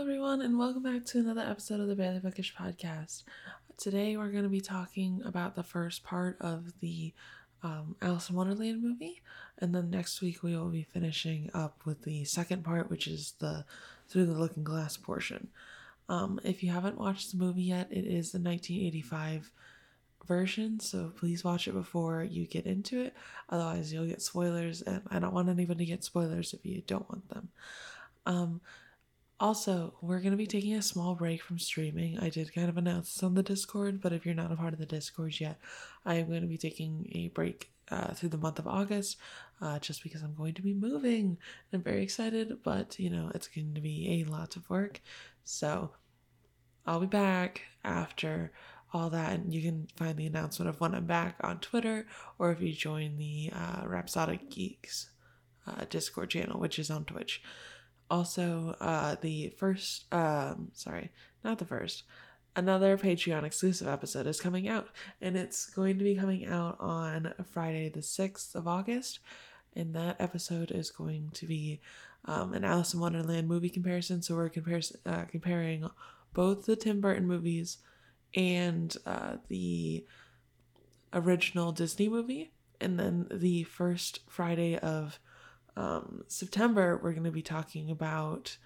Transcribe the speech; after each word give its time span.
everyone, 0.00 0.40
and 0.40 0.58
welcome 0.58 0.82
back 0.82 1.04
to 1.04 1.18
another 1.18 1.42
episode 1.42 1.78
of 1.78 1.86
the 1.86 1.94
Barely 1.94 2.20
Bookish 2.20 2.54
podcast. 2.56 3.22
Today, 3.76 4.16
we're 4.16 4.30
going 4.30 4.44
to 4.44 4.48
be 4.48 4.62
talking 4.62 5.20
about 5.26 5.54
the 5.54 5.62
first 5.62 6.04
part 6.04 6.38
of 6.40 6.72
the 6.80 7.12
um, 7.62 7.96
Alice 8.00 8.30
in 8.30 8.36
Wonderland 8.36 8.82
movie, 8.82 9.20
and 9.58 9.74
then 9.74 9.90
next 9.90 10.22
week 10.22 10.42
we 10.42 10.56
will 10.56 10.70
be 10.70 10.84
finishing 10.84 11.50
up 11.52 11.82
with 11.84 12.02
the 12.04 12.24
second 12.24 12.64
part, 12.64 12.88
which 12.88 13.06
is 13.06 13.34
the 13.40 13.66
Through 14.08 14.24
the 14.24 14.32
Looking 14.32 14.64
Glass 14.64 14.96
portion. 14.96 15.48
Um, 16.08 16.40
if 16.44 16.62
you 16.62 16.70
haven't 16.70 16.98
watched 16.98 17.32
the 17.32 17.44
movie 17.44 17.64
yet, 17.64 17.88
it 17.90 18.06
is 18.06 18.32
the 18.32 18.40
1985 18.40 19.52
version, 20.26 20.80
so 20.80 21.12
please 21.14 21.44
watch 21.44 21.68
it 21.68 21.74
before 21.74 22.24
you 22.24 22.46
get 22.46 22.64
into 22.64 23.02
it. 23.02 23.14
Otherwise, 23.50 23.92
you'll 23.92 24.06
get 24.06 24.22
spoilers, 24.22 24.80
and 24.80 25.02
I 25.10 25.18
don't 25.18 25.34
want 25.34 25.50
anyone 25.50 25.76
to 25.76 25.84
get 25.84 26.04
spoilers 26.04 26.54
if 26.54 26.64
you 26.64 26.82
don't 26.86 27.08
want 27.10 27.28
them. 27.28 27.50
Um, 28.24 28.60
also, 29.40 29.94
we're 30.02 30.20
going 30.20 30.32
to 30.32 30.36
be 30.36 30.46
taking 30.46 30.74
a 30.74 30.82
small 30.82 31.14
break 31.14 31.42
from 31.42 31.58
streaming. 31.58 32.18
I 32.18 32.28
did 32.28 32.54
kind 32.54 32.68
of 32.68 32.76
announce 32.76 33.14
this 33.14 33.22
on 33.22 33.34
the 33.34 33.42
Discord, 33.42 34.00
but 34.00 34.12
if 34.12 34.26
you're 34.26 34.34
not 34.34 34.52
a 34.52 34.56
part 34.56 34.74
of 34.74 34.78
the 34.78 34.86
Discord 34.86 35.40
yet, 35.40 35.58
I 36.04 36.16
am 36.16 36.28
going 36.28 36.42
to 36.42 36.46
be 36.46 36.58
taking 36.58 37.10
a 37.12 37.28
break 37.28 37.72
uh, 37.90 38.12
through 38.12 38.28
the 38.28 38.38
month 38.38 38.58
of 38.58 38.68
August 38.68 39.16
uh, 39.62 39.78
just 39.78 40.02
because 40.02 40.22
I'm 40.22 40.34
going 40.34 40.52
to 40.54 40.62
be 40.62 40.74
moving. 40.74 41.38
I'm 41.72 41.82
very 41.82 42.02
excited, 42.02 42.58
but 42.62 42.98
you 42.98 43.08
know, 43.08 43.32
it's 43.34 43.48
going 43.48 43.74
to 43.74 43.80
be 43.80 44.20
a 44.20 44.30
lot 44.30 44.56
of 44.56 44.68
work. 44.68 45.00
So 45.42 45.92
I'll 46.86 47.00
be 47.00 47.06
back 47.06 47.62
after 47.82 48.52
all 48.92 49.08
that, 49.08 49.32
and 49.32 49.54
you 49.54 49.62
can 49.62 49.88
find 49.96 50.18
the 50.18 50.26
announcement 50.26 50.68
of 50.68 50.80
when 50.80 50.94
I'm 50.94 51.06
back 51.06 51.36
on 51.40 51.60
Twitter 51.60 52.06
or 52.38 52.52
if 52.52 52.60
you 52.60 52.74
join 52.74 53.16
the 53.16 53.52
uh, 53.54 53.86
Rhapsodic 53.86 54.50
Geeks 54.50 55.10
uh, 55.66 55.86
Discord 55.88 56.28
channel, 56.28 56.60
which 56.60 56.78
is 56.78 56.90
on 56.90 57.04
Twitch 57.04 57.42
also 58.10 58.74
uh 58.80 59.14
the 59.20 59.48
first 59.56 60.12
um 60.12 60.68
sorry 60.74 61.10
not 61.44 61.58
the 61.58 61.64
first 61.64 62.02
another 62.56 62.98
patreon 62.98 63.44
exclusive 63.44 63.86
episode 63.86 64.26
is 64.26 64.40
coming 64.40 64.68
out 64.68 64.88
and 65.20 65.36
it's 65.36 65.66
going 65.66 65.96
to 65.98 66.04
be 66.04 66.16
coming 66.16 66.46
out 66.46 66.76
on 66.80 67.32
friday 67.44 67.88
the 67.88 68.00
6th 68.00 68.54
of 68.54 68.66
august 68.66 69.20
and 69.76 69.94
that 69.94 70.16
episode 70.18 70.70
is 70.70 70.90
going 70.90 71.30
to 71.32 71.46
be 71.46 71.80
um, 72.24 72.52
an 72.52 72.64
alice 72.64 72.92
in 72.92 73.00
wonderland 73.00 73.48
movie 73.48 73.70
comparison 73.70 74.20
so 74.20 74.34
we're 74.34 74.50
uh, 75.06 75.24
comparing 75.24 75.88
both 76.34 76.66
the 76.66 76.76
tim 76.76 77.00
burton 77.00 77.26
movies 77.26 77.78
and 78.34 78.96
uh, 79.06 79.36
the 79.48 80.04
original 81.12 81.72
disney 81.72 82.08
movie 82.08 82.52
and 82.80 82.98
then 82.98 83.26
the 83.30 83.62
first 83.64 84.20
friday 84.28 84.76
of 84.78 85.18
um, 85.76 86.24
September, 86.28 87.00
we're 87.02 87.12
going 87.12 87.24
to 87.24 87.30
be 87.30 87.42
talking 87.42 87.90
about 87.90 88.56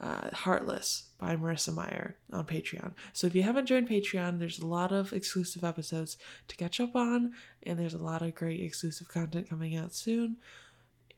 uh, 0.00 0.30
Heartless 0.32 1.08
by 1.18 1.36
Marissa 1.36 1.74
Meyer 1.74 2.16
on 2.32 2.44
Patreon. 2.44 2.92
So 3.12 3.26
if 3.26 3.34
you 3.34 3.42
haven't 3.42 3.66
joined 3.66 3.88
Patreon, 3.88 4.38
there's 4.38 4.60
a 4.60 4.66
lot 4.66 4.92
of 4.92 5.12
exclusive 5.12 5.64
episodes 5.64 6.16
to 6.46 6.56
catch 6.56 6.80
up 6.80 6.94
on, 6.94 7.32
and 7.64 7.78
there's 7.78 7.94
a 7.94 7.98
lot 7.98 8.22
of 8.22 8.34
great 8.34 8.60
exclusive 8.60 9.08
content 9.08 9.48
coming 9.48 9.76
out 9.76 9.94
soon. 9.94 10.36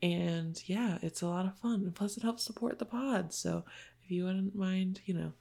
And 0.03 0.61
yeah, 0.67 0.99
it's 1.03 1.21
a 1.21 1.29
lot 1.29 1.45
of 1.45 1.59
fun. 1.59 1.83
And 1.83 1.95
plus, 1.95 2.17
it 2.17 2.23
helps 2.23 2.43
support 2.43 2.79
the 2.79 2.87
pod. 2.87 3.35
So 3.35 3.65
if 4.03 4.11
you 4.11 4.25
wouldn't 4.25 4.55
mind, 4.55 5.01
you 5.05 5.13
know, 5.13 5.33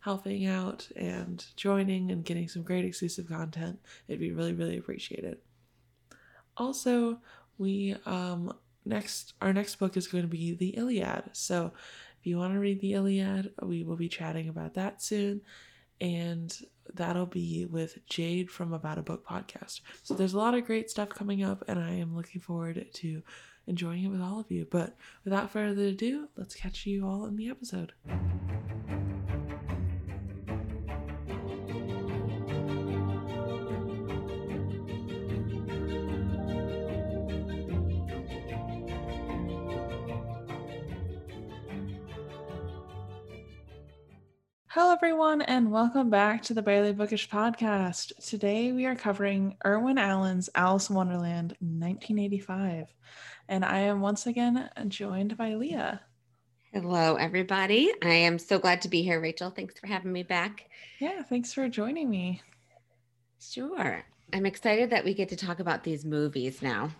helping 0.00 0.46
out 0.46 0.88
and 0.96 1.44
joining 1.56 2.10
and 2.10 2.24
getting 2.24 2.48
some 2.48 2.62
great 2.62 2.84
exclusive 2.84 3.28
content, 3.28 3.78
it'd 4.08 4.18
be 4.18 4.32
really, 4.32 4.54
really 4.54 4.78
appreciated. 4.78 5.38
Also, 6.56 7.20
we 7.56 7.94
um, 8.04 8.52
next 8.90 9.32
our 9.40 9.52
next 9.52 9.76
book 9.76 9.96
is 9.96 10.06
going 10.06 10.24
to 10.24 10.28
be 10.28 10.54
the 10.54 10.76
Iliad. 10.76 11.30
So 11.32 11.72
if 12.20 12.26
you 12.26 12.36
want 12.36 12.52
to 12.52 12.60
read 12.60 12.80
the 12.80 12.92
Iliad, 12.92 13.52
we 13.62 13.82
will 13.82 13.96
be 13.96 14.08
chatting 14.08 14.48
about 14.48 14.74
that 14.74 15.02
soon. 15.02 15.40
And 16.00 16.54
that'll 16.94 17.26
be 17.26 17.66
with 17.66 18.04
Jade 18.06 18.50
from 18.50 18.72
About 18.72 18.98
a 18.98 19.02
Book 19.02 19.26
podcast. 19.26 19.80
So 20.02 20.14
there's 20.14 20.32
a 20.32 20.38
lot 20.38 20.54
of 20.54 20.66
great 20.66 20.90
stuff 20.90 21.10
coming 21.10 21.42
up, 21.42 21.62
and 21.68 21.78
I 21.78 21.92
am 21.92 22.16
looking 22.16 22.40
forward 22.40 22.86
to 22.94 23.22
enjoying 23.66 24.04
it 24.04 24.08
with 24.08 24.22
all 24.22 24.40
of 24.40 24.50
you. 24.50 24.66
But 24.70 24.96
without 25.24 25.50
further 25.50 25.84
ado, 25.84 26.28
let's 26.36 26.54
catch 26.54 26.86
you 26.86 27.06
all 27.06 27.26
in 27.26 27.36
the 27.36 27.50
episode. 27.50 27.92
Hello, 44.72 44.92
everyone, 44.92 45.42
and 45.42 45.72
welcome 45.72 46.10
back 46.10 46.44
to 46.44 46.54
the 46.54 46.62
Barely 46.62 46.92
Bookish 46.92 47.28
podcast. 47.28 48.12
Today 48.24 48.70
we 48.70 48.86
are 48.86 48.94
covering 48.94 49.56
Irwin 49.66 49.98
Allen's 49.98 50.48
Alice 50.54 50.90
in 50.90 50.94
Wonderland 50.94 51.56
1985. 51.58 52.86
And 53.48 53.64
I 53.64 53.80
am 53.80 54.00
once 54.00 54.28
again 54.28 54.70
joined 54.86 55.36
by 55.36 55.54
Leah. 55.54 56.00
Hello, 56.72 57.16
everybody. 57.16 57.90
I 58.00 58.14
am 58.14 58.38
so 58.38 58.60
glad 58.60 58.80
to 58.82 58.88
be 58.88 59.02
here, 59.02 59.20
Rachel. 59.20 59.50
Thanks 59.50 59.76
for 59.76 59.88
having 59.88 60.12
me 60.12 60.22
back. 60.22 60.68
Yeah, 61.00 61.24
thanks 61.24 61.52
for 61.52 61.68
joining 61.68 62.08
me. 62.08 62.40
Sure. 63.40 64.04
I'm 64.32 64.46
excited 64.46 64.90
that 64.90 65.04
we 65.04 65.14
get 65.14 65.30
to 65.30 65.36
talk 65.36 65.58
about 65.58 65.82
these 65.82 66.04
movies 66.04 66.62
now. 66.62 66.90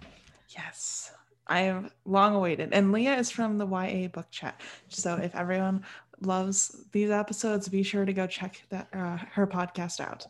Yes. 0.49 1.13
I 1.47 1.61
have 1.63 1.93
long 2.05 2.35
awaited. 2.35 2.71
And 2.73 2.91
Leah 2.91 3.19
is 3.19 3.31
from 3.31 3.59
the 3.59 3.67
YA 3.67 4.09
book 4.09 4.27
chat. 4.33 4.61
So 4.89 5.15
if 5.17 5.35
everyone 5.37 5.85
loves 6.21 6.85
these 6.93 7.11
episodes, 7.11 7.69
be 7.69 7.83
sure 7.83 8.05
to 8.05 8.13
go 8.13 8.27
check 8.27 8.63
that 8.71 8.89
uh, 8.93 9.17
her 9.33 9.47
podcast 9.47 10.01
out. 10.01 10.27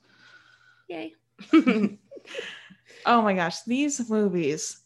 Yay. 0.89 1.15
oh 3.07 3.23
my 3.23 3.35
gosh, 3.35 3.63
these 3.63 4.09
movies. 4.11 4.81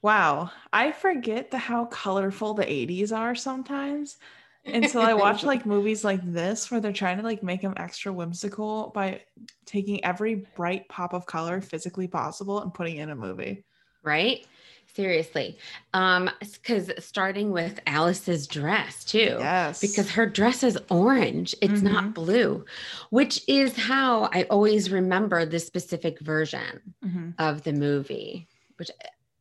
Wow. 0.00 0.50
I 0.72 0.92
forget 0.92 1.50
the 1.50 1.58
how 1.58 1.84
colorful 1.86 2.54
the 2.54 2.64
80s 2.64 3.16
are 3.16 3.34
sometimes 3.34 4.16
until 4.64 5.02
I 5.02 5.14
watch 5.14 5.44
like 5.44 5.66
movies 5.66 6.04
like 6.04 6.20
this 6.24 6.70
where 6.70 6.80
they're 6.80 6.92
trying 6.92 7.18
to 7.18 7.22
like 7.22 7.42
make 7.42 7.62
them 7.62 7.74
extra 7.76 8.12
whimsical 8.12 8.90
by 8.94 9.20
taking 9.64 10.04
every 10.04 10.46
bright 10.56 10.88
pop 10.88 11.14
of 11.14 11.26
color 11.26 11.60
physically 11.60 12.08
possible 12.08 12.60
and 12.60 12.74
putting 12.74 12.96
in 12.96 13.10
a 13.10 13.16
movie. 13.16 13.64
Right? 14.02 14.46
Seriously. 14.94 15.56
Um, 15.94 16.28
because 16.40 16.90
starting 16.98 17.50
with 17.50 17.80
Alice's 17.86 18.46
dress 18.46 19.04
too. 19.04 19.36
Yes. 19.38 19.80
Because 19.80 20.10
her 20.10 20.26
dress 20.26 20.62
is 20.62 20.78
orange. 20.90 21.54
It's 21.62 21.80
mm-hmm. 21.80 21.92
not 21.92 22.14
blue, 22.14 22.66
which 23.08 23.42
is 23.48 23.74
how 23.76 24.28
I 24.32 24.42
always 24.50 24.90
remember 24.90 25.46
the 25.46 25.58
specific 25.58 26.20
version 26.20 26.94
mm-hmm. 27.02 27.30
of 27.38 27.62
the 27.62 27.72
movie, 27.72 28.48
which 28.76 28.90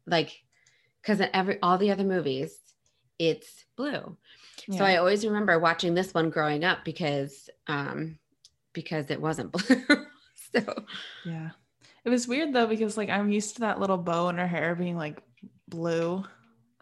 like 0.07 0.41
because 1.01 1.19
in 1.19 1.29
every 1.33 1.59
all 1.61 1.77
the 1.77 1.91
other 1.91 2.05
movies, 2.05 2.57
it's 3.19 3.65
blue. 3.75 4.15
Yeah. 4.67 4.77
So 4.77 4.85
I 4.85 4.97
always 4.97 5.25
remember 5.25 5.59
watching 5.59 5.93
this 5.93 6.13
one 6.13 6.29
growing 6.29 6.63
up 6.63 6.85
because 6.85 7.49
um 7.67 8.19
because 8.71 9.11
it 9.11 9.19
wasn't 9.19 9.51
blue. 9.51 9.83
so 10.55 10.85
yeah. 11.25 11.49
It 12.05 12.09
was 12.09 12.25
weird 12.25 12.53
though 12.53 12.67
because 12.67 12.95
like 12.95 13.09
I'm 13.09 13.29
used 13.29 13.55
to 13.55 13.61
that 13.61 13.81
little 13.81 13.97
bow 13.97 14.29
in 14.29 14.37
her 14.37 14.47
hair 14.47 14.75
being 14.75 14.95
like 14.95 15.21
blue 15.67 16.23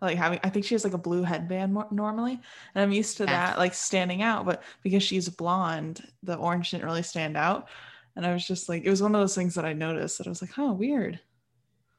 like 0.02 0.18
having 0.18 0.40
i 0.44 0.50
think 0.50 0.66
she 0.66 0.76
has 0.76 0.84
like 0.84 0.94
a 0.94 0.98
blue 0.98 1.24
headband 1.24 1.74
more, 1.74 1.88
normally 1.92 2.40
and 2.74 2.82
i'm 2.82 2.92
used 2.92 3.18
to 3.18 3.26
that 3.26 3.58
like 3.58 3.74
standing 3.74 4.22
out 4.22 4.46
but 4.46 4.64
because 4.84 5.04
she's 5.04 5.30
blonde 5.30 6.02
the 6.24 6.36
orange 6.36 6.72
didn't 6.72 6.86
really 6.86 7.04
stand 7.04 7.38
out. 7.38 7.68
And 8.16 8.26
i 8.26 8.34
was 8.34 8.46
just 8.46 8.68
like 8.68 8.84
it 8.84 8.90
was 8.90 9.02
one 9.02 9.16
of 9.16 9.22
those 9.22 9.36
things 9.36 9.56
that 9.56 9.66
i 9.66 9.74
noticed 9.74 10.18
that 10.18 10.28
i 10.28 10.30
was 10.30 10.42
like 10.42 10.58
oh 10.58 10.74
weird. 10.74 11.20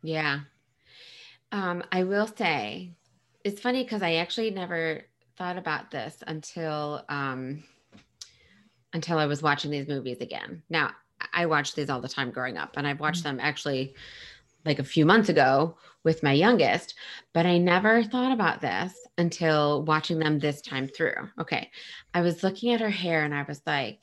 Yeah. 0.03 0.41
Um 1.53 1.83
i 1.93 2.05
will 2.05 2.27
say 2.27 2.93
it's 3.45 3.61
funny 3.61 3.83
because 3.85 4.03
i 4.03 4.15
actually 4.15 4.51
never 4.51 5.03
thought 5.37 5.57
about 5.57 5.91
this 5.91 6.23
until 6.27 7.05
um 7.09 7.65
until 8.93 9.19
i 9.19 9.27
was 9.27 9.43
watching 9.43 9.71
these 9.71 9.89
movies 9.89 10.19
again. 10.21 10.63
Now 10.69 10.93
i 11.33 11.47
watched 11.47 11.77
these 11.77 11.91
all 11.91 12.01
the 12.01 12.09
time 12.09 12.31
growing 12.31 12.57
up 12.57 12.77
and 12.77 12.87
i've 12.87 13.01
watched 13.01 13.25
mm-hmm. 13.25 13.37
them 13.37 13.47
actually 13.47 13.95
like 14.65 14.79
a 14.79 14.85
few 14.85 15.07
months 15.07 15.29
ago 15.29 15.77
with 16.05 16.23
my 16.23 16.33
youngest, 16.33 16.95
but 17.33 17.47
I 17.47 17.59
never 17.59 18.03
thought 18.03 18.33
about 18.33 18.61
this 18.61 18.95
until 19.19 19.83
watching 19.85 20.19
them 20.19 20.39
this 20.39 20.61
time 20.61 20.89
through. 20.89 21.29
Okay. 21.39 21.71
I 22.15 22.23
was 22.23 22.43
looking 22.43 22.73
at 22.73 22.81
her 22.81 22.91
hair 22.91 23.25
and 23.25 23.35
I 23.35 23.43
was 23.43 23.61
like, 23.67 24.03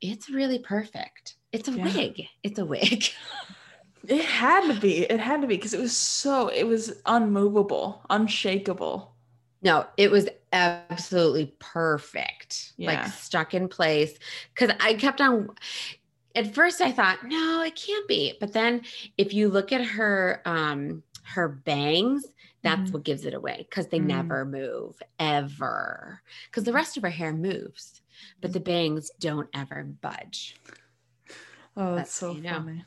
it's 0.00 0.30
really 0.30 0.58
perfect. 0.58 1.36
It's 1.52 1.68
a 1.68 1.72
yeah. 1.72 1.84
wig. 1.84 2.26
It's 2.42 2.58
a 2.58 2.64
wig. 2.64 3.04
it 4.08 4.24
had 4.24 4.72
to 4.72 4.80
be. 4.80 5.02
It 5.02 5.20
had 5.20 5.42
to 5.42 5.46
be 5.46 5.56
because 5.56 5.74
it 5.74 5.80
was 5.80 5.96
so, 5.96 6.48
it 6.48 6.64
was 6.64 7.00
unmovable, 7.06 8.02
unshakable. 8.08 9.14
No, 9.62 9.86
it 9.98 10.10
was 10.10 10.26
absolutely 10.52 11.54
perfect. 11.58 12.72
Yeah. 12.78 12.92
Like 12.92 13.12
stuck 13.12 13.52
in 13.52 13.68
place. 13.68 14.18
Cause 14.54 14.70
I 14.80 14.94
kept 14.94 15.20
on, 15.20 15.50
at 16.34 16.54
first 16.54 16.80
I 16.80 16.92
thought, 16.92 17.24
no, 17.24 17.62
it 17.62 17.74
can't 17.76 18.06
be. 18.08 18.34
But 18.40 18.52
then 18.52 18.82
if 19.18 19.32
you 19.34 19.48
look 19.48 19.72
at 19.72 19.84
her 19.84 20.42
um 20.44 21.02
her 21.24 21.48
bangs, 21.48 22.26
that's 22.62 22.90
Mhm. 22.90 22.92
what 22.94 23.04
gives 23.04 23.24
it 23.24 23.34
away 23.34 23.66
because 23.68 23.86
they 23.88 24.00
Mm. 24.00 24.06
never 24.06 24.44
move 24.44 25.00
ever. 25.18 26.22
Because 26.46 26.64
the 26.64 26.72
rest 26.72 26.96
of 26.96 27.02
her 27.02 27.10
hair 27.10 27.32
moves, 27.32 28.00
but 28.40 28.52
the 28.52 28.60
bangs 28.60 29.10
don't 29.18 29.48
ever 29.54 29.84
budge. 29.84 30.56
Oh, 31.76 31.94
That's 31.96 32.10
that's 32.10 32.14
so 32.14 32.32
you 32.32 32.42
know. 32.42 32.50
funny. 32.50 32.84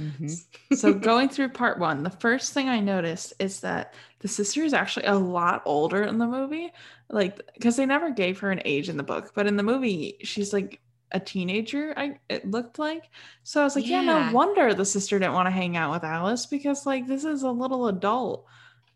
Mm-hmm. 0.00 0.74
so 0.74 0.92
going 0.98 1.28
through 1.28 1.48
part 1.48 1.78
one, 1.78 2.02
the 2.02 2.10
first 2.10 2.52
thing 2.52 2.68
I 2.68 2.80
noticed 2.80 3.32
is 3.38 3.60
that 3.60 3.94
the 4.20 4.28
sister 4.28 4.62
is 4.62 4.74
actually 4.74 5.06
a 5.06 5.14
lot 5.14 5.62
older 5.64 6.02
in 6.02 6.18
the 6.18 6.26
movie. 6.26 6.70
Like, 7.10 7.40
because 7.54 7.76
they 7.76 7.86
never 7.86 8.10
gave 8.10 8.38
her 8.40 8.50
an 8.50 8.62
age 8.64 8.88
in 8.88 8.96
the 8.96 9.02
book, 9.02 9.32
but 9.34 9.46
in 9.46 9.56
the 9.56 9.62
movie, 9.62 10.18
she's 10.22 10.52
like 10.52 10.80
a 11.14 11.20
teenager. 11.20 11.94
I 11.96 12.18
it 12.28 12.50
looked 12.50 12.78
like. 12.78 13.08
So 13.44 13.60
I 13.60 13.64
was 13.64 13.76
like, 13.76 13.86
yeah, 13.88 14.02
Yeah. 14.02 14.28
no 14.28 14.34
wonder 14.34 14.74
the 14.74 14.84
sister 14.84 15.18
didn't 15.18 15.32
want 15.34 15.46
to 15.46 15.50
hang 15.52 15.76
out 15.76 15.92
with 15.92 16.04
Alice 16.04 16.44
because 16.46 16.84
like 16.84 17.06
this 17.06 17.24
is 17.24 17.42
a 17.44 17.50
little 17.50 17.86
adult, 17.88 18.44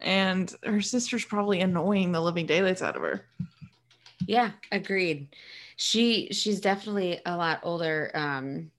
and 0.00 0.52
her 0.64 0.82
sister's 0.82 1.24
probably 1.24 1.60
annoying 1.60 2.12
the 2.12 2.20
living 2.20 2.44
daylights 2.46 2.82
out 2.82 2.96
of 2.96 3.02
her. 3.02 3.24
Yeah, 4.26 4.50
agreed. 4.70 5.28
She 5.76 6.28
she's 6.32 6.60
definitely 6.60 7.20
a 7.24 7.36
lot 7.36 7.60
older 7.62 8.10
um 8.14 8.70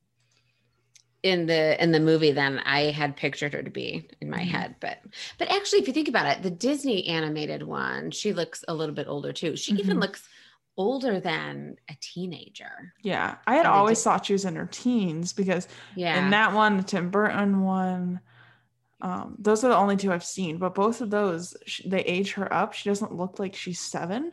in 1.24 1.45
the 1.47 1.81
in 1.81 1.91
the 1.91 2.00
movie 2.00 2.31
than 2.31 2.59
I 2.59 2.91
had 2.91 3.18
pictured 3.18 3.53
her 3.53 3.63
to 3.63 3.69
be 3.69 4.09
in 4.21 4.30
my 4.30 4.39
Mhm. 4.39 4.47
head. 4.47 4.75
But 4.80 5.00
but 5.38 5.51
actually 5.51 5.80
if 5.80 5.88
you 5.88 5.94
think 5.94 6.07
about 6.07 6.27
it, 6.27 6.44
the 6.44 6.51
Disney 6.51 7.07
animated 7.07 7.63
one, 7.63 8.12
she 8.12 8.33
looks 8.33 8.63
a 8.68 8.74
little 8.74 8.95
bit 8.95 9.07
older 9.07 9.33
too. 9.33 9.56
She 9.56 9.74
even 9.74 9.97
Mhm. 9.97 10.01
looks 10.01 10.27
older 10.79 11.19
than 11.19 11.75
a 11.89 11.93
teenager. 12.01 12.93
Yeah, 13.03 13.35
I 13.45 13.55
had 13.55 13.65
always 13.65 14.01
thought 14.01 14.25
she 14.25 14.33
was 14.33 14.45
in 14.45 14.55
her 14.55 14.65
teens 14.71 15.33
because 15.33 15.67
Yeah. 15.95 16.15
and 16.17 16.31
that 16.33 16.53
one 16.53 16.77
the 16.77 16.83
tim 16.83 17.11
burton 17.11 17.61
one 17.61 18.21
um 19.01 19.35
those 19.37 19.63
are 19.63 19.67
the 19.69 19.75
only 19.77 19.97
two 19.97 20.11
i've 20.11 20.23
seen 20.23 20.57
but 20.57 20.73
both 20.75 21.01
of 21.01 21.09
those 21.09 21.55
they 21.85 21.99
age 22.01 22.33
her 22.33 22.51
up 22.53 22.73
she 22.73 22.89
doesn't 22.89 23.13
look 23.13 23.39
like 23.39 23.55
she's 23.55 23.79
seven 23.79 24.31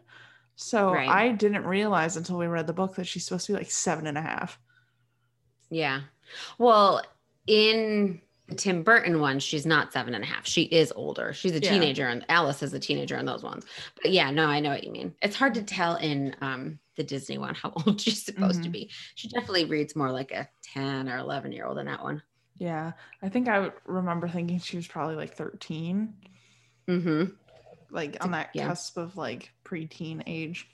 so 0.55 0.93
Right. 0.93 1.09
i 1.09 1.29
didn't 1.33 1.67
realize 1.67 2.17
until 2.17 2.39
we 2.39 2.47
read 2.47 2.67
the 2.67 2.73
book 2.73 2.95
that 2.97 3.07
she's 3.07 3.25
supposed 3.25 3.47
to 3.47 3.53
be 3.53 3.59
like 3.59 3.71
seven 3.71 4.07
and 4.07 4.17
a 4.19 4.23
half 4.23 4.59
Yeah. 5.71 6.03
Well, 6.59 7.03
in 7.47 8.21
the 8.49 8.55
Tim 8.55 8.83
Burton 8.83 9.21
one, 9.21 9.39
she's 9.41 9.67
not 9.67 9.93
seven 9.93 10.15
and 10.15 10.23
a 10.23 10.27
half. 10.27 10.47
She 10.47 10.63
is 10.63 10.93
older. 10.95 11.33
She's 11.33 11.53
a 11.53 11.61
Yeah. 11.61 11.71
teenager, 11.73 12.07
and 12.09 12.25
Alice 12.29 12.63
is 12.63 12.73
a 12.75 12.79
teenager 12.79 13.17
in 13.17 13.27
those 13.27 13.43
ones. 13.43 13.65
But 14.03 14.13
yeah, 14.13 14.31
no, 14.31 14.47
I 14.47 14.61
know 14.61 14.71
what 14.71 14.85
you 14.85 14.93
mean. 14.93 15.15
It's 15.21 15.35
hard 15.37 15.55
to 15.55 15.63
tell 15.63 15.97
in 15.97 16.35
um, 16.41 16.79
the 16.97 17.03
Disney 17.05 17.39
one 17.39 17.55
how 17.55 17.73
old 17.87 18.01
she's 18.01 18.25
supposed 18.25 18.63
to 18.63 18.69
Mhm. 18.69 18.73
be. 18.73 18.91
She 19.17 19.29
definitely 19.29 19.65
reads 19.65 19.97
more 19.97 20.11
like 20.13 20.31
a 20.33 20.49
10 20.63 21.09
or 21.09 21.19
11 21.19 21.53
year 21.53 21.67
old 21.67 21.79
in 21.79 21.87
that 21.87 22.03
one. 22.03 22.23
yeah 22.59 22.93
i 23.23 23.29
think 23.29 23.49
i 23.49 23.59
would 23.61 23.73
remember 23.85 24.27
thinking 24.27 24.59
she 24.59 24.77
was 24.79 24.87
probably 24.87 25.15
like 25.15 25.35
13 25.37 26.15
Mm-hmm. 26.89 27.25
like 27.91 28.17
on 28.25 28.31
that 28.31 28.49
Yeah. 28.55 28.69
cusp 28.69 28.97
of 28.97 29.17
like 29.17 29.53
preteen 29.65 30.23
age 30.27 30.67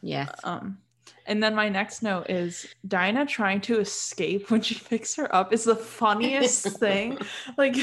Yes. 0.00 0.30
um 0.44 0.78
and 1.26 1.42
then 1.42 1.54
my 1.54 1.68
next 1.68 2.02
note 2.02 2.30
is 2.30 2.66
Dinah 2.86 3.26
trying 3.26 3.60
to 3.62 3.80
escape 3.80 4.50
when 4.50 4.62
she 4.62 4.74
picks 4.74 5.14
her 5.16 5.34
up 5.34 5.52
is 5.52 5.64
the 5.64 5.76
funniest 5.76 6.66
thing. 6.80 7.18
Like 7.56 7.76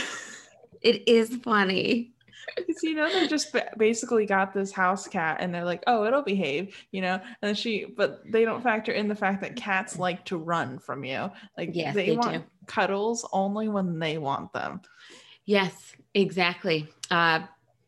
It 0.81 1.07
is 1.07 1.35
funny. 1.37 2.13
Because 2.55 2.81
you 2.81 2.95
know 2.95 3.09
they 3.11 3.27
just 3.27 3.55
basically 3.77 4.25
got 4.25 4.53
this 4.53 4.71
house 4.71 5.07
cat, 5.07 5.37
and 5.39 5.53
they're 5.53 5.65
like, 5.65 5.83
"Oh, 5.85 6.05
it'll 6.05 6.21
behave," 6.23 6.75
you 6.91 7.01
know. 7.01 7.15
And 7.15 7.23
then 7.41 7.55
she, 7.55 7.85
but 7.85 8.21
they 8.31 8.45
don't 8.45 8.63
factor 8.63 8.91
in 8.91 9.07
the 9.07 9.15
fact 9.15 9.41
that 9.41 9.55
cats 9.55 9.99
like 9.99 10.23
to 10.25 10.37
run 10.37 10.79
from 10.79 11.03
you. 11.03 11.29
Like 11.57 11.71
Yes, 11.73 11.93
they, 11.93 12.07
they 12.07 12.15
want 12.15 12.33
do. 12.33 12.43
cuddles 12.65 13.27
only 13.33 13.67
when 13.67 13.99
they 13.99 14.17
want 14.17 14.53
them. 14.53 14.81
Yes, 15.45 15.95
exactly. 16.13 16.87
Uh, 17.11 17.41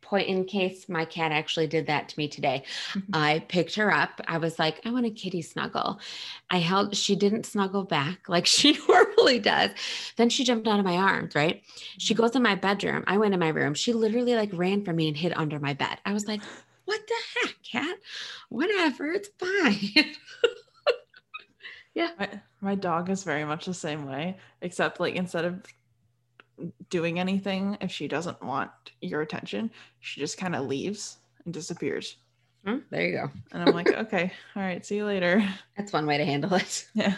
point 0.09 0.27
in 0.27 0.43
case 0.45 0.89
my 0.89 1.05
cat 1.05 1.31
actually 1.31 1.67
did 1.67 1.85
that 1.87 2.09
to 2.09 2.17
me 2.17 2.27
today. 2.27 2.63
Mm-hmm. 2.93 3.11
I 3.13 3.45
picked 3.47 3.75
her 3.75 3.93
up. 3.93 4.19
I 4.27 4.39
was 4.39 4.57
like, 4.57 4.81
I 4.85 4.91
want 4.91 5.05
a 5.05 5.11
kitty 5.11 5.41
snuggle. 5.43 5.99
I 6.49 6.57
held, 6.57 6.95
she 6.95 7.15
didn't 7.15 7.45
snuggle 7.45 7.83
back 7.83 8.27
like 8.27 8.45
she 8.57 8.77
normally 8.87 9.39
does. 9.39 9.71
Then 10.15 10.29
she 10.29 10.43
jumped 10.43 10.67
out 10.67 10.79
of 10.79 10.85
my 10.85 10.97
arms, 10.97 11.35
right? 11.35 11.61
She 11.97 12.13
mm-hmm. 12.13 12.23
goes 12.23 12.35
in 12.35 12.41
my 12.41 12.55
bedroom. 12.55 13.03
I 13.07 13.17
went 13.17 13.33
in 13.33 13.39
my 13.39 13.49
room. 13.49 13.75
She 13.75 13.93
literally 13.93 14.35
like 14.35 14.49
ran 14.53 14.83
from 14.83 14.95
me 14.95 15.07
and 15.07 15.17
hid 15.17 15.33
under 15.35 15.59
my 15.59 15.73
bed. 15.73 15.99
I 16.05 16.13
was 16.13 16.27
like, 16.27 16.41
what 16.85 17.01
the 17.07 17.47
heck, 17.47 17.55
cat? 17.63 17.97
Whatever, 18.49 19.11
it's 19.11 19.29
fine. 19.37 20.15
Yeah. 21.95 22.11
My, 22.17 22.29
my 22.61 22.75
dog 22.75 23.09
is 23.09 23.23
very 23.23 23.43
much 23.43 23.65
the 23.65 23.73
same 23.73 24.07
way, 24.07 24.37
except 24.61 25.01
like 25.01 25.15
instead 25.15 25.43
of 25.43 25.61
doing 26.89 27.19
anything, 27.19 27.77
if 27.81 27.91
she 27.91 28.07
doesn't 28.07 28.41
want 28.41 28.71
your 29.01 29.21
attention, 29.21 29.71
she 29.99 30.19
just 30.19 30.37
kind 30.37 30.55
of 30.55 30.67
leaves 30.67 31.17
and 31.45 31.53
disappears. 31.53 32.17
Hmm, 32.65 32.77
there 32.89 33.05
you 33.07 33.13
go. 33.13 33.29
And 33.51 33.63
I'm 33.63 33.73
like, 33.73 33.91
okay, 33.93 34.31
all 34.55 34.63
right, 34.63 34.85
see 34.85 34.97
you 34.97 35.05
later. 35.05 35.47
That's 35.77 35.93
one 35.93 36.05
way 36.05 36.17
to 36.17 36.25
handle 36.25 36.53
it. 36.53 36.87
Yeah. 36.93 37.15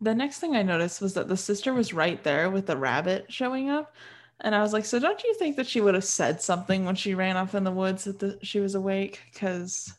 The 0.00 0.14
next 0.14 0.38
thing 0.38 0.54
I 0.54 0.62
noticed 0.62 1.00
was 1.00 1.14
that 1.14 1.26
the 1.26 1.36
sister 1.36 1.74
was 1.74 1.92
right 1.92 2.22
there 2.22 2.50
with 2.50 2.66
the 2.66 2.76
rabbit 2.76 3.26
showing 3.32 3.68
up. 3.68 3.96
And 4.40 4.54
I 4.54 4.62
was 4.62 4.72
like, 4.72 4.84
so 4.84 5.00
don't 5.00 5.22
you 5.24 5.34
think 5.34 5.56
that 5.56 5.66
she 5.66 5.80
would 5.80 5.94
have 5.94 6.04
said 6.04 6.40
something 6.40 6.84
when 6.84 6.94
she 6.94 7.14
ran 7.14 7.36
off 7.36 7.56
in 7.56 7.64
the 7.64 7.72
woods 7.72 8.04
that 8.04 8.20
the, 8.20 8.38
she 8.42 8.60
was 8.60 8.76
awake? 8.76 9.20
Because 9.32 9.92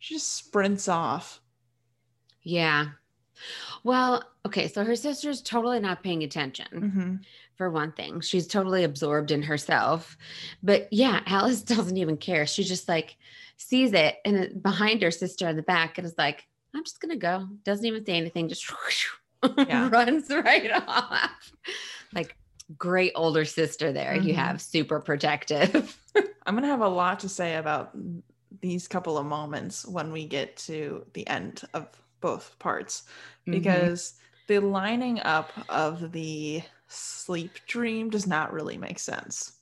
she 0.00 0.14
just 0.14 0.34
sprints 0.34 0.88
off. 0.88 1.40
Yeah. 2.42 2.86
Well, 3.84 4.24
okay. 4.44 4.66
So 4.66 4.84
her 4.84 4.96
sister's 4.96 5.40
totally 5.40 5.78
not 5.78 6.02
paying 6.02 6.24
attention. 6.24 6.66
hmm 6.66 7.14
for 7.58 7.68
one 7.68 7.92
thing. 7.92 8.20
She's 8.20 8.46
totally 8.46 8.84
absorbed 8.84 9.30
in 9.32 9.42
herself. 9.42 10.16
But 10.62 10.88
yeah, 10.92 11.20
Alice 11.26 11.60
doesn't 11.60 11.96
even 11.98 12.16
care. 12.16 12.46
She 12.46 12.64
just 12.64 12.88
like 12.88 13.16
sees 13.58 13.92
it 13.92 14.16
and 14.24 14.62
behind 14.62 15.02
her 15.02 15.10
sister 15.10 15.46
in 15.48 15.56
the 15.56 15.62
back 15.62 15.98
and 15.98 16.06
is 16.06 16.14
like, 16.16 16.46
I'm 16.74 16.84
just 16.84 17.00
going 17.00 17.10
to 17.10 17.18
go. 17.18 17.46
Doesn't 17.64 17.84
even 17.84 18.06
say 18.06 18.12
anything, 18.14 18.48
just 18.48 18.70
Yeah. 19.68 19.88
runs 19.90 20.30
right 20.30 20.70
off. 20.86 21.52
Like, 22.14 22.36
great 22.76 23.12
older 23.16 23.44
sister 23.44 23.92
there. 23.92 24.14
You 24.14 24.32
Mhm. 24.34 24.36
have 24.36 24.60
super 24.62 25.00
protective. 25.00 25.98
I'm 26.46 26.54
going 26.54 26.62
to 26.62 26.68
have 26.68 26.80
a 26.82 26.88
lot 26.88 27.20
to 27.20 27.28
say 27.28 27.56
about 27.56 27.90
these 28.60 28.86
couple 28.88 29.18
of 29.18 29.26
moments 29.26 29.86
when 29.86 30.12
we 30.12 30.26
get 30.26 30.56
to 30.58 31.04
the 31.14 31.26
end 31.28 31.62
of 31.74 31.88
both 32.20 32.56
parts 32.58 33.02
Mm-hmm. 33.42 33.52
because 33.52 34.14
the 34.46 34.58
lining 34.60 35.20
up 35.20 35.50
of 35.68 36.12
the 36.12 36.62
sleep 36.88 37.52
dream 37.66 38.10
does 38.10 38.26
not 38.26 38.52
really 38.52 38.76
make 38.76 38.98
sense. 38.98 39.52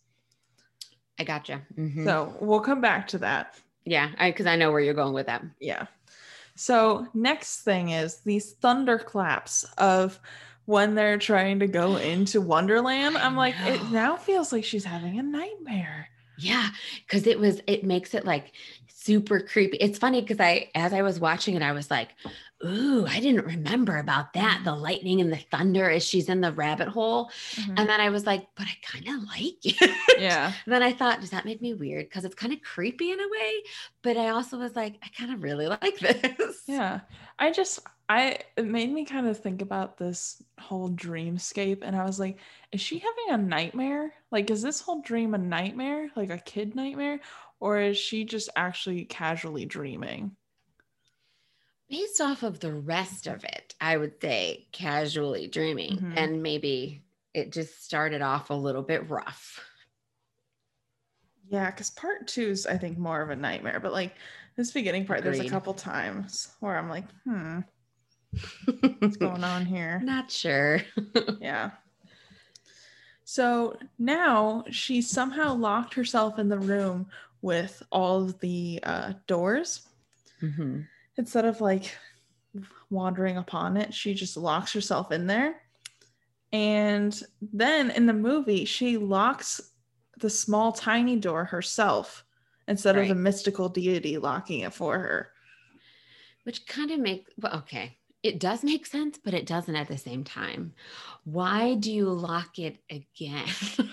I 1.18 1.24
gotcha. 1.24 1.62
Mhm. 1.76 2.04
So 2.04 2.34
we'll 2.40 2.60
come 2.60 2.80
back 2.80 3.08
to 3.08 3.18
that. 3.18 3.54
yeah, 3.84 4.10
because 4.26 4.46
I, 4.46 4.56
know 4.56 4.72
where 4.72 4.80
you're 4.80 4.94
going 4.94 5.14
with 5.14 5.26
that. 5.26 5.44
Yeah. 5.60 5.86
So 6.56 7.06
next 7.14 7.60
thing 7.60 7.90
is 7.90 8.20
these 8.20 8.54
thunderclaps 8.54 9.64
of 9.78 10.18
when 10.64 10.94
they're 10.94 11.18
trying 11.18 11.60
to 11.60 11.66
go 11.66 11.96
into 11.96 12.40
Wonderland. 12.40 13.16
I 13.16 13.24
I'm 13.24 13.36
like, 13.36 13.54
it 13.60 13.90
now 13.90 14.16
feels 14.16 14.52
like 14.52 14.64
she's 14.64 14.84
having 14.84 15.18
a 15.18 15.22
nightmare. 15.22 16.08
Yeah, 16.38 16.68
because 17.06 17.26
it 17.26 17.38
was 17.38 17.60
it 17.66 17.84
makes 17.84 18.14
it 18.14 18.24
like 18.24 18.52
super 19.06 19.40
creepy. 19.40 19.76
It's 19.78 19.98
funny 19.98 20.20
because 20.20 20.40
I 20.40 20.70
as 20.74 20.92
I 20.92 21.02
was 21.02 21.20
watching 21.20 21.54
it, 21.54 21.62
I 21.62 21.72
was 21.72 21.90
like, 21.90 22.08
ooh, 22.64 23.06
I 23.06 23.20
didn't 23.20 23.44
remember 23.44 23.98
about 23.98 24.32
that. 24.32 24.62
The 24.64 24.72
mm-hmm. 24.72 24.80
lightning 24.80 25.20
and 25.20 25.32
the 25.32 25.36
thunder 25.36 25.90
as 25.90 26.04
she's 26.04 26.28
in 26.28 26.40
the 26.40 26.52
rabbit 26.52 26.88
hole. 26.88 27.30
Mm-hmm. 27.54 27.74
And 27.76 27.88
then 27.88 28.00
I 28.00 28.10
was 28.10 28.26
like, 28.26 28.46
but 28.56 28.66
I 28.66 28.76
kind 28.82 29.08
of 29.08 29.28
like 29.28 29.64
it. 29.64 30.18
Yeah. 30.18 30.52
Then 30.66 30.82
I 30.82 30.92
thought, 30.92 31.20
does 31.20 31.30
that 31.30 31.44
make 31.44 31.62
me 31.62 31.74
weird? 31.74 32.06
Because 32.06 32.24
it's 32.24 32.34
kind 32.34 32.52
of 32.52 32.60
creepy 32.62 33.12
in 33.12 33.20
a 33.20 33.28
way. 33.28 33.52
But 34.02 34.16
I 34.16 34.30
also 34.30 34.58
was 34.58 34.74
like, 34.74 34.96
I 35.02 35.08
kind 35.16 35.32
of 35.32 35.42
really 35.42 35.66
like 35.82 35.98
this. 35.98 36.62
Yeah. 36.66 37.00
I 37.38 37.52
just 37.52 37.80
I 38.08 38.38
it 38.56 38.64
made 38.64 38.92
me 38.92 39.04
kind 39.04 39.26
of 39.26 39.38
think 39.38 39.62
about 39.62 39.98
this 39.98 40.42
whole 40.58 40.90
dreamscape 40.90 41.80
and 41.82 41.94
I 41.94 42.04
was 42.04 42.18
like, 42.18 42.38
is 42.72 42.80
she 42.80 42.98
having 42.98 43.40
a 43.40 43.46
nightmare? 43.46 44.12
Like 44.30 44.50
is 44.50 44.62
this 44.62 44.80
whole 44.80 45.02
dream 45.02 45.34
a 45.34 45.38
nightmare? 45.38 46.08
Like 46.16 46.30
a 46.30 46.38
kid 46.38 46.74
nightmare? 46.74 47.20
Or 47.60 47.80
is 47.80 47.96
she 47.96 48.24
just 48.24 48.48
actually 48.56 49.04
casually 49.04 49.64
dreaming? 49.64 50.36
Based 51.88 52.20
off 52.20 52.42
of 52.42 52.60
the 52.60 52.72
rest 52.72 53.26
of 53.26 53.44
it, 53.44 53.74
I 53.80 53.96
would 53.96 54.20
say 54.20 54.66
casually 54.72 55.46
dreaming. 55.46 55.98
Mhm. 55.98 56.16
And 56.16 56.42
maybe 56.42 57.02
it 57.32 57.52
just 57.52 57.84
started 57.84 58.22
off 58.22 58.50
a 58.50 58.54
little 58.54 58.82
bit 58.82 59.08
rough. 59.08 59.60
Yeah, 61.48 61.70
because 61.70 61.90
part 61.90 62.26
two 62.26 62.48
is 62.48 62.66
I 62.66 62.76
think 62.76 62.98
more 62.98 63.22
of 63.22 63.30
a 63.30 63.36
nightmare, 63.36 63.78
but 63.78 63.92
like 63.92 64.16
this 64.56 64.72
beginning 64.72 65.06
part, 65.06 65.22
there's 65.22 65.38
a 65.38 65.48
couple 65.48 65.74
times 65.74 66.48
where 66.60 66.76
I'm 66.76 66.88
like, 66.88 67.04
hmm, 67.24 67.60
what's 68.98 69.16
going 69.16 69.44
on 69.44 69.64
here? 69.64 70.00
Not 70.02 70.30
sure. 70.30 70.82
Yeah. 71.40 71.70
So 73.28 73.76
now 73.98 74.64
she 74.70 75.02
somehow 75.02 75.54
locked 75.54 75.94
herself 75.94 76.38
in 76.38 76.48
the 76.48 76.58
room 76.58 77.08
with 77.46 77.80
all 77.92 78.24
of 78.24 78.40
the 78.40 78.80
uh, 78.82 79.12
doors. 79.28 79.86
Mhm. 80.42 80.86
Instead 81.16 81.44
of 81.44 81.60
like 81.60 81.96
wandering 82.90 83.36
upon 83.36 83.76
it, 83.76 83.94
she 83.94 84.14
just 84.14 84.36
locks 84.36 84.72
herself 84.72 85.12
in 85.12 85.28
there. 85.28 85.62
And 86.52 87.18
then 87.40 87.92
in 87.92 88.06
the 88.06 88.12
movie, 88.12 88.64
she 88.64 88.96
locks 88.98 89.60
the 90.18 90.28
small 90.28 90.72
tiny 90.72 91.16
door 91.16 91.44
herself 91.44 92.24
instead 92.66 92.96
of 92.98 93.06
the 93.06 93.14
mystical 93.14 93.68
deity 93.68 94.18
locking 94.18 94.60
it 94.60 94.74
for 94.74 94.98
her. 94.98 95.30
which 96.42 96.66
kind 96.66 96.90
of 96.90 96.98
make 96.98 97.28
well, 97.38 97.56
okay. 97.58 97.96
It 98.22 98.40
does 98.40 98.64
make 98.64 98.86
sense, 98.86 99.20
but 99.22 99.34
it 99.34 99.46
doesn't 99.46 99.76
at 99.76 99.86
the 99.86 99.98
same 99.98 100.24
time. 100.24 100.72
Why 101.22 101.74
do 101.74 101.92
you 101.92 102.08
lock 102.10 102.58
it 102.58 102.78
again? 102.90 103.46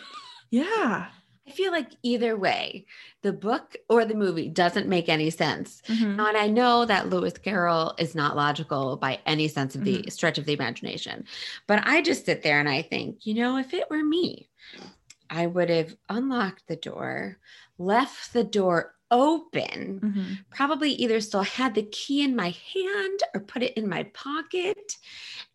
Yeah. 0.50 1.07
I 1.45 1.51
feel 1.51 1.71
like 1.71 1.91
either 2.03 2.38
way, 2.38 2.85
the 3.21 3.33
book 3.33 3.75
or 3.89 4.05
the 4.05 4.15
movie 4.15 4.47
doesn't 4.50 4.88
make 4.88 5.09
any 5.09 5.29
sense. 5.29 5.81
Mhm. 5.88 6.15
Now, 6.15 6.27
And 6.27 6.38
I 6.38 6.47
know 6.47 6.85
that 6.85 7.09
Lewis 7.09 7.38
Carroll 7.38 7.93
is 8.00 8.15
not 8.15 8.35
logical 8.38 8.95
by 8.95 9.19
any 9.25 9.47
sense 9.50 9.75
of 9.75 9.83
the 9.83 10.09
stretch 10.09 10.38
of 10.38 10.45
the 10.45 10.53
imagination, 10.53 11.25
but 11.67 11.85
I 11.85 12.01
just 12.01 12.25
sit 12.25 12.43
there 12.43 12.59
and 12.59 12.69
I 12.69 12.81
think, 12.81 13.25
you 13.25 13.33
know, 13.33 13.57
if 13.57 13.73
it 13.73 13.89
were 13.89 14.03
me, 14.03 14.50
I 15.29 15.47
would 15.47 15.69
have 15.69 15.95
unlocked 16.09 16.67
the 16.67 16.75
door, 16.77 17.39
left 17.77 18.31
the 18.33 18.43
door 18.45 18.95
open, 19.12 20.00
Mhm. 20.01 20.45
probably 20.51 20.91
either 20.93 21.19
still 21.22 21.43
had 21.43 21.75
the 21.75 21.83
key 21.83 22.22
in 22.24 22.36
my 22.36 22.50
hand 22.74 23.19
or 23.33 23.41
put 23.41 23.63
it 23.63 23.74
in 23.77 23.88
my 23.88 24.03
pocket. 24.13 24.98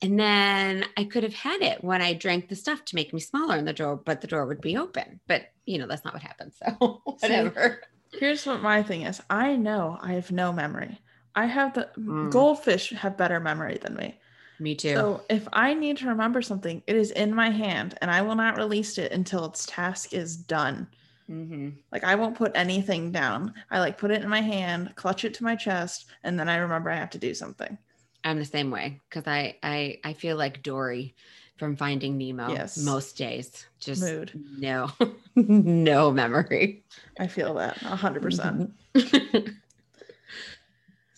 And 0.03 0.19
then 0.19 0.85
I 0.97 1.05
could 1.05 1.23
have 1.25 1.35
had 1.35 1.63
it 1.63 1.83
when 1.83 2.03
I 2.03 2.15
drank 2.15 2.49
the 2.49 2.57
stuff 2.57 2.85
to 2.87 2.95
make 2.95 3.13
me 3.13 3.21
smaller 3.21 3.57
in 3.57 3.65
the 3.65 3.73
door, 3.73 3.97
but 3.97 4.21
the 4.21 4.27
door 4.27 4.47
would 4.47 4.61
be 4.61 4.77
open. 4.77 5.21
But, 5.27 5.43
you 5.67 5.79
know, 5.79 5.87
that's 5.87 6.05
not 6.05 6.15
what 6.15 6.23
happened. 6.23 6.53
So, 6.55 7.03
whatever. 7.05 7.81
Here's 8.13 8.47
what 8.47 8.63
my 8.63 8.83
thing 8.83 9.03
is. 9.03 9.21
I 9.29 9.57
know 9.57 9.99
I 10.01 10.15
have 10.15 10.31
no 10.33 10.53
memory. 10.53 10.99
I 11.35 11.47
have 11.47 11.75
the 11.75 11.91
Mm. 11.99 12.31
goldfish 12.31 12.91
have 12.91 13.17
better 13.17 13.41
memory 13.41 13.79
than 13.79 13.95
me. 13.95 14.19
Me 14.61 14.75
too. 14.75 14.95
So 14.95 15.23
if 15.31 15.47
I 15.53 15.75
need 15.75 15.99
to 15.99 16.09
remember 16.09 16.43
something, 16.43 16.83
it 16.87 16.97
is 16.97 17.11
in 17.13 17.35
my 17.35 17.51
hand 17.51 17.97
and 18.01 18.11
I 18.11 18.23
will 18.23 18.35
not 18.35 18.57
release 18.57 18.99
it 18.99 19.13
until 19.13 19.45
its 19.45 19.67
task 19.67 20.13
is 20.13 20.37
done. 20.37 20.89
Mhm. 21.31 21.75
Like 21.93 22.05
I 22.05 22.15
won't 22.15 22.37
put 22.37 22.53
anything 22.55 23.13
down. 23.13 23.53
I 23.71 23.81
like 23.81 23.99
put 23.99 24.11
it 24.11 24.23
in 24.23 24.29
my 24.29 24.41
hand, 24.41 24.93
clutch 24.97 25.25
it 25.25 25.35
to 25.35 25.45
my 25.45 25.57
chest, 25.57 26.07
and 26.25 26.39
then 26.39 26.49
I 26.49 26.57
remember 26.57 26.91
I 26.91 26.97
have 26.97 27.11
to 27.11 27.19
do 27.19 27.35
something. 27.35 27.77
I'm 28.25 28.39
the 28.39 28.45
same 28.45 28.71
way 28.71 29.01
because 29.09 29.27
I, 29.27 29.57
I 29.63 30.01
I 30.05 30.13
feel 30.15 30.37
like 30.37 30.63
Dory 30.63 31.15
from 31.57 31.77
Finding 31.77 32.17
Nemo 32.19 32.51
Yes. 32.53 32.79
most 32.79 33.17
days. 33.17 33.67
Just 33.79 34.03
Mood. 34.03 34.33
no, 34.59 34.91
no 35.37 36.11
memory. 36.13 36.85
I 37.19 37.27
feel 37.27 37.55
that 37.55 37.81
a 37.83 37.97
hundred 37.97 38.23
percent. 38.23 38.73
Mhm. 38.95 39.55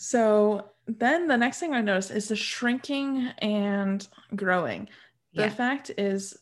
So 0.02 0.70
then 0.86 1.28
the 1.28 1.36
next 1.36 1.60
thing 1.60 1.74
I 1.74 1.82
noticed 1.82 2.10
is 2.10 2.28
the 2.28 2.36
shrinking 2.36 3.28
and 3.38 4.06
growing. 4.34 4.88
The 5.34 5.42
yeah. 5.42 5.48
fact 5.50 5.90
is 5.98 6.36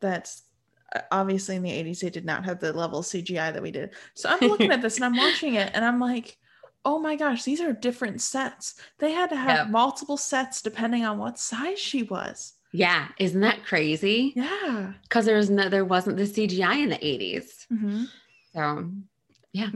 that 0.00 0.34
obviously 1.10 1.56
in 1.56 1.62
the 1.62 1.70
80s 1.70 2.00
they 2.00 2.10
did 2.10 2.24
not 2.24 2.44
have 2.44 2.60
the 2.60 2.72
level 2.72 3.02
CGI 3.02 3.52
that 3.52 3.62
we 3.62 3.70
did. 3.70 3.90
So 4.14 4.28
I'm 4.28 4.48
looking 4.48 4.70
at 4.72 4.82
this 4.82 4.96
and 4.96 5.04
I'm 5.04 5.16
watching 5.26 5.54
it 5.54 5.70
and 5.74 5.84
I'm 5.84 6.00
like, 6.00 6.38
oh 6.84 6.98
my 6.98 7.16
gosh, 7.16 7.42
these 7.44 7.60
are 7.60 7.72
different 7.72 8.20
sets. 8.20 8.74
They 8.98 9.12
had 9.12 9.30
to 9.30 9.36
have 9.36 9.56
Yep. 9.66 9.68
multiple 9.70 10.16
sets 10.16 10.62
depending 10.62 11.04
on 11.04 11.18
what 11.18 11.38
size 11.38 11.78
she 11.78 12.02
was. 12.04 12.54
Yeah, 12.72 13.08
isn't 13.18 13.40
that 13.40 13.64
crazy? 13.64 14.32
Yeah. 14.36 14.92
Because 15.02 15.24
there 15.24 15.36
was 15.36 15.50
no, 15.50 15.68
there 15.68 15.84
wasn't 15.84 16.16
the 16.18 16.24
CGI 16.24 16.82
in 16.82 16.90
the 16.90 16.96
80s. 17.04 17.66
Mhm. 17.72 18.06
So 18.52 18.90
yeah, 19.52 19.70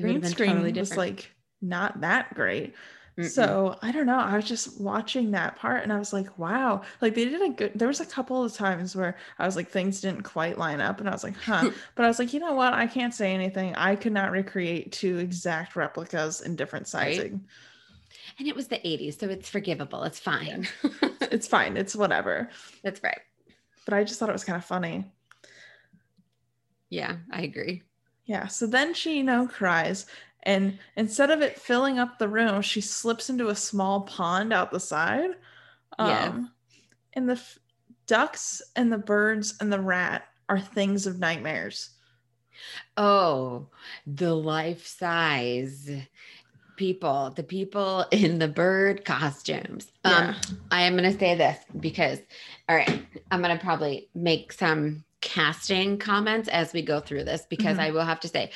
Green 0.00 0.22
screen 0.24 0.50
totally 0.56 0.72
was 0.72 0.96
like 0.96 1.30
not 1.62 2.00
that 2.00 2.34
great. 2.34 2.74
Mm-mm. 3.18 3.28
So 3.30 3.78
I 3.80 3.92
don't 3.92 4.04
know. 4.06 4.18
I 4.18 4.36
was 4.36 4.44
just 4.44 4.78
watching 4.80 5.30
that 5.30 5.56
part 5.56 5.82
and 5.82 5.90
I 5.92 5.98
was 5.98 6.12
like, 6.12 6.38
wow. 6.38 6.82
Like 7.00 7.14
they 7.14 7.24
did 7.24 7.40
a 7.40 7.48
good 7.48 7.72
there 7.74 7.88
was 7.88 8.00
a 8.00 8.06
couple 8.06 8.44
of 8.44 8.52
times 8.52 8.94
where 8.94 9.16
I 9.38 9.46
was 9.46 9.56
like 9.56 9.70
things 9.70 10.00
didn't 10.02 10.22
quite 10.22 10.58
line 10.58 10.80
up 10.82 11.00
and 11.00 11.08
I 11.08 11.12
was 11.12 11.24
like, 11.24 11.36
huh. 11.36 11.70
but 11.94 12.04
I 12.04 12.08
was 12.08 12.18
like, 12.18 12.34
you 12.34 12.40
know 12.40 12.52
what? 12.54 12.74
I 12.74 12.86
can't 12.86 13.14
say 13.14 13.32
anything. 13.32 13.74
I 13.74 13.96
could 13.96 14.12
not 14.12 14.32
recreate 14.32 14.92
two 14.92 15.16
exact 15.18 15.76
replicas 15.76 16.42
in 16.42 16.56
different 16.56 16.84
Right. 16.92 17.16
sizing. 17.16 17.44
and 18.38 18.46
it 18.48 18.54
was 18.54 18.68
the 18.68 18.76
80s, 18.76 19.18
so 19.18 19.28
it's 19.28 19.48
forgivable. 19.48 20.02
It's 20.04 20.18
fine. 20.18 20.68
It's 21.22 21.48
fine. 21.48 21.76
It's 21.78 21.96
whatever. 21.96 22.50
That's 22.84 23.02
right. 23.02 23.20
But 23.86 23.94
I 23.94 24.04
just 24.04 24.18
thought 24.20 24.28
it 24.28 24.32
was 24.32 24.44
kind 24.44 24.56
of 24.58 24.64
funny. 24.64 25.06
Yeah, 26.90 27.16
I 27.30 27.42
agree. 27.42 27.82
Yeah. 28.26 28.46
So 28.48 28.66
then 28.66 28.94
she, 28.94 29.16
you 29.18 29.24
know, 29.24 29.46
cries. 29.46 30.06
And 30.46 30.78
instead 30.96 31.32
of 31.32 31.42
it 31.42 31.58
filling 31.58 31.98
up 31.98 32.18
the 32.18 32.28
room, 32.28 32.62
she 32.62 32.80
slips 32.80 33.28
into 33.28 33.48
a 33.48 33.56
small 33.56 34.02
pond 34.02 34.52
out 34.52 34.70
the 34.70 34.80
side. 34.80 35.30
Um, 35.98 36.52
and 37.14 37.28
the 37.28 37.34
f- 37.34 37.58
ducks 38.06 38.62
and 38.76 38.92
the 38.92 38.98
birds 38.98 39.56
and 39.60 39.72
the 39.72 39.80
rat 39.80 40.22
are 40.48 40.60
things 40.60 41.06
of 41.06 41.18
nightmares. 41.18 41.90
Oh, 42.96 43.66
the 44.06 44.34
life 44.34 44.86
size 44.86 45.90
people, 46.76 47.32
the 47.34 47.42
people 47.42 48.04
in 48.12 48.38
the 48.38 48.48
bird 48.48 49.04
costumes. 49.04 49.90
Yeah. 50.04 50.34
Um, 50.48 50.58
I 50.70 50.82
am 50.82 50.96
going 50.96 51.10
to 51.10 51.18
say 51.18 51.34
this 51.34 51.58
because, 51.80 52.20
all 52.68 52.76
right, 52.76 53.04
I'm 53.32 53.42
going 53.42 53.56
to 53.56 53.62
probably 53.62 54.10
make 54.14 54.52
some 54.52 55.04
casting 55.26 55.98
comments 55.98 56.48
as 56.48 56.72
we 56.72 56.82
go 56.82 57.00
through 57.00 57.24
this 57.24 57.44
because 57.50 57.76
Mhm. 57.78 57.80
I 57.80 57.90
will 57.90 58.04
have 58.04 58.20
to 58.20 58.28
say, 58.28 58.50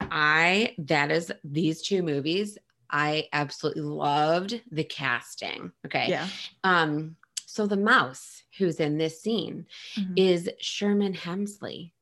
I, 0.00 0.74
that 0.78 1.10
is 1.12 1.30
these 1.44 1.82
two 1.82 2.02
movies, 2.02 2.56
I 2.90 3.28
absolutely 3.32 3.82
loved 3.82 4.60
the 4.70 4.84
casting. 4.84 5.70
Okay. 5.84 6.06
Yeah. 6.08 6.26
Um, 6.64 7.16
so 7.46 7.66
the 7.66 7.76
mouse 7.76 8.42
who's 8.56 8.80
in 8.80 8.96
this 8.96 9.20
scene 9.20 9.66
Mhm. 9.96 10.12
is 10.16 10.50
Sherman 10.60 11.12
Hemsley, 11.14 11.92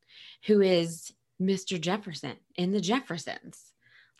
who 0.47 0.61
is 0.61 1.13
Mr. 1.41 1.81
Jefferson 1.81 2.37
in 2.55 2.71
the 2.71 2.81
Jeffersons. 2.81 3.73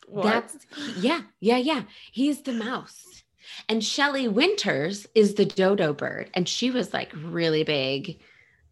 What? 0.07 0.23
That's 0.23 0.57
yeah, 0.97 1.21
yeah, 1.39 1.57
yeah. 1.57 1.83
He's 2.11 2.41
the 2.41 2.51
mouse. 2.51 3.23
And 3.69 3.81
Shelley 3.83 4.27
Winters 4.27 5.07
is 5.15 5.35
the 5.35 5.45
dodo 5.45 5.93
bird. 5.93 6.29
And 6.33 6.47
she 6.49 6.71
was 6.71 6.91
like 6.93 7.11
really 7.15 7.63
big 7.63 8.19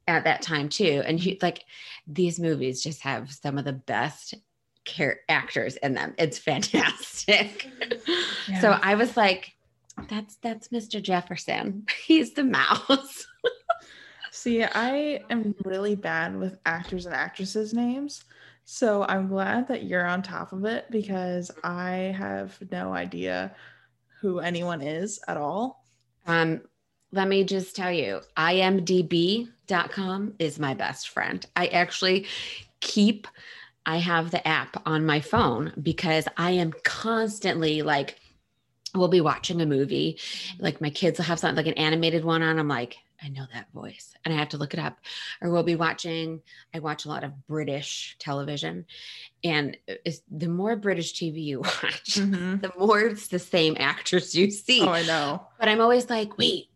at 0.08 0.24
that 0.24 0.42
time 0.42 0.70
too. 0.70 1.04
And 1.06 1.20
he, 1.20 1.40
like 1.42 1.64
these 2.08 2.40
movies 2.40 2.84
just 2.84 3.02
have 3.02 3.32
some 3.32 3.58
of 3.58 3.66
the 3.66 3.74
best 3.74 4.34
care 4.86 5.20
actors 5.30 5.78
in 5.78 5.94
them. 5.94 6.14
It's 6.18 6.40
fantastic. 6.40 7.70
So 8.60 8.72
I 8.82 8.96
was 8.96 9.16
like, 9.16 9.54
that's 10.10 10.38
that's 10.38 10.70
Mr. 10.70 11.02
Jefferson. 11.02 11.86
He's 12.06 12.34
the 12.34 12.44
mouse. 12.44 13.28
See, 14.32 14.64
I 14.64 15.22
am 15.30 15.54
really 15.66 15.96
bad 15.96 16.38
with 16.38 16.58
actors 16.66 17.06
and 17.06 17.14
actresses' 17.14 17.74
names. 17.74 18.24
So 18.64 19.04
I'm 19.04 19.28
glad 19.28 19.68
that 19.68 19.84
you're 19.84 20.06
on 20.06 20.22
top 20.22 20.54
of 20.54 20.66
it 20.66 20.86
because 20.90 21.52
I 21.64 22.16
have 22.18 22.58
no 22.72 22.94
idea 22.94 23.54
who 24.22 24.40
anyone 24.40 24.82
is 24.82 25.20
at 25.28 25.36
all. 25.36 25.84
Um, 26.28 26.62
let 27.12 27.28
me 27.28 27.44
just 27.44 27.76
tell 27.76 27.92
you, 27.92 28.22
imdb.com 29.72 30.34
is 30.40 30.60
my 30.60 30.74
best 30.74 31.10
friend. 31.10 31.46
I 31.56 31.68
actually 31.68 32.28
keep, 32.80 33.28
I 33.86 33.98
have 33.98 34.32
the 34.32 34.46
app 34.48 34.82
on 34.86 35.06
my 35.06 35.22
phone 35.22 35.74
because 35.82 36.28
I 36.38 36.52
am 36.52 36.74
constantly 36.84 37.82
like, 37.82 38.20
we'll 38.94 39.08
be 39.08 39.22
watching 39.22 39.62
a 39.62 39.66
movie, 39.66 40.20
like 40.60 40.82
my 40.82 40.90
kids 40.90 41.18
will 41.18 41.26
have 41.26 41.40
something 41.40 41.64
like 41.64 41.74
an 41.74 41.82
animated 41.82 42.26
one 42.26 42.42
on. 42.42 42.60
I'm 42.60 42.68
like, 42.68 42.98
I 43.24 43.30
know 43.30 43.46
that 43.54 43.72
voice 43.72 44.16
and 44.26 44.34
I 44.34 44.38
have 44.38 44.50
to 44.50 44.58
look 44.58 44.74
it 44.74 44.80
up. 44.80 44.98
Or 45.42 45.52
we'll 45.52 45.62
be 45.64 45.76
watching, 45.76 46.42
I 46.74 46.80
watch 46.80 47.06
a 47.06 47.08
lot 47.10 47.24
of 47.24 47.48
British 47.48 48.16
television. 48.20 48.86
And 49.44 49.78
the 50.30 50.48
more 50.48 50.76
British 50.76 51.14
TV 51.14 51.44
you 51.44 51.60
watch, 51.62 52.16
mm-hmm. 52.16 52.58
the 52.58 52.72
more 52.78 53.00
it's 53.02 53.28
the 53.28 53.40
same 53.40 53.78
actors 53.80 54.34
you 54.34 54.50
see 54.50 54.82
Oh, 54.82 54.90
I 54.90 55.04
know. 55.04 55.46
but 55.60 55.70
I'm 55.70 55.82
always 55.82 56.10
like, 56.10 56.38
wait, 56.40 56.71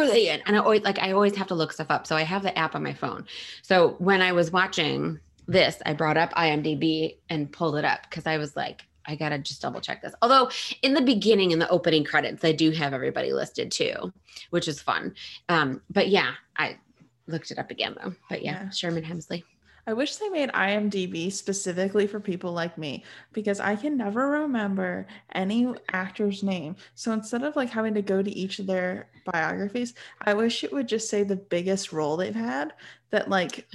are 0.00 0.06
they 0.06 0.30
in? 0.30 0.40
And 0.46 0.56
I 0.56 0.60
always 0.60 0.82
like 0.82 0.98
I 0.98 1.12
always 1.12 1.36
have 1.36 1.46
to 1.48 1.54
look 1.54 1.72
stuff 1.72 1.88
up. 1.90 2.06
So 2.06 2.16
I 2.16 2.22
have 2.22 2.42
the 2.42 2.56
app 2.58 2.74
on 2.74 2.82
my 2.82 2.94
phone. 2.94 3.26
So 3.62 3.96
when 3.98 4.22
I 4.22 4.32
was 4.32 4.50
watching 4.50 5.20
this, 5.46 5.80
I 5.84 5.92
brought 5.92 6.16
up 6.16 6.32
IMDb 6.34 7.16
and 7.28 7.50
pulled 7.52 7.76
it 7.76 7.84
up 7.84 8.02
because 8.08 8.26
I 8.26 8.38
was 8.38 8.56
like, 8.56 8.82
I 9.06 9.16
gotta 9.16 9.38
just 9.38 9.60
double 9.62 9.80
check 9.80 10.02
this. 10.02 10.14
Although 10.22 10.50
in 10.82 10.94
the 10.94 11.02
beginning, 11.02 11.50
in 11.50 11.58
the 11.58 11.68
opening 11.68 12.04
credits, 12.04 12.40
they 12.40 12.52
do 12.52 12.70
have 12.70 12.92
everybody 12.92 13.32
listed 13.32 13.70
too, 13.70 14.12
which 14.50 14.68
is 14.68 14.80
fun. 14.80 15.14
Um, 15.48 15.82
but 15.90 16.08
yeah, 16.08 16.32
I 16.56 16.78
looked 17.26 17.50
it 17.50 17.58
up 17.58 17.70
again 17.70 17.96
though. 18.02 18.14
But 18.28 18.42
yeah, 18.42 18.64
Yeah. 18.64 18.70
Sherman 18.70 19.04
Hemsley. 19.04 19.44
I 19.86 19.92
wish 19.92 20.16
they 20.16 20.28
made 20.30 20.50
IMDb 20.50 21.30
specifically 21.32 22.06
for 22.06 22.20
people 22.20 22.52
like 22.52 22.78
me 22.78 23.04
because 23.32 23.60
I 23.60 23.76
can 23.76 23.96
never 23.96 24.28
remember 24.30 25.06
any 25.34 25.72
actor's 25.92 26.42
name. 26.42 26.76
So 26.94 27.12
instead 27.12 27.42
of 27.42 27.56
like 27.56 27.70
having 27.70 27.94
to 27.94 28.02
go 28.02 28.22
to 28.22 28.30
each 28.30 28.58
of 28.58 28.66
their 28.66 29.10
biographies, 29.24 29.94
I 30.20 30.34
wish 30.34 30.64
it 30.64 30.72
would 30.72 30.88
just 30.88 31.08
say 31.10 31.22
the 31.22 31.36
biggest 31.36 31.92
role 31.92 32.16
they've 32.16 32.34
had 32.34 32.72
that 33.10 33.28
like 33.28 33.68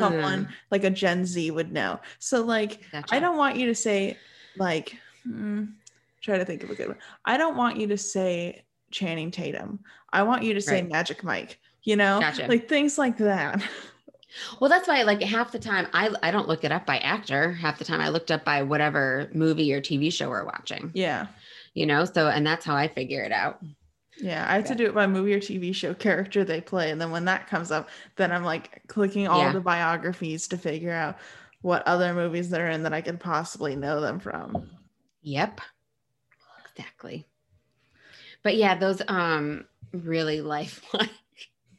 someone 0.00 0.48
Ah, 0.48 0.54
like 0.70 0.84
a 0.84 0.90
Gen 0.90 1.24
Z 1.24 1.50
would 1.50 1.72
know. 1.72 2.00
So 2.18 2.44
like 2.44 2.82
gotcha. 2.92 3.16
I 3.16 3.20
don't 3.20 3.36
want 3.36 3.56
you 3.56 3.66
to 3.66 3.74
say 3.74 4.22
like 4.56 4.96
hmm, 5.24 5.64
try 6.22 6.38
to 6.38 6.44
think 6.44 6.62
of 6.62 6.70
a 6.70 6.74
good 6.74 6.88
one. 6.88 6.98
I 7.24 7.36
don't 7.36 7.56
want 7.56 7.76
you 7.78 7.88
to 7.88 7.98
say 7.98 8.64
Channing 8.90 9.30
Tatum. 9.30 9.80
I 10.12 10.22
want 10.22 10.42
you 10.44 10.54
to 10.54 10.60
say 10.60 10.82
Right. 10.82 10.90
Magic 10.90 11.22
Mike, 11.24 11.58
you 11.82 11.96
know? 11.96 12.20
Gotcha. 12.20 12.48
Like 12.48 12.68
things 12.68 12.98
like 12.98 13.18
that. 13.18 13.62
Well, 14.60 14.70
that's 14.70 14.88
why 14.88 15.02
like 15.02 15.22
half 15.22 15.52
the 15.52 15.58
time 15.58 15.86
I 15.92 16.14
I 16.22 16.30
don't 16.30 16.48
look 16.48 16.64
it 16.64 16.72
up 16.72 16.86
by 16.86 16.98
actor. 16.98 17.52
Half 17.52 17.78
the 17.78 17.84
time 17.84 18.00
I 18.00 18.08
looked 18.08 18.30
up 18.30 18.44
by 18.44 18.62
whatever 18.62 19.30
movie 19.34 19.72
or 19.72 19.80
TV 19.80 20.12
show 20.12 20.28
we're 20.28 20.44
watching. 20.44 20.90
Yeah. 20.94 21.26
You 21.74 21.86
know, 21.86 22.04
so 22.04 22.28
and 22.28 22.46
that's 22.46 22.64
how 22.64 22.74
I 22.76 22.88
figure 22.88 23.22
it 23.22 23.32
out. 23.32 23.62
Yeah, 24.20 24.44
I 24.48 24.54
had 24.54 24.66
to 24.66 24.74
do 24.74 24.86
it 24.86 24.94
by 24.94 25.06
movie 25.06 25.32
or 25.34 25.38
TV 25.38 25.72
show 25.74 25.94
character 25.94 26.42
they 26.44 26.60
play. 26.60 26.90
And 26.90 27.00
then 27.00 27.12
when 27.12 27.26
that 27.26 27.46
comes 27.46 27.70
up, 27.70 27.88
then 28.16 28.32
I'm 28.32 28.42
like 28.42 28.82
clicking 28.88 29.28
all 29.28 29.42
Yeah. 29.42 29.52
the 29.52 29.60
biographies 29.60 30.48
to 30.48 30.58
figure 30.58 30.92
out 30.92 31.18
what 31.62 31.86
other 31.86 32.12
movies 32.14 32.50
they're 32.50 32.70
in 32.70 32.82
that 32.82 32.92
I 32.92 33.00
could 33.00 33.20
possibly 33.20 33.76
know 33.76 34.00
them 34.00 34.18
from. 34.18 34.68
Yep. 35.22 35.60
Exactly. 36.76 37.26
But 38.42 38.56
yeah, 38.56 38.74
those 38.76 39.02
um 39.08 39.66
really 39.92 40.40
lifelike 40.54 41.10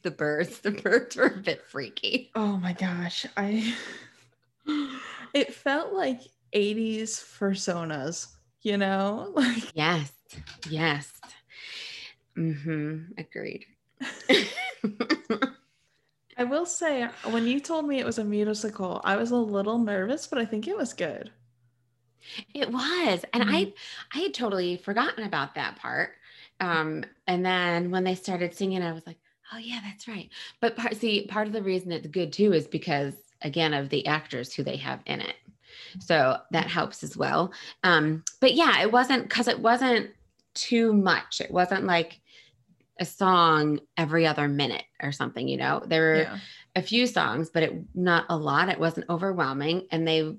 the 0.02 0.10
birds. 0.10 0.60
The 0.60 0.70
birds 0.70 1.16
were 1.16 1.26
a 1.26 1.36
bit 1.36 1.66
freaky. 1.66 2.30
Oh 2.34 2.56
my 2.56 2.72
gosh. 2.72 3.26
I 3.36 3.74
it 5.34 5.54
felt 5.54 5.92
like 5.92 6.20
80s 6.54 7.22
personas, 7.38 8.28
you 8.62 8.76
know? 8.76 9.32
Like 9.34 9.74
Yes. 9.74 10.12
Yes. 10.68 11.12
Mm-hmm. 12.36 13.12
Agreed. 13.18 13.66
I 16.36 16.44
will 16.44 16.64
say 16.64 17.06
when 17.30 17.46
you 17.46 17.60
told 17.60 17.86
me 17.86 17.98
it 17.98 18.06
was 18.06 18.18
a 18.18 18.24
musical, 18.24 19.00
I 19.04 19.16
was 19.16 19.30
a 19.30 19.36
little 19.36 19.78
nervous, 19.78 20.26
but 20.26 20.38
I 20.38 20.46
think 20.46 20.66
it 20.66 20.76
was 20.76 20.94
good. 20.94 21.30
It 22.54 22.70
was. 22.70 23.24
And 23.32 23.44
I 23.46 23.72
I 24.14 24.18
had 24.18 24.34
totally 24.34 24.76
forgotten 24.76 25.24
about 25.24 25.54
that 25.56 25.76
part. 25.76 26.12
Um, 26.60 27.04
and 27.26 27.44
then 27.44 27.90
when 27.90 28.04
they 28.04 28.14
started 28.14 28.54
singing, 28.54 28.82
I 28.82 28.92
was 28.92 29.06
like, 29.06 29.18
oh 29.52 29.58
yeah, 29.58 29.80
that's 29.82 30.08
right. 30.08 30.30
But 30.60 30.76
part 30.76 30.96
see, 30.96 31.26
part 31.26 31.46
of 31.46 31.52
the 31.52 31.62
reason 31.62 31.92
it's 31.92 32.06
good 32.06 32.32
too 32.32 32.52
is 32.52 32.66
because 32.66 33.14
again 33.42 33.72
of 33.74 33.88
the 33.88 34.06
actors 34.06 34.52
who 34.52 34.62
they 34.62 34.76
have 34.76 35.00
in 35.06 35.20
it. 35.20 35.36
So 35.98 36.38
that 36.52 36.68
helps 36.68 37.02
as 37.02 37.16
well. 37.16 37.52
Um, 37.82 38.22
but 38.40 38.54
yeah, 38.54 38.80
it 38.82 38.92
wasn't 38.92 39.24
because 39.24 39.48
it 39.48 39.60
wasn't 39.60 40.10
too 40.54 40.92
much. 40.92 41.40
It 41.40 41.50
wasn't 41.50 41.84
like 41.84 42.20
a 42.98 43.04
song 43.04 43.80
every 43.96 44.26
other 44.26 44.46
minute 44.46 44.84
or 45.02 45.10
something, 45.10 45.48
you 45.48 45.56
know. 45.56 45.82
There 45.86 46.02
were 46.02 46.22
Yeah. 46.22 46.38
a 46.76 46.82
few 46.82 47.06
songs, 47.06 47.50
but 47.50 47.62
it 47.62 47.72
not 47.94 48.26
a 48.28 48.36
lot. 48.36 48.68
It 48.68 48.78
wasn't 48.78 49.08
overwhelming, 49.08 49.86
and 49.90 50.06
they 50.06 50.36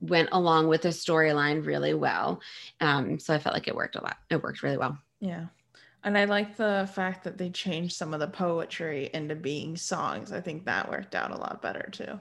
went 0.00 0.28
along 0.32 0.68
with 0.68 0.82
the 0.82 0.90
storyline 0.90 1.66
really 1.66 1.94
well. 1.94 2.40
Um, 2.80 3.18
so 3.18 3.34
I 3.34 3.38
felt 3.38 3.54
like 3.54 3.66
it 3.66 3.74
worked 3.74 3.96
a 3.96 4.02
lot. 4.02 4.18
It 4.30 4.42
worked 4.42 4.62
really 4.62 4.76
well. 4.76 4.98
Yeah. 5.20 5.46
And 6.06 6.16
I 6.16 6.24
like 6.24 6.56
the 6.56 6.88
fact 6.94 7.24
that 7.24 7.36
they 7.36 7.50
changed 7.50 7.96
some 7.96 8.14
of 8.14 8.20
the 8.20 8.28
poetry 8.28 9.10
into 9.12 9.34
being 9.34 9.76
songs. 9.76 10.30
I 10.30 10.40
think 10.40 10.64
that 10.64 10.88
worked 10.88 11.16
out 11.16 11.32
a 11.32 11.36
lot 11.36 11.60
better 11.60 11.88
too. 11.90 12.20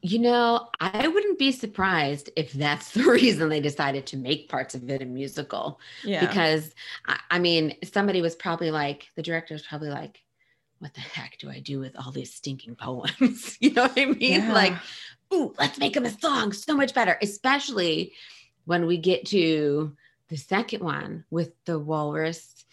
You 0.00 0.20
know, 0.20 0.70
I 0.80 1.06
wouldn't 1.06 1.38
be 1.38 1.52
surprised 1.52 2.30
if 2.34 2.52
that's 2.54 2.90
the 2.92 3.04
reason 3.04 3.50
they 3.50 3.60
decided 3.60 4.06
to 4.06 4.16
make 4.16 4.48
parts 4.48 4.74
of 4.74 4.88
it 4.88 5.02
a 5.02 5.04
musical. 5.04 5.78
Yeah. 6.02 6.26
Because 6.26 6.74
I, 7.30 7.38
mean, 7.38 7.76
somebody 7.84 8.22
was 8.22 8.34
probably 8.34 8.70
like, 8.70 9.08
the 9.16 9.22
director 9.22 9.52
was 9.52 9.66
probably 9.66 9.90
like, 9.90 10.18
what 10.78 10.94
the 10.94 11.00
heck 11.00 11.36
do 11.36 11.50
I 11.50 11.60
do 11.60 11.78
with 11.78 11.94
all 11.94 12.12
these 12.12 12.32
stinking 12.32 12.76
poems? 12.76 13.58
you 13.60 13.74
know 13.74 13.82
what 13.82 13.98
I 13.98 14.06
mean? 14.06 14.40
Yeah. 14.40 14.52
Like, 14.52 14.72
ooh, 15.34 15.54
let's 15.58 15.78
make 15.78 15.92
them 15.92 16.06
a 16.06 16.20
song 16.20 16.54
so 16.54 16.74
much 16.74 16.94
better, 16.94 17.18
especially 17.20 18.14
when 18.64 18.86
we 18.86 18.96
get 18.96 19.26
to 19.26 19.94
the 20.28 20.38
second 20.38 20.82
one 20.82 21.26
with 21.30 21.52
the 21.66 21.78
walrus 21.78 22.64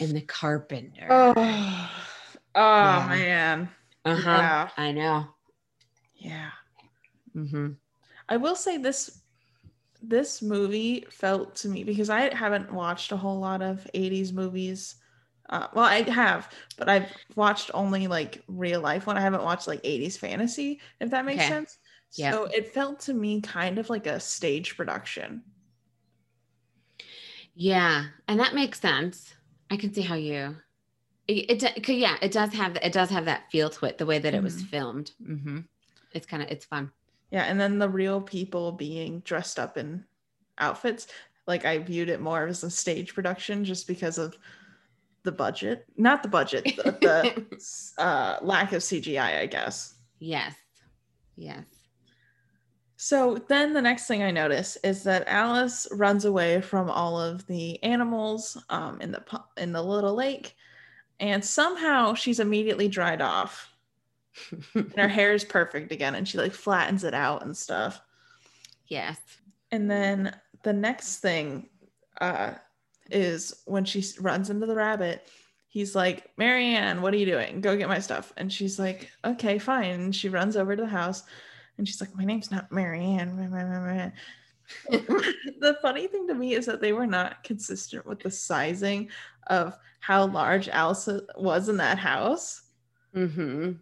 and 0.00 0.14
the 0.16 0.20
carpenter. 0.22 1.06
oh, 1.10 1.90
oh 2.54 2.60
Yeah. 2.82 3.08
man. 3.08 3.70
uh-huh. 4.04 4.38
Yeah. 4.38 4.70
I 4.76 4.92
know. 4.92 5.26
Yeah. 6.14 6.50
hmm 7.34 7.72
I 8.28 8.38
will 8.38 8.56
say 8.56 8.78
this 8.78 9.22
this 10.02 10.42
movie 10.42 11.06
felt 11.10 11.56
to 11.56 11.68
me 11.68 11.84
because 11.84 12.10
I 12.10 12.34
haven't 12.34 12.72
watched 12.72 13.12
a 13.12 13.16
whole 13.16 13.40
lot 13.40 13.62
of 13.62 13.86
80s 13.94 14.32
movies. 14.32 14.96
Uh, 15.48 15.68
well, 15.74 15.84
I 15.86 16.02
have, 16.10 16.50
but 16.76 16.88
I've 16.88 17.10
watched 17.36 17.70
only 17.74 18.08
like 18.08 18.42
real 18.48 18.80
life 18.80 19.06
one. 19.06 19.16
I 19.16 19.22
haven't 19.22 19.44
watched 19.44 19.68
like 19.68 19.80
80s 19.84 20.16
fantasy, 20.18 20.80
if 21.00 21.10
that 21.10 21.24
makes 21.24 21.44
Okay. 21.44 21.48
sense. 21.48 21.78
Yep. 22.16 22.32
So 22.32 22.44
it 22.46 22.74
felt 22.74 23.00
to 23.00 23.14
me 23.14 23.40
kind 23.42 23.78
of 23.78 23.90
like 23.90 24.06
a 24.06 24.20
stage 24.20 24.76
production. 24.76 25.44
Yeah, 27.54 28.06
and 28.28 28.38
that 28.40 28.54
makes 28.54 28.80
sense. 28.80 29.35
I 29.70 29.76
can 29.76 29.92
see 29.92 30.02
how 30.02 30.14
you. 30.14 30.56
It, 31.28 31.62
it 31.62 31.88
yeah, 31.88 32.16
it 32.22 32.30
does 32.32 32.52
have 32.54 32.76
it 32.76 32.92
does 32.92 33.10
have 33.10 33.24
that 33.24 33.50
feel 33.50 33.68
to 33.70 33.86
it 33.86 33.98
the 33.98 34.06
way 34.06 34.18
that 34.18 34.34
it 34.34 34.42
was 34.42 34.62
Mhm. 34.62 34.66
filmed. 34.66 35.10
hmm 35.24 35.60
It's 36.12 36.26
kind 36.26 36.42
of 36.42 36.50
it's 36.50 36.64
fun. 36.64 36.92
Yeah, 37.30 37.42
and 37.44 37.58
then 37.60 37.78
the 37.78 37.88
real 37.88 38.20
people 38.20 38.70
being 38.72 39.20
dressed 39.20 39.58
up 39.58 39.76
in 39.76 40.04
outfits, 40.58 41.08
like 41.48 41.64
I 41.64 41.78
viewed 41.78 42.08
it 42.08 42.20
more 42.20 42.46
as 42.46 42.62
a 42.62 42.70
stage 42.70 43.12
production 43.14 43.64
just 43.64 43.88
because 43.88 44.18
of 44.18 44.36
the 45.24 45.32
budget. 45.32 45.84
Not 45.96 46.22
the 46.22 46.28
budget, 46.28 46.64
the, 46.76 46.82
the 47.02 47.98
uh, 48.02 48.38
lack 48.42 48.72
of 48.72 48.82
CGI, 48.82 49.40
I 49.40 49.46
guess. 49.46 49.94
Yes, 50.20 50.54
yes. 51.36 51.64
So 52.96 53.36
then 53.48 53.74
the 53.74 53.82
next 53.82 54.06
thing 54.06 54.22
I 54.22 54.30
notice 54.30 54.76
is 54.82 55.02
that 55.04 55.28
Alice 55.28 55.86
runs 55.92 56.24
away 56.24 56.62
from 56.62 56.88
all 56.88 57.20
of 57.20 57.46
the 57.46 57.82
animals 57.82 58.56
um, 58.70 59.00
in 59.02 59.12
the 59.12 59.22
in 59.58 59.72
the 59.72 59.82
little 59.82 60.14
lake, 60.14 60.54
and 61.20 61.44
somehow 61.44 62.14
she's 62.14 62.40
immediately 62.40 62.88
dried 62.88 63.20
off, 63.20 63.70
and 64.74 64.94
her 64.96 65.08
hair 65.08 65.34
is 65.34 65.44
perfect 65.44 65.92
again, 65.92 66.14
and 66.14 66.26
she 66.26 66.38
like 66.38 66.52
flattens 66.52 67.04
it 67.04 67.14
out 67.14 67.44
and 67.44 67.56
stuff. 67.56 68.00
yes. 68.86 69.18
And 69.72 69.90
then 69.90 70.34
the 70.62 70.72
next 70.72 71.18
thing 71.18 71.68
uh, 72.20 72.52
is 73.10 73.62
when 73.66 73.84
she 73.84 74.04
runs 74.20 74.48
into 74.48 74.64
the 74.64 74.76
rabbit, 74.76 75.28
he's 75.68 75.94
like, 75.94 76.30
Marianne, 76.36 77.02
what 77.02 77.12
are 77.12 77.16
you 77.16 77.26
doing? 77.26 77.60
Go 77.60 77.76
get 77.76 77.88
my 77.88 77.98
stuff. 77.98 78.32
And 78.36 78.50
she's 78.50 78.78
like, 78.78 79.10
okay, 79.24 79.58
fine. 79.58 79.90
And 79.90 80.14
she 80.14 80.28
runs 80.28 80.56
over 80.56 80.76
to 80.76 80.82
the 80.82 80.88
house 80.88 81.24
and 81.78 81.86
she's 81.86 82.00
like, 82.00 82.14
my 82.14 82.24
name's 82.24 82.50
not 82.50 82.72
Marianne. 82.72 83.36
Meh, 83.36 83.48
meh, 83.48 83.64
meh, 83.64 83.94
meh." 83.94 84.10
the 85.60 85.78
funny 85.80 86.06
thing 86.08 86.26
to 86.26 86.34
me 86.34 86.54
is 86.54 86.66
that 86.66 86.80
they 86.80 86.92
were 86.92 87.06
not 87.06 87.44
consistent 87.44 88.04
with 88.04 88.20
the 88.20 88.30
sizing 88.30 89.08
of 89.46 89.76
how 90.00 90.26
large 90.26 90.68
Alice 90.68 91.08
was 91.36 91.68
in 91.68 91.76
that 91.76 91.98
house. 91.98 92.62
hmm 93.14 93.72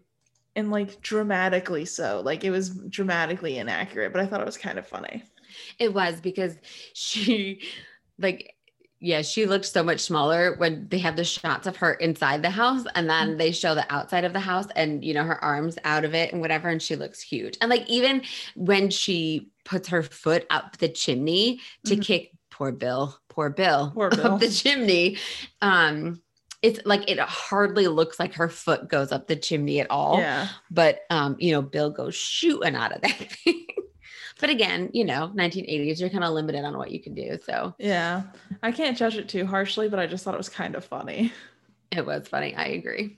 And 0.55 0.71
like 0.71 1.01
dramatically 1.01 1.85
so. 1.85 2.21
Like 2.23 2.43
it 2.43 2.51
was 2.51 2.69
dramatically 2.69 3.57
inaccurate, 3.57 4.11
but 4.11 4.21
I 4.21 4.25
thought 4.25 4.41
it 4.41 4.45
was 4.45 4.57
kind 4.57 4.77
of 4.79 4.87
funny. 4.87 5.23
It 5.79 5.93
was 5.93 6.21
because 6.21 6.57
she, 6.93 7.63
like, 8.19 8.54
yeah, 8.99 9.21
she 9.21 9.45
looked 9.45 9.65
so 9.65 9.83
much 9.83 9.99
smaller 9.99 10.55
when 10.57 10.87
they 10.89 10.97
have 10.99 11.15
the 11.15 11.23
shots 11.23 11.67
of 11.67 11.77
her 11.77 11.93
inside 11.93 12.41
the 12.41 12.49
house 12.49 12.83
and 12.95 13.09
then 13.09 13.37
they 13.37 13.51
show 13.51 13.75
the 13.75 13.85
outside 13.93 14.23
of 14.23 14.33
the 14.33 14.39
house 14.39 14.67
and, 14.75 15.03
you 15.03 15.13
know, 15.13 15.23
her 15.23 15.43
arms 15.43 15.77
out 15.83 16.05
of 16.05 16.15
it 16.15 16.31
and 16.31 16.41
whatever. 16.41 16.69
And 16.69 16.81
she 16.81 16.95
looks 16.95 17.21
huge. 17.21 17.57
And 17.61 17.69
like, 17.69 17.87
even 17.89 18.21
when 18.55 18.89
she 18.89 19.49
puts 19.65 19.89
her 19.89 20.01
foot 20.01 20.45
up 20.49 20.77
the 20.77 20.89
chimney 20.89 21.59
to 21.85 21.95
Mhm. 21.97 22.01
kick 22.03 22.31
poor 22.49 22.71
Bill, 22.71 23.15
poor 23.29 23.49
Bill, 23.49 23.91
Poor 23.93 24.09
Bill. 24.11 24.33
up 24.35 24.39
the 24.39 24.49
chimney, 24.49 25.17
um, 25.61 26.21
it's 26.61 26.79
like 26.85 27.07
it 27.11 27.19
hardly 27.19 27.87
looks 27.87 28.19
like 28.19 28.33
her 28.35 28.49
foot 28.49 28.87
goes 28.89 29.11
up 29.11 29.27
the 29.27 29.35
chimney 29.35 29.81
at 29.81 29.91
all 29.91 30.17
Yeah. 30.17 30.47
but 30.71 31.01
um 31.11 31.35
you 31.37 31.51
know 31.51 31.61
bill 31.61 31.91
goes 31.91 32.15
shooting 32.15 32.75
out 32.75 32.91
of 32.91 33.01
that 33.01 33.11
thing 33.43 33.67
but 34.39 34.49
again 34.49 34.89
you 34.93 35.05
know 35.05 35.31
1980s 35.35 35.99
you're 35.99 36.09
kind 36.09 36.23
of 36.23 36.33
limited 36.33 36.63
on 36.65 36.77
what 36.77 36.91
you 36.91 36.99
can 36.99 37.13
do 37.13 37.37
so 37.45 37.73
Yeah. 37.79 38.23
I 38.63 38.71
can't 38.71 38.97
judge 38.97 39.17
it 39.17 39.29
too 39.29 39.45
harshly, 39.45 39.89
but 39.89 39.99
I 39.99 40.07
just 40.07 40.23
thought 40.23 40.33
it 40.33 40.37
was 40.37 40.49
kind 40.49 40.75
of 40.75 40.83
funny. 40.85 41.31
it 41.91 42.05
was 42.05 42.27
funny 42.27 42.55
i 42.55 42.65
agree 42.65 43.17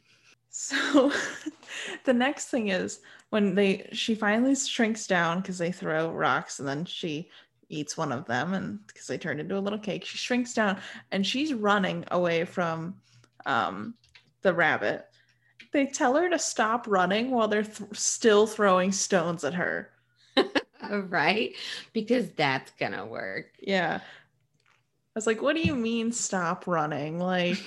So 0.49 1.11
the 2.05 2.13
next 2.13 2.45
thing 2.49 2.69
is 2.69 2.99
when 3.29 3.55
they 3.55 3.89
she 3.91 4.15
finally 4.15 4.55
shrinks 4.55 5.05
down 5.07 5.41
because 5.41 5.57
they 5.57 5.71
throw 5.71 6.11
rocks 6.11 6.59
and 6.59 6.67
then 6.67 6.85
she 6.85 7.29
eats 7.69 7.97
one 7.97 8.11
of 8.13 8.25
them 8.25 8.53
and 8.53 8.79
because 8.87 9.07
they 9.07 9.17
turn 9.17 9.41
into 9.41 9.57
a 9.57 9.59
little 9.59 9.77
cake, 9.77 10.05
she 10.05 10.17
shrinks 10.17 10.53
down 10.53 10.79
and 11.11 11.27
she's 11.27 11.53
running 11.53 12.05
away 12.11 12.45
from 12.45 12.95
um 13.45 13.93
the 14.41 14.53
rabbit. 14.53 15.05
They 15.73 15.85
tell 15.87 16.15
her 16.15 16.29
to 16.29 16.39
stop 16.39 16.87
running 16.87 17.29
while 17.31 17.49
they're 17.49 17.63
th- 17.63 17.89
still 17.93 18.47
throwing 18.47 18.93
stones 18.93 19.43
at 19.43 19.53
her. 19.55 19.89
right 21.09 21.55
because 21.93 22.31
that's 22.31 22.71
gonna 22.79 23.05
work 23.05 23.47
Yeah. 23.59 23.99
I 24.01 25.17
was 25.17 25.25
like, 25.25 25.41
what 25.41 25.55
do 25.55 25.63
you 25.63 25.73
mean 25.75 26.11
stop 26.11 26.67
running? 26.67 27.17
Like 27.17 27.57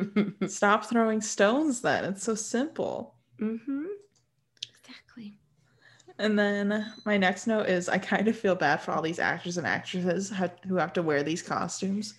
stop 0.48 0.86
throwing 0.86 1.20
stones 1.20 1.80
then. 1.80 2.04
It's 2.04 2.24
so 2.24 2.34
simple. 2.34 3.14
Mm-hmm. 3.40 3.84
Exactly 4.80 5.38
And 6.18 6.36
then 6.36 6.92
my 7.04 7.16
next 7.16 7.46
note 7.46 7.68
is 7.68 7.88
I 7.88 7.98
kind 7.98 8.26
of 8.26 8.36
feel 8.36 8.56
bad 8.56 8.80
for 8.80 8.90
all 8.90 9.02
these 9.02 9.20
actors 9.20 9.56
and 9.56 9.66
actresses 9.66 10.32
who 10.66 10.76
have 10.76 10.92
to 10.94 11.02
wear 11.02 11.22
these 11.22 11.42
costumes. 11.42 12.14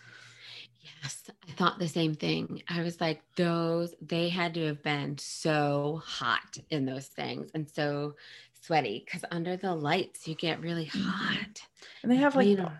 Yes, 1.03 1.29
I 1.47 1.51
thought 1.53 1.79
the 1.79 1.87
same 1.87 2.13
thing. 2.15 2.63
I 2.69 2.81
was 2.81 3.01
like, 3.01 3.21
those, 3.35 3.93
they 4.01 4.29
had 4.29 4.53
to 4.53 4.67
have 4.67 4.83
been 4.83 5.17
so 5.17 6.01
hot 6.05 6.57
in 6.69 6.85
those 6.85 7.07
things 7.07 7.51
and 7.53 7.69
so 7.69 8.15
sweaty 8.61 9.03
because 9.05 9.23
under 9.31 9.55
the 9.57 9.73
lights, 9.75 10.27
you 10.27 10.35
get 10.35 10.61
really 10.61 10.87
Mhm. 10.87 11.01
hot. 11.03 11.61
And 12.03 12.11
they 12.11 12.17
have 12.17 12.35
like 12.35 12.47
You 12.47 12.55
the, 12.57 12.61
know. 12.63 12.71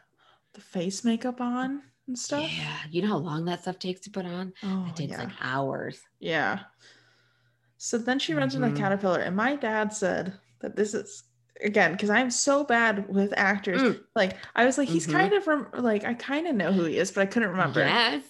the 0.54 0.62
face 0.62 1.04
makeup 1.04 1.40
on 1.42 1.82
and 2.08 2.18
stuff. 2.18 2.50
Yeah. 2.52 2.78
You 2.90 3.02
know 3.02 3.10
how 3.10 3.18
long 3.18 3.46
that 3.46 3.62
stuff 3.62 3.80
takes 3.80 4.02
to 4.02 4.10
put 4.10 4.26
on? 4.26 4.54
Oh, 4.63 4.88
It 4.90 4.96
takes 4.96 5.12
yeah. 5.12 5.20
like 5.24 5.34
hours. 5.42 6.02
yeah. 6.20 6.60
So 7.78 7.98
then 8.00 8.18
she 8.18 8.34
runs 8.34 8.56
into 8.56 8.68
Mhm. 8.68 8.74
the 8.74 8.80
caterpillar, 8.80 9.20
and 9.20 9.36
my 9.36 9.56
dad 9.56 9.94
said 9.94 10.34
that 10.62 10.76
this 10.76 10.94
is 10.96 11.24
again 11.63 11.92
because 11.92 12.10
I'm 12.10 12.30
so 12.32 12.63
bad 12.63 13.08
with 13.08 13.34
actors. 13.38 13.82
Mm. 13.82 14.04
Like 14.16 14.36
I 14.56 14.66
was 14.66 14.78
like, 14.80 14.90
he's 14.90 15.06
Mhm. 15.08 15.12
kind 15.12 15.34
of 15.34 15.46
rem- 15.48 15.68
like 15.74 16.04
I 16.04 16.13
kind 16.16 16.48
of 16.48 16.56
know 16.56 16.72
who 16.72 16.86
he 16.86 16.98
is, 16.98 17.12
but 17.12 17.22
I 17.22 17.26
couldn't 17.28 17.50
remember. 17.50 17.80
Yes. 17.82 18.24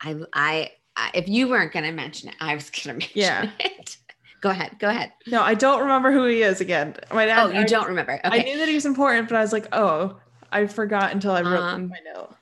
I, 0.00 0.16
I, 0.32 0.70
if 1.14 1.28
you 1.28 1.48
weren't 1.48 1.72
going 1.72 1.84
to 1.84 1.92
mention 1.92 2.28
it, 2.28 2.36
I 2.40 2.54
was 2.54 2.70
going 2.70 2.82
to 2.82 2.92
mention 2.94 3.10
Yeah. 3.14 3.50
it. 3.60 3.96
Go 4.40 4.50
ahead. 4.50 4.76
Go 4.78 4.88
ahead. 4.88 5.12
No, 5.26 5.42
I 5.42 5.54
don't 5.54 5.80
remember 5.82 6.12
who 6.12 6.24
he 6.26 6.42
is 6.42 6.60
again. 6.60 6.94
My 7.12 7.26
dad. 7.26 7.46
Oh, 7.46 7.48
you 7.50 7.60
I, 7.60 7.64
don't 7.64 7.88
remember. 7.88 8.20
I 8.24 8.38
knew 8.42 8.58
that 8.58 8.68
he 8.68 8.74
was 8.74 8.86
important, 8.86 9.28
but 9.28 9.36
I 9.36 9.40
was 9.40 9.52
like, 9.52 9.66
oh, 9.72 10.18
I 10.52 10.66
forgot 10.66 11.12
until 11.12 11.32
I 11.32 11.42
wrote 11.42 11.60
Um, 11.60 11.88
my 11.88 11.98
note. 12.14 12.34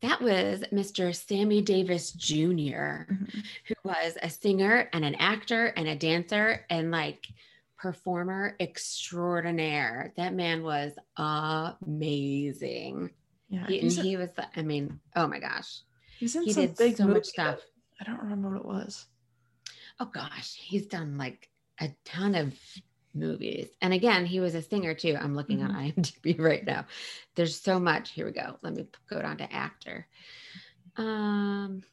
That 0.00 0.20
was 0.20 0.62
Mr. 0.72 1.14
Sammy 1.14 1.62
Davis 1.62 2.10
Jr., 2.12 3.06
Mhm. 3.06 3.44
who 3.68 3.74
was 3.84 4.18
a 4.22 4.28
singer 4.30 4.88
and 4.92 5.04
an 5.04 5.14
actor 5.16 5.66
and 5.66 5.86
a 5.86 5.94
dancer 5.94 6.66
and 6.70 6.90
like 6.90 7.26
performer 7.78 8.56
extraordinaire. 8.58 10.12
That 10.16 10.34
man 10.34 10.62
was 10.64 10.92
amazing. 11.86 13.10
Yeah, 13.48 13.66
He, 13.66 13.80
and 13.80 13.92
he 13.92 14.16
was, 14.16 14.30
I 14.56 14.62
mean, 14.62 14.98
oh 15.14 15.26
my 15.26 15.38
gosh. 15.38 15.80
he's 16.18 16.34
in 16.34 16.44
He 16.44 16.52
some 16.52 16.66
did 16.66 16.76
big 16.76 16.96
so 16.96 17.06
much 17.06 17.26
stuff. 17.26 17.60
I 18.00 18.04
don't 18.04 18.20
remember 18.22 18.48
what 18.48 18.58
it 18.60 18.64
was. 18.66 19.06
Oh 20.02 20.06
gosh, 20.06 20.56
he's 20.56 20.86
done 20.86 21.16
like 21.16 21.48
a 21.80 21.88
ton 22.04 22.34
of 22.34 22.54
movies. 23.14 23.68
And 23.80 23.94
again, 23.94 24.26
he 24.26 24.40
was 24.40 24.56
a 24.56 24.62
singer 24.62 24.94
too. 24.94 25.16
I'm 25.16 25.36
looking 25.36 25.62
on 25.62 25.70
IMDb 25.72 26.40
right 26.40 26.66
now. 26.66 26.86
There's 27.36 27.60
so 27.60 27.78
much. 27.78 28.10
Here 28.10 28.26
we 28.26 28.32
go. 28.32 28.56
Let 28.62 28.74
me 28.74 28.88
go 29.08 29.22
down 29.22 29.36
to 29.36 29.52
actor. 29.52 30.08
Um 30.96 31.84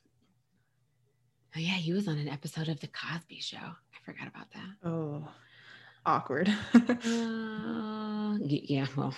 Oh 1.56 1.60
yeah, 1.60 1.74
he 1.74 1.94
was 1.94 2.08
on 2.08 2.18
an 2.18 2.28
episode 2.28 2.68
of 2.68 2.80
The 2.80 2.88
Cosby 2.88 3.42
Show. 3.42 3.58
I 3.58 3.98
forgot 4.04 4.28
about 4.28 4.52
that. 4.54 4.88
Oh, 4.90 5.28
awkward. 6.04 6.50
Uh, 6.74 8.38
yeah, 8.42 8.88
well. 8.96 9.14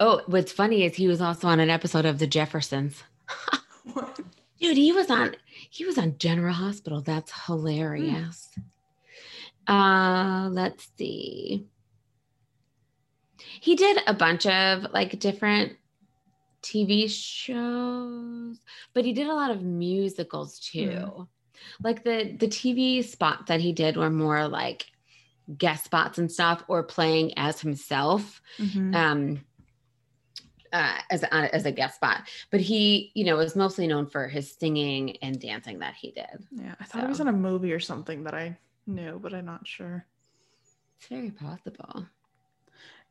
Oh, 0.00 0.22
what's 0.26 0.52
funny 0.52 0.84
is 0.84 0.94
he 0.94 1.08
was 1.08 1.20
also 1.20 1.48
on 1.48 1.60
an 1.60 1.68
episode 1.68 2.06
of 2.06 2.18
The 2.18 2.26
Jeffersons. 2.26 3.02
What? 3.92 4.18
Dude, 4.60 4.76
he 4.76 4.90
was 4.90 5.10
on 5.10 5.36
he 5.76 5.84
was 5.84 5.98
on 5.98 6.16
General 6.18 6.54
Hospital. 6.54 7.00
That's 7.02 7.32
hilarious. 7.46 8.48
Uh 9.68 10.48
let's 10.52 10.88
see. 10.96 11.66
He 13.60 13.74
did 13.74 13.98
a 14.06 14.14
bunch 14.14 14.46
of 14.46 14.86
like 14.92 15.18
different 15.18 15.76
TV 16.62 17.08
shows, 17.10 18.58
but 18.94 19.04
he 19.04 19.12
did 19.12 19.28
a 19.28 19.34
lot 19.34 19.50
of 19.50 19.62
musicals 19.62 20.58
too. 20.58 21.28
Like 21.82 22.04
the 22.04 22.36
the 22.38 22.48
TV 22.48 23.04
spots 23.04 23.44
that 23.48 23.60
he 23.60 23.72
did 23.72 23.96
were 23.96 24.10
more 24.10 24.46
like 24.48 24.86
guest 25.58 25.84
spots 25.84 26.18
and 26.18 26.30
stuff 26.30 26.64
or 26.68 26.82
playing 26.82 27.36
as 27.38 27.60
himself 27.60 28.40
Mhm. 28.58 28.94
um 28.94 29.40
uh, 30.76 30.98
as 31.10 31.22
a, 31.22 31.34
as 31.54 31.64
a 31.64 31.72
guest 31.72 31.96
spot, 31.96 32.28
but 32.50 32.60
he, 32.60 33.10
you 33.14 33.24
know, 33.24 33.36
was 33.36 33.56
mostly 33.56 33.86
known 33.86 34.06
for 34.06 34.28
his 34.28 34.52
singing 34.52 35.16
and 35.22 35.40
dancing 35.40 35.78
that 35.78 35.94
he 35.94 36.10
did. 36.10 36.46
yeah, 36.52 36.74
I 36.78 36.84
thought 36.84 37.02
he 37.02 37.08
was 37.08 37.20
in 37.20 37.28
a 37.28 37.32
movie 37.32 37.72
or 37.72 37.80
something 37.80 38.24
that 38.24 38.34
I 38.34 38.58
knew, 38.86 39.18
but 39.22 39.32
I'm 39.32 39.46
not 39.46 39.66
sure. 39.66 40.06
It's 40.98 41.08
very 41.08 41.30
possible. 41.30 42.06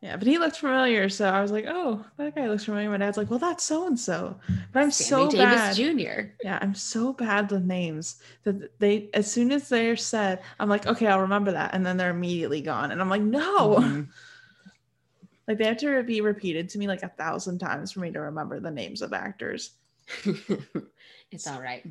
Yeah, 0.02 0.18
but 0.18 0.28
he 0.28 0.38
looked 0.38 0.58
familiar, 0.58 1.10
so 1.10 1.28
I 1.28 1.42
was 1.42 1.52
like, 1.52 1.66
"Oh, 1.68 2.06
that 2.18 2.36
guy 2.36 2.48
looks 2.48 2.66
familiar." 2.66 2.90
My 2.90 2.98
dad's 2.98 3.18
like, 3.18 3.30
"Well, 3.30 3.40
that's 3.40 3.64
so 3.64 3.88
and 3.88 3.98
so," 4.00 4.38
but 4.72 4.84
I'm 4.84 4.92
so 4.92 5.30
Sammy 5.32 5.44
bad. 5.44 5.76
Jr. 5.76 6.22
Yeah, 6.44 6.60
I'm 6.62 6.76
so 6.76 7.14
bad 7.14 7.50
with 7.50 7.64
names 7.64 8.22
that 8.44 8.78
they, 8.80 9.10
as 9.14 9.32
soon 9.32 9.52
as 9.52 9.70
they're 9.70 9.96
said, 9.96 10.42
I'm 10.60 10.70
like, 10.70 10.86
"Okay, 10.86 11.08
I'll 11.08 11.22
remember 11.22 11.54
that," 11.54 11.74
and 11.74 11.84
then 11.84 11.98
they're 11.98 12.12
immediately 12.12 12.62
gone, 12.62 12.92
and 12.92 13.02
I'm 13.02 13.10
like, 13.10 13.24
"No!" 13.24 13.78
Mhm. 13.78 14.10
Like 15.48 15.58
they 15.58 15.66
have 15.66 15.78
to 15.78 16.04
be 16.04 16.22
repeated 16.22 16.70
to 16.70 16.78
me 16.78 16.88
like 16.88 17.04
a 17.04 17.10
thousand 17.10 17.60
times 17.60 17.92
for 17.92 18.00
me 18.00 18.12
to 18.12 18.22
remember 18.22 18.60
the 18.60 18.72
names 18.72 19.02
of 19.02 19.14
actors. 19.14 19.72
it's 21.32 21.48
all 21.48 21.62
right. 21.62 21.86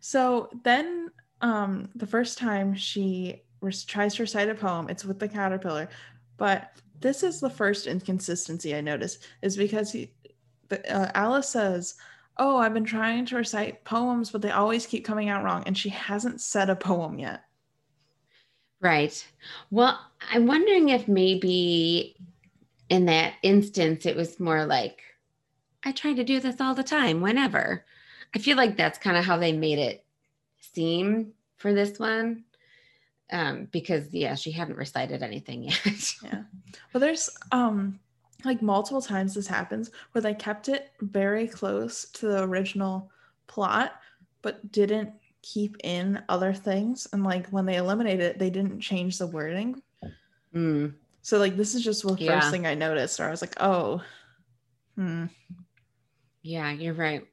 So 0.00 0.48
then, 0.64 1.10
um, 1.40 1.88
the 1.94 2.06
first 2.06 2.38
time 2.38 2.74
she 2.74 3.42
tries 3.86 4.14
to 4.14 4.22
recite 4.22 4.48
a 4.48 4.54
poem, 4.54 4.88
it's 4.88 5.04
with 5.04 5.18
the 5.18 5.28
caterpillar. 5.28 5.88
But 6.36 6.72
this 7.00 7.22
is 7.22 7.40
the 7.40 7.50
first 7.50 7.86
inconsistency 7.86 8.74
I 8.74 8.80
noticed 8.80 9.26
is 9.42 9.56
because 9.56 9.92
he, 9.92 10.12
the, 10.68 10.88
uh, 10.92 11.10
Alice 11.14 11.48
says, 11.48 11.96
"Oh, 12.36 12.58
I've 12.58 12.74
been 12.74 12.84
trying 12.84 13.26
to 13.26 13.36
recite 13.36 13.84
poems, 13.84 14.30
but 14.30 14.42
they 14.42 14.50
always 14.50 14.86
keep 14.86 15.04
coming 15.04 15.28
out 15.28 15.44
wrong," 15.44 15.64
and 15.66 15.76
she 15.76 15.88
hasn't 15.88 16.40
said 16.40 16.70
a 16.70 16.76
poem 16.76 17.18
yet. 17.18 17.44
Right. 18.80 19.26
Well, 19.70 19.98
I'm 20.30 20.46
wondering 20.46 20.90
if 20.90 21.08
maybe 21.08 22.16
in 22.88 23.06
that 23.06 23.34
instance 23.42 24.06
it 24.06 24.16
was 24.16 24.38
more 24.38 24.64
like, 24.64 25.02
I 25.84 25.92
try 25.92 26.12
to 26.14 26.24
do 26.24 26.40
this 26.40 26.60
all 26.60 26.74
the 26.74 26.82
time, 26.82 27.20
whenever. 27.20 27.84
I 28.34 28.38
feel 28.38 28.56
like 28.56 28.76
that's 28.76 28.98
kind 28.98 29.16
of 29.16 29.24
how 29.24 29.36
they 29.36 29.52
made 29.52 29.78
it 29.78 30.04
seem 30.60 31.32
for 31.56 31.72
this 31.72 31.98
one. 31.98 32.44
Um, 33.30 33.68
because 33.72 34.12
yeah, 34.14 34.34
she 34.36 34.50
hadn't 34.52 34.76
recited 34.78 35.22
anything 35.22 35.62
yet. 35.64 36.14
Yeah. 36.22 36.42
But 36.92 37.00
there's 37.00 37.28
um 37.52 38.00
like 38.44 38.62
multiple 38.62 39.02
times 39.02 39.34
this 39.34 39.46
happens 39.46 39.90
where 40.12 40.22
they 40.22 40.34
kept 40.34 40.68
it 40.68 40.92
very 41.00 41.48
close 41.48 42.08
to 42.12 42.26
the 42.26 42.44
original 42.44 43.10
plot, 43.48 44.00
but 44.42 44.70
didn't 44.70 45.12
keep 45.42 45.76
in 45.84 46.22
other 46.28 46.52
things. 46.52 47.06
And 47.12 47.24
like 47.24 47.48
when 47.48 47.66
they 47.66 47.76
eliminated 47.76 48.20
it, 48.20 48.38
they 48.38 48.50
didn't 48.50 48.80
change 48.80 49.18
the 49.18 49.26
wording. 49.26 49.82
Mm, 50.54 50.94
So 51.22 51.38
like 51.38 51.56
this 51.56 51.74
is 51.74 51.84
just 51.84 52.02
the 52.02 52.08
first 52.10 52.20
Yeah. 52.22 52.50
thing 52.50 52.66
I 52.66 52.74
noticed, 52.74 53.18
where 53.18 53.28
I 53.28 53.30
was 53.30 53.42
like, 53.42 53.54
oh, 53.60 54.02
hmm. 54.96 55.26
yeah, 56.42 56.70
you're 56.72 56.94
right. 56.94 57.26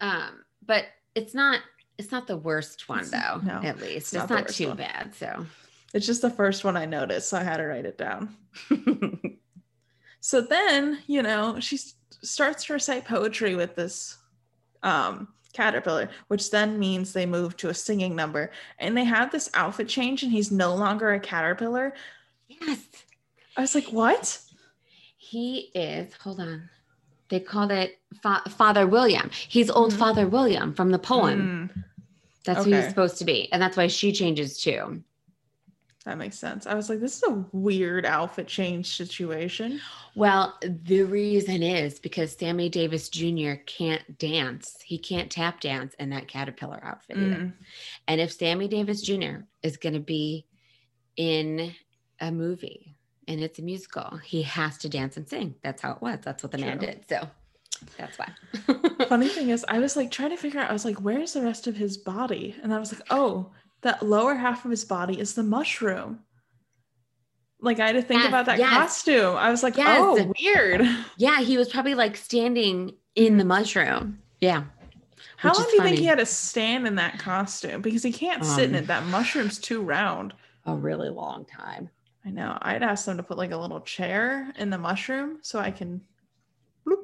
Um, 0.00 0.44
but 0.64 0.84
it's 1.14 1.34
not 1.34 1.60
it's 1.96 2.10
not 2.10 2.26
the 2.26 2.36
worst 2.36 2.88
one 2.88 3.08
though, 3.10 3.40
no, 3.44 3.60
at 3.62 3.78
least. 3.80 4.12
it's 4.12 4.14
not 4.14 4.28
not, 4.30 4.48
too 4.48 4.68
one. 4.68 4.76
bad. 4.76 5.14
So 5.14 5.46
It's 5.94 6.06
just 6.06 6.22
the 6.22 6.30
first 6.30 6.64
one 6.64 6.76
I 6.76 6.86
noticed, 6.86 7.28
so 7.28 7.36
I 7.38 7.42
had 7.44 7.58
to 7.58 7.64
write 7.66 7.86
it 7.86 7.96
down. 7.98 8.34
So 10.20 10.40
then, 10.40 11.00
you 11.06 11.22
know, 11.22 11.60
she 11.60 11.76
starts 12.22 12.64
to 12.64 12.72
recite 12.72 13.04
poetry 13.04 13.56
with 13.56 13.74
this 13.74 14.16
um, 14.82 15.28
caterpillar, 15.54 16.10
which 16.28 16.50
then 16.50 16.78
means 16.78 17.12
they 17.12 17.24
move 17.24 17.56
to 17.56 17.70
a 17.70 17.74
singing 17.74 18.14
number. 18.14 18.50
And 18.78 18.94
they 18.96 19.04
have 19.04 19.30
this 19.32 19.48
outfit 19.54 19.88
change, 19.88 20.22
and 20.22 20.30
he's 20.30 20.50
no 20.52 20.74
longer 20.74 21.14
a 21.14 21.20
caterpillar. 21.20 21.94
yes. 22.48 22.80
I 23.56 23.60
was 23.62 23.74
like, 23.74 23.86
what? 23.86 24.38
He 25.16 25.70
is, 25.74 26.12
hold 26.14 26.40
on. 26.40 26.68
They 27.30 27.40
called 27.40 27.72
it 27.72 27.98
Fa- 28.22 28.42
Father 28.50 28.86
William. 28.86 29.30
He's 29.32 29.70
old 29.70 29.92
Mhm. 29.92 29.96
Father 29.98 30.26
William 30.26 30.74
from 30.74 30.90
the 30.90 30.98
poem. 30.98 31.70
Mm, 31.74 31.84
That's 32.44 32.64
who 32.66 32.72
he's 32.72 32.88
supposed 32.88 33.16
to 33.18 33.24
be. 33.24 33.50
And 33.52 33.62
that's 33.62 33.76
why 33.76 33.86
she 33.86 34.12
changes 34.12 34.60
too. 34.60 35.02
That 36.04 36.18
makes 36.18 36.38
sense. 36.38 36.66
I 36.66 36.74
was 36.74 36.88
like, 36.90 37.00
this 37.00 37.16
is 37.16 37.22
a 37.22 37.44
weird 37.52 38.04
outfit 38.04 38.46
change 38.46 38.94
situation. 38.96 39.80
Well, 40.14 40.58
the 40.60 41.02
reason 41.04 41.62
is 41.62 41.98
because 41.98 42.32
Sammy 42.32 42.68
Davis 42.68 43.08
Jr. 43.08 43.54
can't 43.66 44.18
dance. 44.18 44.76
He 44.84 44.98
can't 44.98 45.30
tap 45.30 45.60
dance 45.60 45.94
in 45.98 46.10
that 46.10 46.28
caterpillar 46.28 46.78
outfit. 46.84 47.16
Mm, 47.16 47.52
And 48.06 48.20
if 48.20 48.32
Sammy 48.32 48.68
Davis 48.68 49.00
Jr. 49.02 49.44
is 49.62 49.76
going 49.78 49.94
to 49.94 50.00
be 50.00 50.46
in 51.16 51.72
a 52.20 52.30
movie 52.30 52.94
and 53.26 53.42
it's 53.42 53.58
a 53.58 53.62
musical, 53.62 54.18
he 54.18 54.42
has 54.42 54.76
to 54.78 54.88
dance 54.90 55.16
and 55.16 55.26
sing. 55.28 55.54
That's 55.62 55.80
how 55.80 55.92
it 55.92 56.02
was. 56.02 56.18
That's 56.22 56.42
what 56.42 56.52
the 56.52 56.58
man 56.58 56.78
did. 56.78 57.04
So 57.08 57.26
that's 57.96 58.18
why. 58.18 58.28
Funny 59.08 59.28
thing 59.30 59.48
is, 59.48 59.64
I 59.68 59.78
was 59.78 59.96
like 59.96 60.10
trying 60.10 60.30
to 60.30 60.36
figure 60.36 60.60
out, 60.60 60.68
I 60.68 60.72
was 60.74 60.84
like, 60.84 60.98
where's 61.00 61.32
the 61.32 61.40
rest 61.42 61.66
of 61.66 61.76
his 61.76 61.96
body? 61.96 62.54
And 62.62 62.74
I 62.74 62.78
was 62.78 62.92
like, 62.92 63.02
oh, 63.10 63.50
that 63.84 64.02
lower 64.02 64.34
half 64.34 64.64
of 64.64 64.70
his 64.70 64.84
body 64.84 65.18
is 65.18 65.34
the 65.34 65.42
mushroom. 65.42 66.20
Like 67.60 67.80
I 67.80 67.86
had 67.86 67.92
to 67.96 68.02
think 68.02 68.20
Yes, 68.20 68.28
about 68.28 68.46
that 68.46 68.58
yes. 68.58 68.70
costume. 68.70 69.36
I 69.36 69.50
was 69.50 69.62
like, 69.62 69.76
Yes. 69.76 69.98
oh, 70.02 70.32
weird. 70.42 70.82
Yeah, 71.16 71.40
he 71.40 71.56
was 71.56 71.68
probably 71.68 71.94
like 71.94 72.16
standing 72.16 72.94
in 73.14 73.38
the 73.38 73.44
mushroom. 73.44 74.18
Yeah. 74.40 74.64
How 75.36 75.52
long 75.52 75.64
do 75.70 75.76
you 75.76 75.82
think 75.82 75.98
he 75.98 76.04
had 76.04 76.18
to 76.18 76.26
stand 76.26 76.86
in 76.86 76.96
that 76.96 77.18
costume? 77.18 77.80
Because 77.82 78.02
he 78.02 78.12
can't 78.12 78.44
sit 78.44 78.70
in 78.70 78.76
Um, 78.76 78.82
it. 78.82 78.86
That 78.88 79.04
mushroom's 79.06 79.58
too 79.58 79.82
round. 79.82 80.34
A 80.66 80.74
really 80.74 81.08
long 81.10 81.44
time. 81.44 81.90
I 82.24 82.30
know. 82.30 82.56
I'd 82.62 82.82
ask 82.82 83.04
them 83.04 83.16
to 83.18 83.22
put 83.22 83.36
like 83.38 83.50
a 83.50 83.56
little 83.56 83.80
chair 83.80 84.50
in 84.58 84.70
the 84.70 84.78
mushroom 84.78 85.38
so 85.42 85.58
I 85.58 85.70
can. 85.70 86.00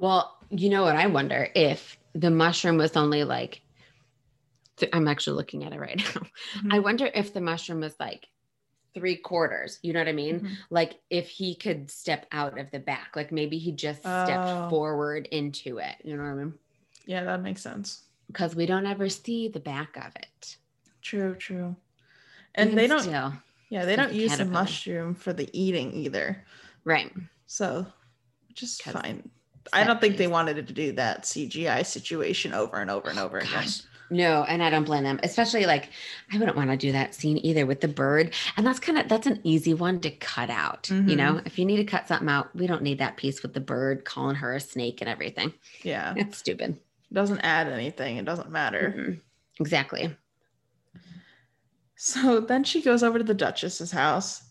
Well, 0.00 0.36
You 0.50 0.68
know 0.70 0.82
what? 0.82 0.96
I 0.96 1.06
wonder 1.06 1.48
if 1.54 1.96
the 2.14 2.30
mushroom 2.30 2.76
was 2.76 2.96
only 2.96 3.24
like, 3.24 3.60
th- 4.80 4.90
I'm 4.94 5.08
actually 5.08 5.36
looking 5.36 5.64
at 5.64 5.72
it 5.72 5.80
right 5.80 5.96
now. 5.98 6.04
Mm-hmm. 6.04 6.72
I 6.72 6.78
wonder 6.80 7.08
if 7.14 7.32
the 7.32 7.40
mushroom 7.40 7.80
was 7.80 7.94
like 8.00 8.26
three 8.94 9.16
quarters. 9.16 9.78
You 9.82 9.92
know 9.92 10.00
what 10.00 10.08
I 10.08 10.12
mean? 10.12 10.40
Mhm. 10.40 10.50
Like 10.70 10.98
if 11.10 11.28
he 11.28 11.54
could 11.54 11.90
step 11.90 12.26
out 12.32 12.58
of 12.58 12.70
the 12.72 12.80
back, 12.80 13.12
like 13.14 13.30
maybe 13.30 13.58
he 13.58 13.72
just 13.72 14.00
Oh. 14.04 14.24
stepped 14.24 14.70
forward 14.70 15.26
into 15.30 15.78
it. 15.78 15.96
You 16.02 16.16
know 16.16 16.24
what 16.24 16.30
I 16.30 16.34
mean? 16.34 16.54
Yeah, 17.06 17.24
that 17.24 17.42
makes 17.42 17.62
sense. 17.62 18.02
Because 18.26 18.54
we 18.56 18.66
don't 18.66 18.86
ever 18.86 19.08
see 19.08 19.48
the 19.48 19.60
back 19.60 19.96
of 19.96 20.14
it. 20.16 20.56
True, 21.02 21.34
true. 21.34 21.76
And 22.54 22.70
Even 22.70 22.76
they 22.76 22.86
don't 22.88 23.00
still. 23.02 23.32
yeah, 23.70 23.84
they 23.84 23.96
don't 23.96 24.12
use 24.12 24.36
the 24.36 24.44
mushroom 24.44 25.14
for 25.14 25.32
the 25.32 25.48
eating 25.52 25.92
either. 25.94 26.44
Right. 26.84 27.12
So 27.46 27.86
just 28.54 28.82
fine. 28.82 29.28
I 29.72 29.84
don't 29.84 30.00
think 30.00 30.16
they 30.16 30.26
wanted 30.26 30.66
to 30.66 30.72
do 30.72 30.92
that 30.92 31.22
CGI 31.24 31.84
situation 31.86 32.52
over 32.54 32.76
and 32.78 32.90
over 32.90 33.08
and 33.08 33.18
over 33.18 33.38
again. 33.38 33.52
Gosh, 33.52 33.82
no, 34.10 34.44
and 34.44 34.62
I 34.62 34.70
don't 34.70 34.84
blame 34.84 35.04
them. 35.04 35.20
Especially 35.22 35.66
like 35.66 35.90
I 36.32 36.38
wouldn't 36.38 36.56
want 36.56 36.70
to 36.70 36.76
do 36.76 36.92
that 36.92 37.14
scene 37.14 37.38
either 37.38 37.64
with 37.64 37.80
the 37.80 37.88
bird. 37.88 38.34
And 38.56 38.66
that's 38.66 38.80
kind 38.80 38.98
of 38.98 39.08
that's 39.08 39.26
an 39.26 39.40
easy 39.44 39.74
one 39.74 40.00
to 40.00 40.10
cut 40.10 40.50
out. 40.50 40.90
You 40.90 41.16
know, 41.16 41.34
mm-hmm. 41.34 41.46
if 41.46 41.58
you 41.58 41.64
need 41.64 41.76
to 41.76 41.84
cut 41.84 42.08
something 42.08 42.28
out, 42.28 42.54
we 42.54 42.66
don't 42.66 42.82
need 42.82 42.98
that 42.98 43.16
piece 43.16 43.42
with 43.42 43.54
the 43.54 43.60
bird 43.60 44.04
calling 44.04 44.36
her 44.36 44.54
a 44.54 44.60
snake 44.60 45.00
and 45.00 45.08
everything. 45.08 45.52
Yeah. 45.82 46.14
It's 46.16 46.38
stupid. 46.38 46.70
It 47.10 47.14
doesn't 47.14 47.40
add 47.40 47.68
anything. 47.68 48.16
It 48.16 48.24
doesn't 48.24 48.50
matter. 48.50 48.94
Mm-mm. 48.96 49.20
Exactly. 49.60 50.16
So 51.96 52.40
then 52.40 52.64
she 52.64 52.82
goes 52.82 53.02
over 53.02 53.18
to 53.18 53.24
the 53.24 53.34
Duchess's 53.34 53.92
house. 53.92 54.42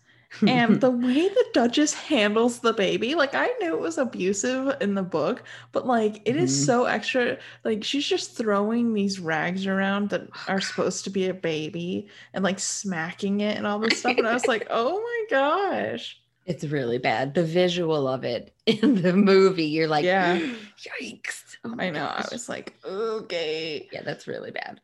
And 0.46 0.80
the 0.80 0.92
way 1.08 1.28
the 1.28 1.46
Duchess 1.54 1.94
handles 1.94 2.60
the 2.60 2.74
baby, 2.74 3.16
like 3.16 3.34
I 3.36 3.48
knew 3.60 3.74
it 3.74 3.80
was 3.80 3.98
abusive 3.98 4.76
in 4.82 4.94
the 4.96 5.04
book, 5.04 5.44
but 5.72 5.88
like 5.88 6.22
it 6.26 6.36
is 6.36 6.52
Mhm. 6.52 6.66
so 6.66 6.86
extra. 6.86 7.38
Like 7.64 7.84
she's 7.84 8.06
just 8.08 8.38
throwing 8.38 8.94
these 8.94 9.20
rags 9.20 9.66
around 9.68 10.10
that 10.12 10.28
are 10.48 10.62
supposed 10.62 11.04
to 11.06 11.10
be 11.10 11.28
a 11.28 11.34
baby 11.34 12.08
and 12.34 12.44
like 12.44 12.60
smacking 12.60 13.42
it 13.42 13.58
and 13.58 13.66
all 13.66 13.80
this 13.80 14.00
stuff. 14.00 14.18
And 14.18 14.28
I 14.28 14.34
was 14.34 14.48
like, 14.48 14.68
oh 14.72 15.00
my 15.02 15.26
gosh. 15.30 16.20
it's 16.46 16.64
really 16.64 16.98
bad. 16.98 17.34
The 17.34 17.44
visual 17.44 18.08
of 18.08 18.24
it 18.24 18.54
in 18.66 19.02
the 19.02 19.14
movie, 19.14 19.66
you're 19.66 19.88
like, 19.88 20.06
Yeah. 20.06 20.40
yikes. 21.02 21.44
Oh 21.66 21.76
I 21.78 21.90
know. 21.90 22.06
I 22.06 22.26
was 22.32 22.48
like, 22.48 22.76
okay. 22.86 23.90
yeah, 23.92 24.02
that's 24.04 24.28
really 24.28 24.52
bad. 24.52 24.80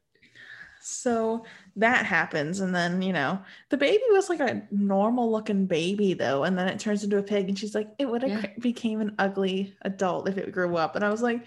So 0.87 1.43
that 1.77 2.05
happens. 2.05 2.59
And 2.59 2.73
then, 2.73 3.01
you 3.01 3.11
know, 3.11 3.41
the 3.69 3.77
baby 3.77 4.03
was 4.11 4.29
like 4.29 4.39
a 4.39 4.61
normal 4.69 5.31
looking 5.31 5.65
baby 5.65 6.13
though. 6.13 6.43
And 6.43 6.55
then 6.55 6.67
it 6.67 6.79
turns 6.79 7.03
into 7.03 7.17
a 7.17 7.23
pig. 7.23 7.49
And 7.49 7.57
she's 7.57 7.73
like, 7.73 7.89
it 7.97 8.05
would 8.05 8.21
have 8.21 8.43
Yeah. 8.43 8.49
became 8.59 9.01
an 9.01 9.15
ugly 9.17 9.75
adult 9.81 10.29
if 10.29 10.37
it 10.37 10.51
grew 10.51 10.77
up. 10.77 10.95
And 10.95 11.03
I 11.03 11.09
was 11.09 11.23
like, 11.23 11.43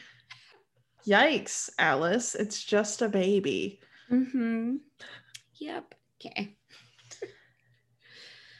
yikes, 1.06 1.70
Alice. 1.78 2.34
It's 2.34 2.64
just 2.64 3.00
a 3.00 3.08
baby. 3.08 3.80
Mm-hmm. 4.10 4.76
Yep. 5.54 5.94
Okay. 6.20 6.56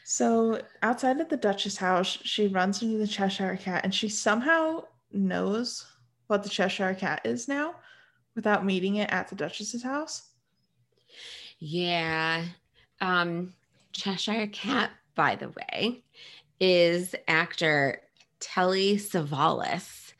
So 0.05 0.61
outside 0.81 1.19
of 1.19 1.27
the 1.27 1.35
Duchess 1.37 1.75
house, 1.75 2.07
she 2.23 2.47
runs 2.47 2.81
into 2.81 2.97
the 2.97 3.07
Cheshire 3.07 3.57
Cat 3.57 3.81
and 3.83 3.93
she 3.93 4.07
somehow 4.07 4.85
knows 5.11 5.85
what 6.27 6.41
the 6.41 6.49
Cheshire 6.49 6.93
Cat 6.93 7.21
is 7.25 7.49
now 7.49 7.75
without 8.35 8.65
meeting 8.65 8.95
it 8.95 9.09
at 9.11 9.27
the 9.27 9.35
Duchess's 9.35 9.83
house. 9.83 10.28
Yeah. 11.59 12.45
Um, 13.01 13.53
Cheshire 13.91 14.47
Cat, 14.47 14.91
by 15.15 15.35
the 15.35 15.49
way, 15.49 16.03
is 16.59 17.15
actor 17.27 18.01
Telly 18.39 18.95
Savalas, 18.97 20.13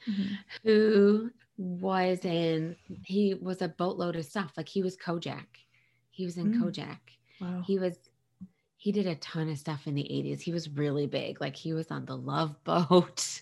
who 0.63 1.31
was 1.57 2.23
in, 2.25 2.75
he 3.03 3.33
was 3.35 3.61
a 3.61 3.67
boatload 3.69 4.15
of 4.15 4.25
stuff. 4.25 4.53
Like 4.57 4.69
he 4.69 4.81
was 4.81 4.97
Kojak. 4.97 5.45
He 6.09 6.25
was 6.25 6.37
in 6.37 6.53
Mm. 6.53 6.61
Kojak. 6.61 6.99
Wow. 7.39 7.63
He 7.65 7.79
was, 7.79 7.97
he 8.77 8.91
did 8.91 9.07
a 9.07 9.15
ton 9.15 9.49
of 9.49 9.57
stuff 9.57 9.87
in 9.87 9.95
the 9.95 10.03
80s. 10.03 10.41
He 10.41 10.51
was 10.51 10.69
really 10.69 11.05
big. 11.07 11.39
Like 11.41 11.55
he 11.55 11.73
was 11.73 11.91
on 11.91 12.05
the 12.05 12.15
Love 12.17 12.61
Boat. 12.63 13.41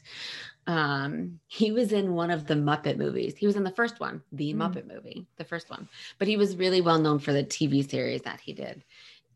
Um, 0.68 1.40
he 1.48 1.72
was 1.72 1.94
in 1.94 2.14
one 2.14 2.30
of 2.30 2.46
the 2.46 2.54
Muppet 2.56 2.98
movies. 2.98 3.36
He 3.38 3.48
was 3.48 3.56
in 3.56 3.64
the 3.64 3.72
first 3.72 4.00
one, 4.00 4.22
the 4.34 4.54
Mm. 4.54 4.58
Muppet 4.58 4.86
movie, 4.88 5.26
the 5.38 5.46
first 5.46 5.70
one. 5.70 5.88
But 6.20 6.28
he 6.28 6.36
was 6.38 6.58
really 6.58 6.82
well 6.82 7.00
known 7.00 7.20
for 7.20 7.32
the 7.34 7.44
TV 7.44 7.90
series 7.90 8.22
that 8.24 8.42
he 8.42 8.52
did. 8.54 8.84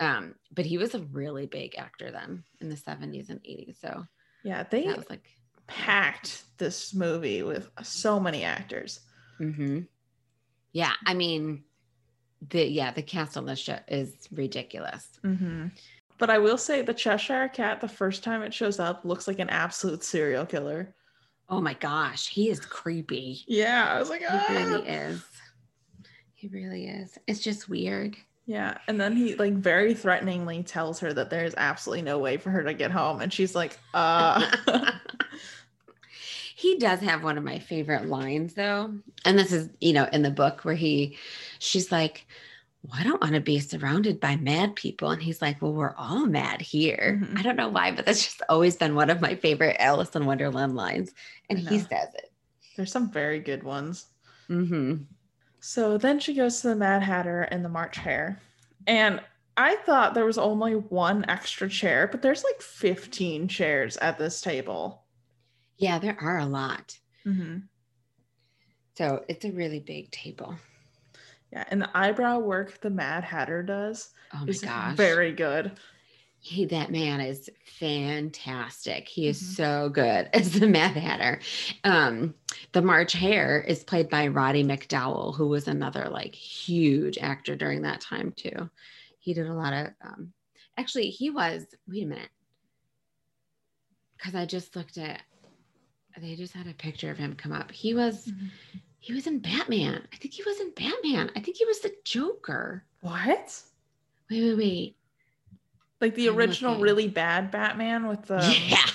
Um, 0.01 0.35
but 0.51 0.65
he 0.65 0.77
was 0.77 0.93
a 0.93 0.99
really 0.99 1.45
big 1.45 1.77
actor 1.77 2.11
then 2.11 2.43
in 2.59 2.67
the 2.69 2.75
70s 2.75 3.29
and 3.29 3.39
80s. 3.43 3.79
So 3.79 4.05
Yeah, 4.43 4.63
they 4.63 4.85
that 4.87 4.97
was 4.97 5.09
like, 5.09 5.29
packed 5.67 6.43
this 6.57 6.93
movie 6.93 7.43
with 7.43 7.69
so 7.81 8.19
many 8.19 8.43
actors. 8.43 8.99
mhm. 9.39 9.87
yeah, 10.73 10.93
I 11.05 11.13
mean, 11.13 11.63
the 12.49 12.65
yeah, 12.65 12.91
the 12.91 13.03
cast 13.03 13.37
on 13.37 13.45
this 13.45 13.59
show 13.59 13.77
is 13.87 14.27
ridiculous. 14.31 15.07
Mm-hmm. 15.23 15.67
But 16.17 16.29
I 16.29 16.39
will 16.39 16.57
say 16.57 16.81
the 16.81 16.93
Cheshire 16.93 17.47
Cat, 17.49 17.79
the 17.79 17.87
first 17.87 18.23
time 18.23 18.41
it 18.41 18.53
shows 18.53 18.79
up, 18.79 19.05
looks 19.05 19.27
like 19.27 19.39
an 19.39 19.49
absolute 19.49 20.03
serial 20.03 20.45
killer. 20.45 20.93
Oh 21.51 21.59
my 21.59 21.73
gosh, 21.73 22.29
he 22.29 22.49
is 22.49 22.61
creepy. 22.61 23.43
Yeah, 23.45 23.93
I 23.93 23.99
was 23.99 24.09
like, 24.09 24.21
He 24.21 24.27
ah. 24.29 24.45
really 24.49 24.87
is. 24.87 25.21
He 26.33 26.47
really 26.47 26.87
is. 26.87 27.19
It's 27.27 27.41
just 27.41 27.67
weird. 27.67 28.15
Yeah, 28.45 28.77
and 28.87 28.99
then 28.99 29.15
he 29.15 29.35
like 29.35 29.53
very 29.53 29.93
threateningly 29.93 30.63
tells 30.63 30.99
her 31.01 31.13
that 31.13 31.29
there's 31.29 31.53
absolutely 31.57 32.03
no 32.03 32.19
way 32.19 32.37
for 32.37 32.49
her 32.49 32.63
to 32.63 32.73
get 32.73 32.89
home, 32.89 33.21
and 33.21 33.31
she's 33.31 33.53
like, 33.53 33.77
uh. 33.93 34.49
he 36.55 36.77
does 36.77 36.99
have 37.01 37.23
one 37.23 37.37
of 37.37 37.43
my 37.43 37.59
favorite 37.59 38.07
lines 38.07 38.53
though. 38.53 38.93
And 39.25 39.37
this 39.37 39.51
is, 39.51 39.69
you 39.81 39.93
know, 39.93 40.07
in 40.13 40.21
the 40.21 40.31
book 40.31 40.61
where 40.61 40.75
he 40.75 41.17
she's 41.59 41.91
like, 41.91 42.25
well, 42.83 42.99
I 42.99 43.03
don't 43.03 43.21
want 43.21 43.33
to 43.35 43.39
be 43.41 43.59
surrounded 43.59 44.19
by 44.19 44.35
mad 44.37 44.75
people. 44.75 45.11
And 45.11 45.21
he's 45.21 45.41
like, 45.41 45.61
Well, 45.61 45.73
we're 45.73 45.95
all 45.95 46.25
mad 46.25 46.61
here. 46.61 47.19
Mhm. 47.23 47.37
I 47.37 47.41
don't 47.43 47.55
know 47.55 47.69
why, 47.69 47.91
but 47.91 48.05
that's 48.05 48.23
just 48.25 48.41
always 48.49 48.75
been 48.75 48.95
one 48.95 49.09
of 49.09 49.21
my 49.21 49.35
favorite 49.35 49.75
Alice 49.79 50.15
in 50.15 50.25
Wonderland 50.25 50.75
lines. 50.75 51.13
And 51.49 51.59
he 51.59 51.79
says 51.79 52.09
it. 52.15 52.31
there's 52.75 52.91
some 52.91 53.11
very 53.11 53.39
good 53.39 53.63
ones. 53.63 54.07
hmm 54.47 54.95
So 55.59 55.97
then 55.97 56.19
she 56.19 56.33
goes 56.33 56.61
to 56.61 56.69
the 56.69 56.75
Mad 56.75 57.03
Hatter 57.03 57.43
and 57.43 57.63
the 57.63 57.69
March 57.69 57.97
Hare. 57.97 58.39
And 58.87 59.21
I 59.57 59.75
thought 59.85 60.13
there 60.15 60.25
was 60.25 60.37
only 60.39 60.73
one 60.75 61.23
extra 61.29 61.69
chair, 61.69 62.07
but 62.07 62.21
there's 62.23 62.43
like 62.43 62.61
15 62.61 63.47
chairs 63.47 63.97
at 63.97 64.17
this 64.17 64.41
table. 64.41 65.03
Yeah, 65.77 65.99
there 65.99 66.17
are 66.19 66.39
a 66.39 66.45
lot. 66.45 66.97
Mm-hmm. 67.25 67.57
So 68.97 69.23
it's 69.27 69.45
a 69.45 69.51
really 69.51 69.79
big 69.79 70.09
table. 70.11 70.55
Yeah, 71.51 71.65
and 71.69 71.81
the 71.81 71.89
eyebrow 71.97 72.39
work 72.39 72.79
the 72.81 72.89
Mad 72.89 73.23
Hatter 73.23 73.61
does 73.61 74.13
Oh 74.33 74.39
my 74.39 74.45
is 74.47 74.61
gosh. 74.61 74.95
very 74.95 75.33
good. 75.33 75.73
He, 76.39 76.65
that 76.65 76.89
man 76.91 77.19
is 77.21 77.49
fantastic. 77.65 79.07
He 79.07 79.27
is 79.27 79.39
Mhm. 79.41 79.55
so 79.55 79.89
good 79.89 80.29
as 80.33 80.53
the 80.59 80.67
Mad 80.67 80.95
Hatter. 80.95 81.39
Um, 81.83 82.33
the 82.71 82.81
March 82.81 83.13
Hare 83.13 83.61
is 83.61 83.83
played 83.83 84.09
by 84.09 84.27
Roddy 84.27 84.63
McDowall, 84.63 85.35
who 85.35 85.47
was 85.47 85.67
another 85.67 86.07
like 86.09 86.33
huge 86.33 87.17
actor 87.19 87.55
during 87.55 87.81
that 87.83 88.01
time 88.01 88.31
too. 88.35 88.69
He 89.19 89.33
did 89.33 89.47
a 89.47 89.53
lot 89.53 89.73
of. 89.73 89.87
Um, 90.01 90.33
actually, 90.77 91.09
he 91.09 91.29
was. 91.29 91.65
Wait 91.87 92.03
a 92.03 92.07
minute, 92.07 92.29
because 94.17 94.33
I 94.33 94.45
just 94.45 94.75
looked 94.75 94.97
at. 94.97 95.21
They 96.17 96.35
just 96.35 96.53
had 96.53 96.67
a 96.67 96.73
picture 96.73 97.11
of 97.11 97.17
him 97.17 97.35
come 97.35 97.51
up. 97.51 97.71
He 97.71 97.93
was. 97.93 98.27
Mhm. 98.27 98.49
He 99.01 99.13
was 99.13 99.25
in 99.25 99.39
Batman. 99.39 100.07
I 100.13 100.15
think 100.17 100.31
he 100.35 100.43
was 100.43 100.61
in 100.61 100.71
Batman. 100.75 101.31
I 101.35 101.39
think 101.39 101.57
he 101.57 101.65
was 101.65 101.79
the 101.79 101.91
Joker. 102.05 102.83
What? 103.01 103.59
Wait, 104.29 104.41
wait, 104.43 104.57
wait. 104.57 104.95
Like 105.99 106.13
the 106.13 106.29
I'm 106.29 106.37
original 106.37 106.73
looking. 106.73 106.83
really 106.83 107.07
bad 107.07 107.49
Batman 107.49 108.07
with 108.07 108.21
the 108.27 108.39
yeah. 108.67 108.85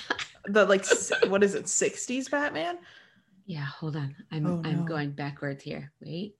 the 0.45 0.65
like 0.65 0.85
what 1.27 1.43
is 1.43 1.55
it 1.55 1.65
60s 1.65 2.31
Batman? 2.31 2.77
Yeah, 3.45 3.65
hold 3.65 3.97
on. 3.97 4.15
I'm 4.31 4.45
Oh, 4.47 4.61
I'm 4.63 4.85
going 4.85 5.11
backwards 5.11 5.61
here. 5.61 5.91
Wait. 6.01 6.37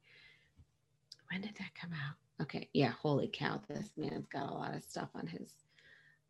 When 1.30 1.42
did 1.42 1.56
that 1.58 1.76
come 1.80 1.92
out? 1.92 2.16
Okay. 2.44 2.70
Yeah, 2.74 2.92
holy 3.02 3.30
cow. 3.32 3.62
This 3.68 3.92
man's 3.98 4.28
got 4.28 4.50
a 4.50 4.54
lot 4.54 4.76
of 4.76 4.84
stuff 4.84 5.10
on 5.14 5.28
his 5.28 5.50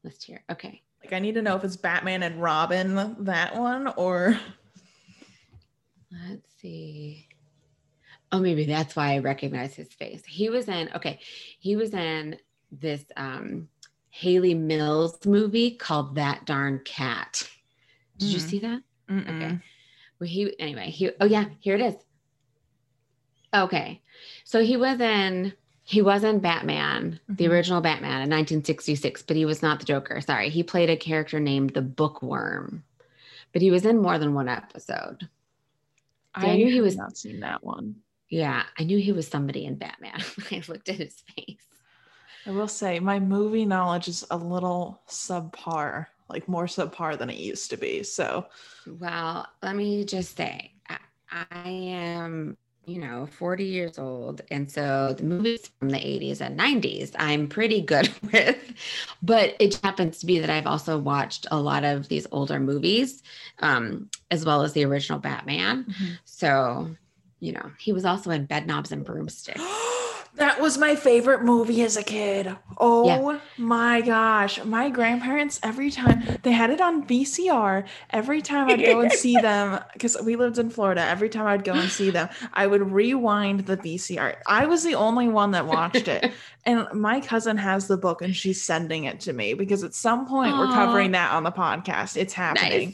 list 0.03 0.23
here. 0.23 0.43
Okay. 0.51 0.81
Like 1.03 1.13
I 1.13 1.19
need 1.19 1.35
to 1.35 1.43
know 1.43 1.55
if 1.55 1.63
it's 1.63 1.77
Batman 1.77 2.23
and 2.23 2.41
Robin 2.41 3.15
that 3.25 3.55
one 3.55 3.87
or 3.95 4.39
Let's 6.29 6.49
see. 6.59 7.27
Oh, 8.31 8.39
maybe 8.39 8.65
that's 8.65 8.95
why 8.95 9.13
I 9.13 9.19
recognize 9.19 9.75
his 9.75 9.93
face. 9.93 10.23
He 10.25 10.49
was 10.49 10.67
in 10.67 10.89
okay, 10.95 11.19
he 11.59 11.75
was 11.75 11.93
in 11.93 12.37
this 12.71 13.03
um 13.15 13.69
Hayley 14.09 14.53
Mills 14.53 15.25
movie 15.25 15.71
called 15.71 16.15
That 16.15 16.45
Darn 16.45 16.81
Cat. 16.85 17.43
Did 18.17 18.29
you 18.29 18.39
Mm. 18.39 18.49
see 18.49 18.59
that? 18.59 18.81
Mm-mm. 19.09 19.35
Okay. 19.35 19.59
Well, 20.19 20.27
he 20.27 20.59
anyway. 20.59 20.89
He 20.89 21.11
oh 21.21 21.25
yeah, 21.25 21.45
here 21.59 21.75
it 21.75 21.81
is. 21.81 21.95
Okay, 23.53 24.01
so 24.43 24.61
he 24.63 24.75
was 24.77 24.99
in 24.99 25.53
he 25.83 26.01
was 26.01 26.25
in 26.25 26.39
Batman, 26.39 27.17
the 27.29 27.45
Mhm. 27.45 27.51
original 27.51 27.79
Batman 27.79 28.21
in 28.21 28.29
1966, 28.29 29.21
but 29.23 29.37
he 29.37 29.45
was 29.45 29.61
not 29.61 29.79
the 29.79 29.85
Joker. 29.85 30.19
Sorry, 30.19 30.49
he 30.49 30.61
played 30.63 30.89
a 30.89 30.97
character 30.97 31.39
named 31.39 31.69
the 31.73 31.81
Bookworm, 31.81 32.83
but 33.53 33.61
he 33.61 33.71
was 33.71 33.85
in 33.85 33.99
more 34.01 34.17
than 34.19 34.33
one 34.33 34.49
episode. 34.49 35.29
I 36.37 36.55
knew 36.55 36.69
he 36.69 36.81
was- 36.81 36.97
not 36.97 37.17
seen 37.17 37.39
that 37.41 37.63
one. 37.63 37.95
Yeah, 38.29 38.63
I 38.77 38.83
knew 38.83 38.97
he 38.97 39.13
was 39.13 39.27
somebody 39.27 39.65
in 39.65 39.75
Batman. 39.75 40.21
I 40.51 40.61
looked 40.67 40.89
at 40.89 40.95
his 40.95 41.23
face. 41.35 41.63
I 42.45 42.51
will 42.51 42.67
say 42.67 42.99
my 42.99 43.19
movie 43.19 43.65
knowledge 43.65 44.07
is 44.07 44.25
a 44.31 44.37
little 44.37 45.01
subpar, 45.07 46.07
like 46.29 46.47
more 46.47 46.65
subpar 46.65 47.17
than 47.17 47.29
it 47.29 47.37
used 47.37 47.69
to 47.71 47.77
be. 47.77 48.03
So 48.03 48.47
Well, 48.85 49.47
let 49.63 49.75
me 49.75 50.03
just 50.05 50.35
say, 50.35 50.73
I, 50.89 50.97
I 51.31 51.69
am, 51.69 52.57
you 52.87 52.99
know, 53.01 53.27
40 53.27 53.65
years 53.65 53.99
old. 53.99 54.41
And 54.49 54.71
so 54.71 55.13
the 55.15 55.23
movies 55.23 55.69
from 55.77 55.89
the 55.89 55.97
80s 55.97 56.39
and 56.39 56.57
90s, 56.57 57.13
I'm 57.19 57.49
pretty 57.49 57.81
good 57.81 58.09
with. 58.31 58.73
But 59.21 59.55
it 59.59 59.75
happens 59.83 60.19
to 60.19 60.25
be 60.25 60.39
that 60.39 60.49
I've 60.49 60.65
also 60.65 60.97
watched 60.97 61.45
a 61.51 61.59
lot 61.59 61.83
of 61.83 62.07
these 62.07 62.25
older 62.31 62.59
movies, 62.61 63.21
um, 63.59 64.09
as 64.31 64.45
well 64.45 64.63
as 64.63 64.71
the 64.71 64.85
original 64.85 65.19
Batman. 65.19 65.93
So, 66.23 66.89
you 67.41 67.51
know, 67.51 67.71
he 67.77 67.91
was 67.91 68.05
also 68.05 68.31
in 68.31 68.47
Bedknobs 68.47 68.93
and 68.93 69.03
Broomsticks. 69.03 69.61
that 70.37 70.61
was 70.61 70.77
my 70.77 70.95
favorite 70.95 71.43
movie 71.43 71.81
as 71.81 71.97
a 71.97 72.03
kid. 72.03 72.55
Oh 72.79 73.39
my 73.57 74.01
gosh. 74.01 74.63
My 74.63 74.89
grandparents, 74.89 75.59
every 75.63 75.89
time 75.89 76.23
they 76.43 76.51
had 76.51 76.69
it 76.69 76.79
on 76.79 77.07
VCR, 77.07 77.87
every 78.11 78.41
time 78.41 78.69
I'd 78.69 78.85
go 78.85 79.01
and 79.01 79.11
see 79.11 79.37
them, 79.41 79.83
because 79.93 80.15
we 80.21 80.35
lived 80.35 80.59
in 80.59 80.69
Florida, 80.69 81.01
every 81.01 81.29
time 81.29 81.47
I'd 81.47 81.63
go 81.63 81.73
and 81.73 81.89
see 81.91 82.11
them, 82.11 82.29
I 82.53 82.67
would 82.67 82.91
rewind 82.91 83.61
the 83.61 83.77
VCR. 83.77 84.35
I 84.47 84.67
was 84.67 84.83
the 84.83 84.95
only 84.95 85.27
one 85.27 85.51
that 85.51 85.65
watched 85.65 86.07
it. 86.07 86.31
And 86.65 86.85
my 86.93 87.21
cousin 87.21 87.55
has 87.55 87.87
the 87.87 87.95
book 87.95 88.21
and 88.21 88.35
she's 88.35 88.61
sending 88.61 89.05
it 89.05 89.21
to 89.21 89.31
me 89.31 89.53
because 89.53 89.85
at 89.85 89.93
some 89.95 90.27
point 90.27 90.57
we're 90.57 90.67
covering 90.67 91.11
that 91.13 91.31
on 91.31 91.43
the 91.43 91.51
podcast. 91.51 92.17
It's 92.17 92.33
happening. 92.33 92.93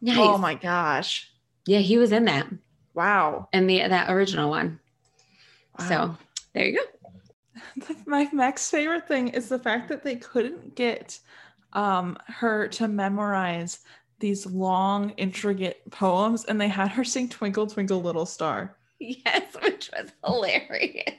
Nice. 0.00 0.16
Oh 0.16 0.20
nice. 0.20 0.28
Oh 0.34 0.38
my 0.38 0.54
gosh. 0.54 1.28
Yeah, 1.66 1.80
he 1.80 1.98
was 1.98 2.12
in 2.12 2.26
that, 2.26 2.46
Wow. 2.94 3.48
in 3.52 3.66
the 3.66 3.78
that 3.88 4.08
original 4.08 4.50
one. 4.50 4.78
So 5.80 5.96
Wow. 5.96 6.18
There 6.54 6.66
you 6.66 6.78
go. 6.78 7.94
my 8.06 8.28
next 8.32 8.70
favorite 8.70 9.06
thing 9.08 9.28
is 9.28 9.48
the 9.48 9.58
fact 9.58 9.88
that 9.88 10.02
they 10.04 10.16
couldn't 10.16 10.74
get 10.74 11.18
um 11.74 12.16
her 12.26 12.66
to 12.68 12.88
memorize 12.88 13.80
these 14.20 14.46
long 14.46 15.10
intricate 15.10 15.82
poems 15.90 16.44
and 16.46 16.60
they 16.60 16.68
had 16.68 16.88
her 16.88 17.04
sing 17.04 17.28
twinkle 17.28 17.66
twinkle 17.66 18.00
little 18.00 18.26
star 18.26 18.76
Yes, 19.00 19.54
which 19.62 19.90
was 19.96 20.10
hilarious. 20.24 21.14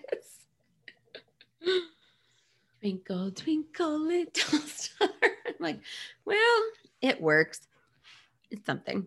twinkle, 2.82 3.32
twinkle, 3.32 4.00
little 4.00 4.60
star. 4.65 5.10
I'm 5.48 5.54
like, 5.60 5.80
well, 6.26 6.62
it 7.02 7.22
works. 7.22 7.68
It's 8.52 8.65
something. 8.65 9.06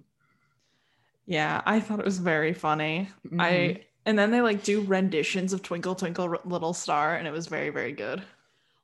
yeah 1.27 1.63
i 1.67 1.81
thought 1.81 1.99
it 2.01 2.05
was 2.05 2.19
very 2.19 2.53
funny 2.55 3.09
Mhm. 3.27 3.41
i 3.41 3.85
and 4.07 4.19
then 4.19 4.31
they 4.31 4.41
like 4.41 4.63
do 4.63 4.81
renditions 4.83 5.53
of 5.53 5.63
twinkle 5.63 5.95
twinkle 5.95 6.37
little 6.45 6.73
star 6.75 7.15
and 7.17 7.27
it 7.27 7.33
was 7.33 7.47
very 7.47 7.71
very 7.71 7.93
good 7.93 8.23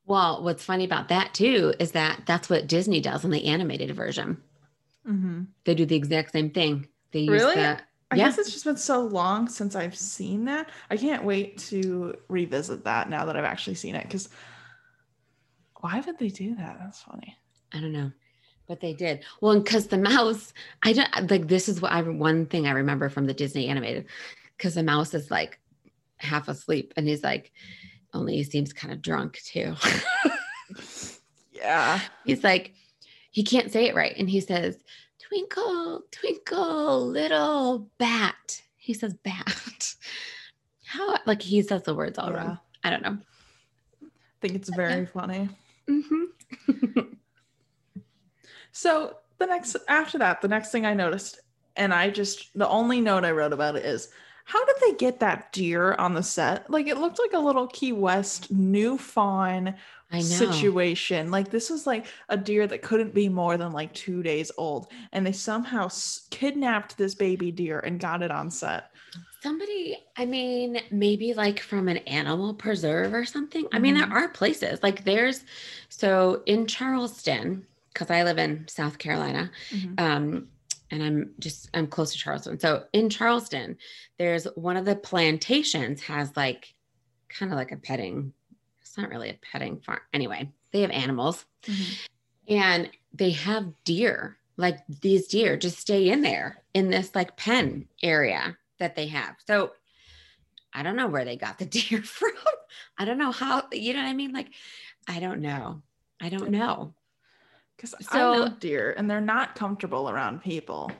well, 0.07 0.43
what's 0.43 0.65
funny 0.65 0.85
about 0.87 1.09
that 1.09 1.35
too 1.35 1.75
is 1.79 1.93
that 1.93 2.23
that's 2.25 2.49
what 2.49 2.67
Disney 2.67 2.99
does 2.99 3.27
in 3.27 3.31
the 3.31 3.45
animated 3.45 3.95
version. 3.95 4.39
mm-hmm. 5.07 5.43
They 5.67 5.75
do 5.75 5.85
the 5.85 5.97
exact 5.97 6.33
same 6.33 6.49
thing. 6.49 6.89
They 7.13 7.21
use 7.21 7.43
Really? 7.43 7.57
the 7.57 7.79
i 8.11 8.17
Yeah. 8.17 8.25
guess 8.25 8.39
it's 8.39 8.51
just 8.51 8.65
been 8.65 8.79
so 8.79 9.03
long 9.03 9.51
since 9.51 9.77
i've 9.77 9.95
seen 9.95 10.47
that 10.47 10.71
i 10.91 10.97
can't 10.97 11.25
wait 11.25 11.59
to 11.59 12.15
revisit 12.29 12.85
that 12.85 13.11
now 13.11 13.27
that 13.27 13.37
i've 13.37 13.45
actually 13.45 13.75
seen 13.75 13.95
it 13.95 14.05
because 14.05 14.31
why 15.81 16.01
would 16.07 16.19
they 16.19 16.29
do 16.29 16.55
that 16.57 16.79
that's 16.81 17.03
funny 17.03 17.37
I 17.73 17.81
don't 17.81 17.93
know, 17.93 18.11
but 18.67 18.81
they 18.81 18.95
did. 18.95 19.25
Well, 19.43 19.61
because 19.61 19.89
the 19.89 19.99
mouse, 19.99 20.55
I 20.83 20.95
don't 20.95 21.31
like 21.31 21.49
this 21.49 21.69
is 21.69 21.83
what 21.83 21.93
I 21.93 22.01
one 22.01 22.47
thing 22.47 22.67
I 22.67 22.71
remember 22.71 23.11
from 23.11 23.27
the 23.27 23.35
Disney 23.35 23.69
animated, 23.69 24.07
because 24.59 24.75
the 24.75 24.83
mouse 24.83 25.15
is 25.15 25.31
like 25.31 25.59
half 26.19 26.49
asleep 26.49 26.93
and 26.97 27.07
he's 27.09 27.23
like, 27.25 27.53
only 28.13 28.35
he 28.37 28.45
seems 28.45 28.73
kind 28.73 28.93
of 28.93 29.01
drunk 29.01 29.39
too. 29.45 29.75
yeah 31.53 32.01
he's 32.25 32.45
like, 32.45 32.75
he 33.31 33.43
can't 33.45 33.73
say 33.73 33.87
it 33.87 33.95
right. 33.95 34.15
And 34.19 34.29
he 34.29 34.41
says, 34.41 34.83
Twinkle, 35.21 36.03
twinkle, 36.11 37.07
little 37.07 37.91
bat. 37.99 38.63
He 38.77 38.95
says 38.95 39.15
bat. 39.15 39.95
How 40.87 41.19
like 41.27 41.43
he 41.43 41.61
says 41.63 41.83
the 41.83 41.95
words 41.95 42.19
all 42.19 42.31
Yeah. 42.31 42.37
wrong. 42.45 42.59
I 42.83 42.91
don't 42.91 43.03
know. 43.03 43.19
I 44.03 44.07
think 44.41 44.55
it's 44.55 44.71
very 44.71 45.07
funny. 45.07 45.49
hmm 45.89 46.25
So 48.73 49.17
the 49.39 49.47
next 49.47 49.77
after 49.89 50.19
that, 50.19 50.41
the 50.41 50.49
next 50.49 50.71
thing 50.71 50.87
I 50.87 50.95
noticed, 50.95 51.41
and 51.77 51.93
I 51.93 52.11
just 52.11 52.49
the 52.57 52.69
only 52.69 53.01
note 53.01 53.25
I 53.25 53.33
wrote 53.33 53.53
about 53.53 53.77
it 53.77 53.85
is 53.85 54.09
how 54.51 54.65
did 54.65 54.77
they 54.81 54.93
get 54.97 55.21
that 55.21 55.53
deer 55.53 55.95
on 55.95 56.15
the 56.15 56.23
set? 56.23 56.71
Like 56.71 56.87
it 56.87 56.97
looked 56.97 57.19
like 57.19 57.35
a 57.35 57.39
little 57.39 57.67
Key 57.67 57.93
West 57.93 58.51
new 58.51 58.97
fawn 58.97 59.75
situation. 60.39 61.31
Like 61.31 61.51
this 61.51 61.69
was 61.69 61.87
like 61.87 62.07
a 62.31 62.37
deer 62.37 62.67
that 62.67 62.81
couldn't 62.83 63.13
be 63.13 63.29
more 63.29 63.59
than 63.59 63.73
like 63.73 63.93
two 63.93 64.23
days 64.23 64.51
old, 64.57 64.87
and 65.13 65.27
they 65.27 65.33
somehow 65.33 65.85
s- 65.87 66.27
kidnapped 66.31 66.97
this 66.97 67.15
baby 67.15 67.53
deer 67.53 67.79
and 67.81 68.01
got 68.01 68.23
it 68.23 68.31
on 68.31 68.51
set. 68.51 68.91
Somebody, 69.43 69.97
I 70.17 70.25
mean, 70.25 70.81
maybe 70.91 71.35
like 71.35 71.61
from 71.61 71.87
an 71.89 71.99
animal 71.99 72.55
preserve 72.55 73.13
or 73.15 73.25
something. 73.25 73.67
I 73.71 73.79
mean, 73.79 73.95
there 73.95 74.07
Mhm. 74.07 74.13
are 74.13 74.29
places 74.31 74.83
like 74.83 75.05
there's 75.05 75.45
so 75.91 76.43
in 76.47 76.67
Charleston, 76.67 77.67
because 77.93 78.11
I 78.11 78.23
live 78.25 78.39
in 78.39 78.67
South 78.67 78.99
Carolina, 78.99 79.51
um, 79.99 80.49
and 80.91 81.03
I'm 81.03 81.33
just 81.39 81.71
I'm 81.75 81.87
close 81.87 82.13
to 82.13 82.19
Charleston. 82.19 82.59
So 82.59 82.85
in 82.93 83.11
Charleston, 83.11 83.77
there's 84.19 84.45
one 84.55 84.77
of 84.77 84.85
the 84.85 84.97
plantations 84.97 86.03
has 86.03 86.37
like 86.37 86.75
kind 87.29 87.53
of 87.53 87.59
like 87.59 87.73
a 87.73 87.77
petting. 87.77 88.33
It's 88.81 88.97
not 88.97 89.11
really 89.11 89.31
a 89.31 89.39
petting 89.53 89.81
farm. 89.81 90.01
Anyway, 90.13 90.51
they 90.73 90.81
have 90.81 90.91
animals 90.91 91.45
mm-hmm. 91.65 92.55
and 92.55 92.91
they 93.13 93.31
have 93.31 93.73
deer. 93.85 94.37
Like 94.57 94.79
these 95.03 95.29
deer 95.29 95.57
just 95.57 95.79
stay 95.79 96.09
in 96.09 96.23
there 96.23 96.63
in 96.75 96.91
this 96.91 97.15
like 97.15 97.37
pen 97.37 97.87
area 98.03 98.57
that 98.79 98.97
they 98.97 99.07
have. 99.09 99.37
So 99.47 99.73
I 100.73 100.83
don't 100.83 100.97
know 100.97 101.07
where 101.07 101.25
they 101.25 101.37
got 101.37 101.59
the 101.59 101.65
deer 101.67 102.03
from. 102.03 102.33
I 102.97 103.05
don't 103.05 103.19
know 103.19 103.33
how, 103.33 103.65
you 103.73 103.95
know 103.95 104.03
what 104.03 104.09
I 104.09 104.15
mean? 104.15 104.33
Like, 104.33 104.51
I 105.07 105.21
don't 105.21 105.41
know. 105.41 105.83
I 106.21 106.29
don't 106.29 106.51
know. 106.51 106.95
Because 107.79 107.95
I 107.95 108.03
So- 108.03 108.33
know 108.35 108.49
deer, 108.49 108.93
and 108.99 109.09
they're 109.09 109.21
not 109.21 109.55
comfortable 109.55 110.11
around 110.11 110.43
people. 110.43 110.91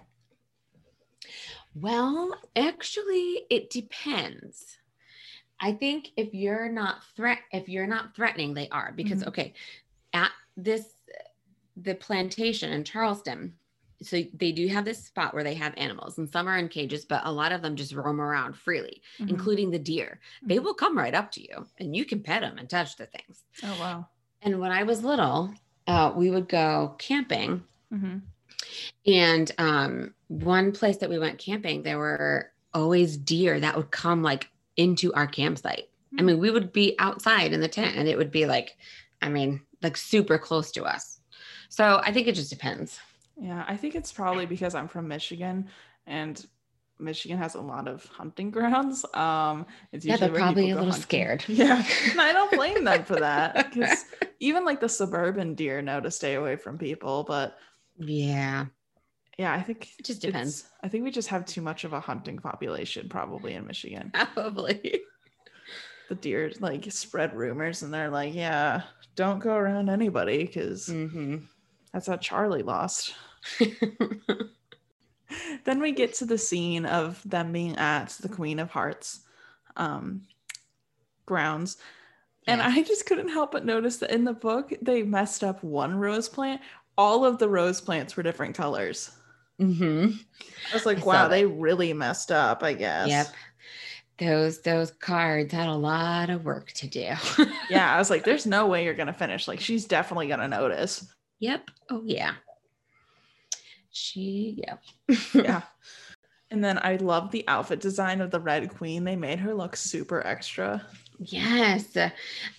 Well, 1.75 2.41
actually, 2.55 3.47
it 3.51 3.69
depends. 3.71 4.79
I 5.61 5.73
think 5.73 6.11
if 6.17 6.33
you're 6.33 6.69
not 6.69 7.03
threat 7.17 7.41
if 7.53 7.69
you're 7.69 7.89
not 7.89 8.15
threatening, 8.15 8.55
they 8.55 8.69
are 8.69 8.93
because 8.93 9.25
Mhm. 9.25 9.29
okay, 9.29 9.55
at 10.13 10.31
this 10.57 10.95
the 11.77 11.95
plantation 11.97 12.73
in 12.73 12.83
Charleston, 12.85 13.57
so 14.03 14.23
they 14.35 14.51
do 14.53 14.67
have 14.69 14.85
this 14.85 15.05
spot 15.05 15.33
where 15.35 15.45
they 15.45 15.55
have 15.55 15.75
animals, 15.77 16.19
and 16.19 16.29
some 16.31 16.49
are 16.49 16.59
in 16.59 16.69
cages, 16.69 17.05
but 17.05 17.25
a 17.25 17.31
lot 17.33 17.53
of 17.53 17.63
them 17.63 17.75
just 17.77 17.93
roam 17.93 18.21
around 18.21 18.57
freely, 18.57 19.01
Mhm. 19.19 19.31
including 19.31 19.71
the 19.71 19.79
deer. 19.81 20.21
They 20.43 20.59
Mhm. 20.59 20.63
will 20.65 20.75
come 20.75 20.97
right 20.99 21.15
up 21.15 21.31
to 21.33 21.41
you, 21.43 21.67
and 21.79 21.95
you 21.97 22.05
can 22.05 22.23
pet 22.23 22.43
them 22.43 22.57
and 22.59 22.69
touch 22.71 22.97
the 22.97 23.07
things. 23.07 23.45
Oh 23.65 23.79
wow. 23.81 24.09
And 24.43 24.61
when 24.61 24.71
I 24.73 24.85
was 24.85 25.03
little, 25.05 25.53
uh, 25.89 26.13
we 26.15 26.31
would 26.31 26.49
go 26.49 26.95
camping 26.99 27.65
Mhm. 27.93 28.23
and 29.07 29.53
um, 29.59 30.15
one 30.29 30.71
place 30.73 30.99
that 30.99 31.11
we 31.11 31.19
went 31.19 31.39
camping, 31.39 31.83
there 31.83 31.99
were 31.99 32.53
always 32.75 33.17
deer 33.17 33.59
that 33.59 33.77
would 33.77 33.91
come 33.91 34.23
like 34.23 34.51
into 34.77 35.13
our 35.15 35.27
campsite. 35.27 35.89
I 36.19 36.23
mean, 36.23 36.39
we 36.39 36.51
would 36.51 36.73
be 36.73 36.95
outside 36.99 37.53
in 37.53 37.61
the 37.61 37.69
tent 37.69 37.97
and 37.97 38.09
it 38.09 38.17
would 38.17 38.31
be 38.31 38.47
like, 38.47 38.77
I 39.23 39.29
mean, 39.29 39.61
like 39.83 39.97
super 39.97 40.39
close 40.39 40.71
to 40.73 40.85
us. 40.85 41.21
So 41.69 42.01
I 42.05 42.13
think 42.13 42.27
it 42.29 42.35
just 42.35 42.51
depends. 42.51 42.99
Yeah, 43.41 43.65
I 43.69 43.77
think 43.77 43.95
it's 43.95 44.13
probably 44.13 44.47
because 44.47 44.75
I'm 44.75 44.89
from 44.89 45.07
Michigan 45.09 45.69
and 46.07 46.45
Michigan 47.01 47.39
has 47.39 47.55
a 47.55 47.61
lot 47.61 47.89
of 47.89 48.05
hunting 48.07 48.51
grounds. 48.51 49.05
Um, 49.15 49.67
it's 49.93 50.05
Yeah, 50.05 50.17
they're 50.17 50.31
probably 50.31 50.71
a 50.71 50.75
little 50.77 50.91
hunting. 50.91 51.03
scared. 51.03 51.45
Yeah, 51.49 51.85
and 52.11 52.21
I 52.21 52.33
don't 52.33 52.55
blame 52.55 52.85
them 52.85 53.05
for 53.05 53.17
that 53.21 53.71
because 53.71 54.05
even 54.41 54.65
like 54.65 54.81
the 54.81 54.89
suburban 54.89 55.55
deer 55.55 55.83
know 55.83 56.01
to 56.01 56.11
stay 56.11 56.35
away 56.35 56.57
from 56.57 56.79
people. 56.79 57.25
But 57.25 57.57
Yeah, 57.99 58.67
yeah, 59.39 59.53
I 59.53 59.63
think 59.63 59.89
it 59.99 60.05
just 60.07 60.21
depends. 60.21 60.65
I 60.83 60.89
think 60.89 61.05
we 61.05 61.11
just 61.11 61.29
have 61.29 61.45
too 61.47 61.63
much 61.63 61.85
of 61.85 61.93
a 61.93 62.01
hunting 62.01 62.39
population 62.39 63.09
probably 63.09 63.55
in 63.55 63.67
Michigan. 63.67 64.11
Probably. 64.13 65.03
The 66.09 66.15
deer 66.15 66.51
like 66.61 66.91
spread 66.91 67.35
rumors 67.35 67.83
and 67.83 67.93
they're 67.93 68.11
like, 68.11 68.35
yeah, 68.35 68.83
don't 69.15 69.41
go 69.41 69.55
around 69.55 69.91
anybody 69.91 70.45
because 70.45 70.87
hmm 70.87 71.37
that's 71.93 72.07
how 72.07 72.17
Charlie 72.17 72.63
lost. 72.63 73.15
then 75.65 75.81
we 75.81 75.93
get 75.93 76.15
to 76.15 76.25
the 76.25 76.39
scene 76.39 76.87
of 76.87 77.23
them 77.29 77.53
being 77.53 77.77
at 77.77 78.11
the 78.21 78.29
Queen 78.29 78.59
of 78.59 78.71
Hearts 78.71 79.21
um, 79.77 80.23
grounds. 81.27 81.77
And 82.47 82.61
Yeah. 82.61 82.69
I 82.69 82.83
just 82.83 83.07
couldn't 83.07 83.29
help 83.29 83.53
but 83.53 83.65
notice 83.65 83.99
that 83.99 84.11
in 84.11 84.25
the 84.25 84.33
book, 84.33 84.73
they 84.81 85.03
messed 85.03 85.45
up 85.45 85.63
one 85.63 85.99
rose 85.99 86.29
plant. 86.29 86.61
All 86.97 87.25
of 87.25 87.39
the 87.39 87.49
rose 87.49 87.81
plants 87.81 88.17
were 88.17 88.23
different 88.23 88.57
colors. 88.57 89.11
Mm-hmm. 89.61 90.13
I 90.71 90.75
was 90.75 90.87
like, 90.87 90.99
I 90.99 91.05
wow, 91.05 91.29
they 91.29 91.45
really 91.45 91.93
messed 91.93 92.31
up, 92.33 92.63
I 92.63 92.73
guess. 92.75 93.09
Yep. 93.09 93.27
Those 94.19 94.61
those 94.63 94.91
cards 94.93 95.53
had 95.53 95.69
a 95.69 95.75
lot 95.75 96.31
of 96.31 96.45
work 96.45 96.73
to 96.73 96.87
do. 96.89 97.13
Yeah, 97.71 97.95
I 97.95 97.99
was 97.99 98.09
like, 98.09 98.25
there's 98.25 98.47
no 98.47 98.67
way 98.67 98.85
you're 98.85 98.95
gonna 98.95 99.13
finish. 99.13 99.47
Like, 99.47 99.61
she's 99.61 99.85
definitely 99.85 100.27
gonna 100.29 100.49
notice. 100.49 101.07
yep. 101.39 101.71
Oh 101.91 102.03
yeah. 102.05 102.33
She 103.99 104.63
yeah. 104.67 104.77
Yeah. 105.35 105.63
and 106.51 106.63
then 106.65 106.79
I 106.79 106.97
love 106.97 107.31
the 107.31 107.45
outfit 107.49 107.81
design 107.81 108.21
of 108.21 108.31
the 108.31 108.41
Red 108.41 108.71
Queen. 108.71 109.05
They 109.05 109.17
made 109.17 109.41
her 109.41 109.55
look 109.55 109.77
super 109.77 110.27
extra. 110.27 110.87
Yes. 111.19 111.97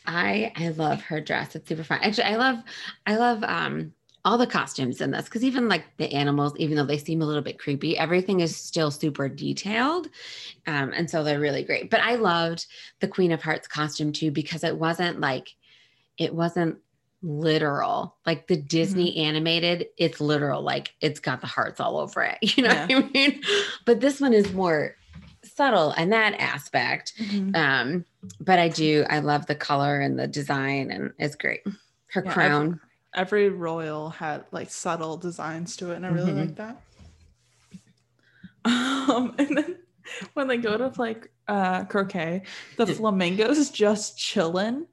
I 0.05 0.51
I 0.55 0.69
love 0.69 1.01
her 1.03 1.21
dress. 1.21 1.55
It's 1.55 1.67
super 1.69 1.83
fun. 1.83 1.99
Actually, 2.01 2.25
I 2.25 2.35
love 2.35 2.63
I 3.07 3.15
love 3.15 3.43
um 3.43 3.93
all 4.25 4.37
the 4.37 4.45
costumes 4.45 4.99
in 4.99 5.11
this 5.11 5.25
because 5.25 5.43
even 5.45 5.69
like 5.69 5.85
the 5.97 6.11
animals, 6.13 6.53
even 6.57 6.75
though 6.75 6.85
they 6.85 6.97
seem 6.97 7.21
a 7.21 7.25
little 7.25 7.41
bit 7.41 7.57
creepy, 7.57 7.97
everything 7.97 8.41
is 8.41 8.55
still 8.55 8.91
super 8.91 9.29
detailed. 9.29 10.09
Um, 10.67 10.91
and 10.93 11.09
so 11.09 11.23
they're 11.23 11.39
really 11.39 11.63
great. 11.63 11.89
But 11.89 12.01
I 12.01 12.15
loved 12.15 12.65
the 12.99 13.07
Queen 13.07 13.31
of 13.31 13.41
Hearts 13.41 13.67
costume 13.67 14.11
too 14.11 14.29
because 14.31 14.63
it 14.65 14.77
wasn't 14.77 15.21
like 15.21 15.55
it 16.17 16.35
wasn't 16.35 16.77
literal 17.21 18.15
like 18.25 18.47
the 18.47 18.55
disney 18.55 19.17
animated 19.17 19.87
it's 19.97 20.21
literal 20.21 20.61
like 20.61 20.93
it's 21.01 21.19
got 21.19 21.41
the 21.41 21.47
hearts 21.47 21.79
all 21.81 21.97
over 21.97 22.21
it 22.23 22.37
you 22.57 22.63
know 22.63 22.69
what 22.69 22.91
i 22.91 23.09
mean 23.13 23.41
but 23.85 23.99
this 23.99 24.21
one 24.21 24.33
is 24.33 24.53
more 24.53 24.95
subtle 25.43 25.91
in 25.93 26.09
that 26.11 26.33
aspect 26.39 27.13
um 27.53 28.05
but 28.39 28.57
i 28.57 28.69
do 28.69 29.05
i 29.09 29.19
love 29.19 29.45
the 29.47 29.55
color 29.55 29.99
and 29.99 30.17
the 30.17 30.27
design 30.27 30.91
and 30.91 31.11
it's 31.19 31.35
great 31.35 31.61
her 32.11 32.23
Yeah, 32.25 32.31
crown 32.33 32.79
Every 33.15 33.49
royal 33.49 34.11
had 34.11 34.45
like 34.51 34.69
subtle 34.69 35.17
designs 35.17 35.75
to 35.77 35.91
it, 35.91 35.95
and 35.95 36.05
I 36.05 36.09
really 36.09 36.31
Mhm. 36.31 36.37
like 36.37 36.55
that. 36.57 36.81
Um, 38.65 39.33
and 39.39 39.57
then 39.57 39.77
when 40.33 40.47
they 40.47 40.57
go 40.57 40.77
to 40.77 40.91
like 40.99 41.31
uh, 41.47 41.85
croquet, 41.85 42.43
the 42.77 42.85
flamingos 42.85 43.71
just 43.71 44.17
chilling. 44.19 44.85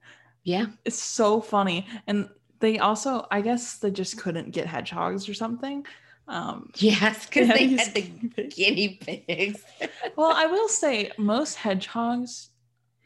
Yeah 0.47 0.67
It's 0.85 1.03
so 1.03 1.41
funny, 1.41 1.87
and 2.07 2.29
they 2.61 2.79
also, 2.79 3.27
I 3.31 3.43
guess, 3.43 3.79
they 3.79 3.91
just 3.91 4.19
couldn't 4.19 4.53
get 4.53 4.67
hedgehogs 4.67 5.29
or 5.29 5.35
something. 5.35 5.85
Um, 6.29 6.71
yes 6.77 7.27
because 7.27 7.49
they 7.49 7.69
had 7.69 7.95
the 7.95 8.03
guinea 8.49 8.99
pigs 9.01 9.63
well, 10.17 10.33
I 10.35 10.47
will 10.47 10.69
say 10.69 11.11
most 11.19 11.57
hedgehogs, 11.57 12.51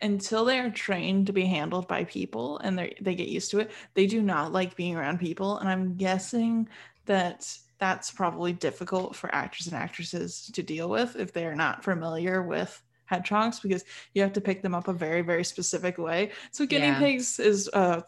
until 0.02 0.44
they 0.44 0.58
are 0.58 0.70
trained 0.70 1.26
to 1.26 1.32
be 1.32 1.44
handled 1.44 1.86
by 1.88 2.04
people 2.04 2.58
and 2.58 2.78
they 2.78 2.94
they 3.00 3.14
get 3.14 3.28
used 3.28 3.50
to 3.52 3.60
it, 3.60 3.70
they 3.94 4.06
do 4.06 4.22
not 4.22 4.52
like 4.52 4.76
being 4.76 4.96
around 4.96 5.18
people. 5.20 5.58
And 5.58 5.68
I'm 5.68 5.96
guessing 5.96 6.68
that 7.06 7.46
that's 7.78 8.10
probably 8.10 8.52
difficult 8.52 9.16
for 9.16 9.34
actors 9.34 9.66
and 9.66 9.76
actresses 9.76 10.50
to 10.54 10.62
deal 10.62 10.88
with 10.88 11.16
if 11.16 11.32
they 11.32 11.46
are 11.46 11.56
not 11.56 11.84
familiar 11.84 12.42
with 12.42 12.82
hedgehogs 13.10 13.60
because 13.60 13.84
you 14.14 14.22
have 14.22 14.32
to 14.32 14.40
pick 14.40 14.62
them 14.62 14.74
up 14.74 14.88
a 14.88 14.92
very 14.92 15.22
very 15.22 15.44
specific 15.44 15.98
way. 15.98 16.30
So 16.52 16.64
guinea 16.66 16.86
Yeah. 16.86 16.98
pigs 16.98 17.38
is 17.40 17.68
a 17.74 18.04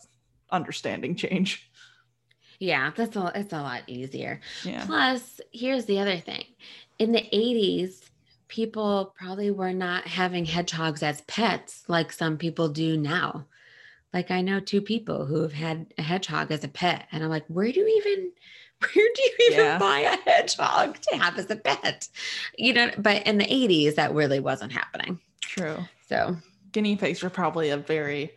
understanding 0.51 1.15
change. 1.17 1.69
yeah 2.61 2.93
that's 2.97 3.17
a 3.17 3.33
it's 3.35 3.53
a 3.53 3.63
lot 3.71 3.83
easier 3.89 4.41
Yeah. 4.65 4.85
Plus, 4.87 5.41
here's 5.53 5.85
the 5.87 5.99
other 5.99 6.19
thing. 6.19 6.45
In 6.99 7.11
the 7.13 7.27
80s, 7.33 8.03
people 8.49 9.13
probably 9.19 9.51
were 9.51 9.73
not 9.73 10.07
having 10.07 10.45
hedgehogs 10.45 11.03
as 11.03 11.23
pets 11.23 11.83
like 11.89 12.13
some 12.13 12.37
people 12.39 12.69
do 12.69 12.97
now. 12.97 13.47
Like 14.13 14.31
I 14.31 14.43
know 14.43 14.61
two 14.61 14.83
people 14.83 15.25
who 15.27 15.41
have 15.43 15.55
had 15.55 15.93
a 15.99 16.03
hedgehog 16.03 16.53
as 16.53 16.63
a 16.65 16.69
pet 16.69 17.09
and 17.11 17.25
I'm 17.25 17.31
like, 17.31 17.47
"Where 17.49 17.73
do 17.73 17.81
you 17.81 17.89
even 18.01 18.33
where 18.83 19.09
do 19.15 19.23
you 19.23 19.33
even 19.53 19.59
Yeah. 19.65 19.79
buy 19.79 20.01
a 20.01 20.17
hedgehog 20.31 21.01
to 21.01 21.17
have 21.19 21.39
as 21.39 21.51
a 21.51 21.57
pet?" 21.57 22.09
You 22.59 22.73
know, 22.75 22.91
but 22.99 23.27
in 23.27 23.39
the 23.39 23.47
80s 23.53 23.95
that 23.97 24.15
really 24.15 24.41
wasn't 24.41 24.73
happening. 24.73 25.19
True. 25.41 25.89
So, 26.09 26.37
guinea 26.73 26.97
pigs 26.97 27.23
were 27.23 27.31
probably 27.31 27.71
a 27.71 27.77
very 27.77 28.33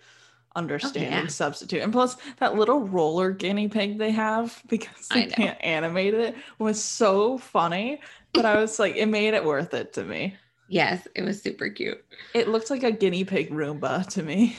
understanding 0.55 1.11
Oh, 1.13 1.21
yeah. 1.23 1.27
substitute. 1.27 1.81
And 1.81 1.91
plus, 1.91 2.15
that 2.37 2.55
little 2.55 2.87
roller 2.87 3.31
guinea 3.31 3.67
pig 3.67 3.97
they 3.97 4.11
have 4.11 4.61
because 4.67 5.07
they 5.09 5.25
can't 5.27 5.57
animate 5.61 6.13
it 6.13 6.35
was 6.59 6.81
so 6.83 7.37
funny. 7.37 8.01
But 8.33 8.45
I 8.45 8.57
was 8.57 8.79
like, 8.79 8.95
it 8.95 9.07
made 9.07 9.33
it 9.33 9.43
worth 9.43 9.73
it 9.73 9.93
to 9.93 10.03
me. 10.03 10.35
yes, 10.67 11.07
it 11.15 11.23
was 11.23 11.41
super 11.41 11.69
cute. 11.69 12.03
It 12.33 12.47
looked 12.47 12.69
like 12.69 12.83
a 12.83 12.91
guinea 12.91 13.23
pig 13.25 13.49
Roomba 13.51 14.07
to 14.13 14.23
me. 14.23 14.57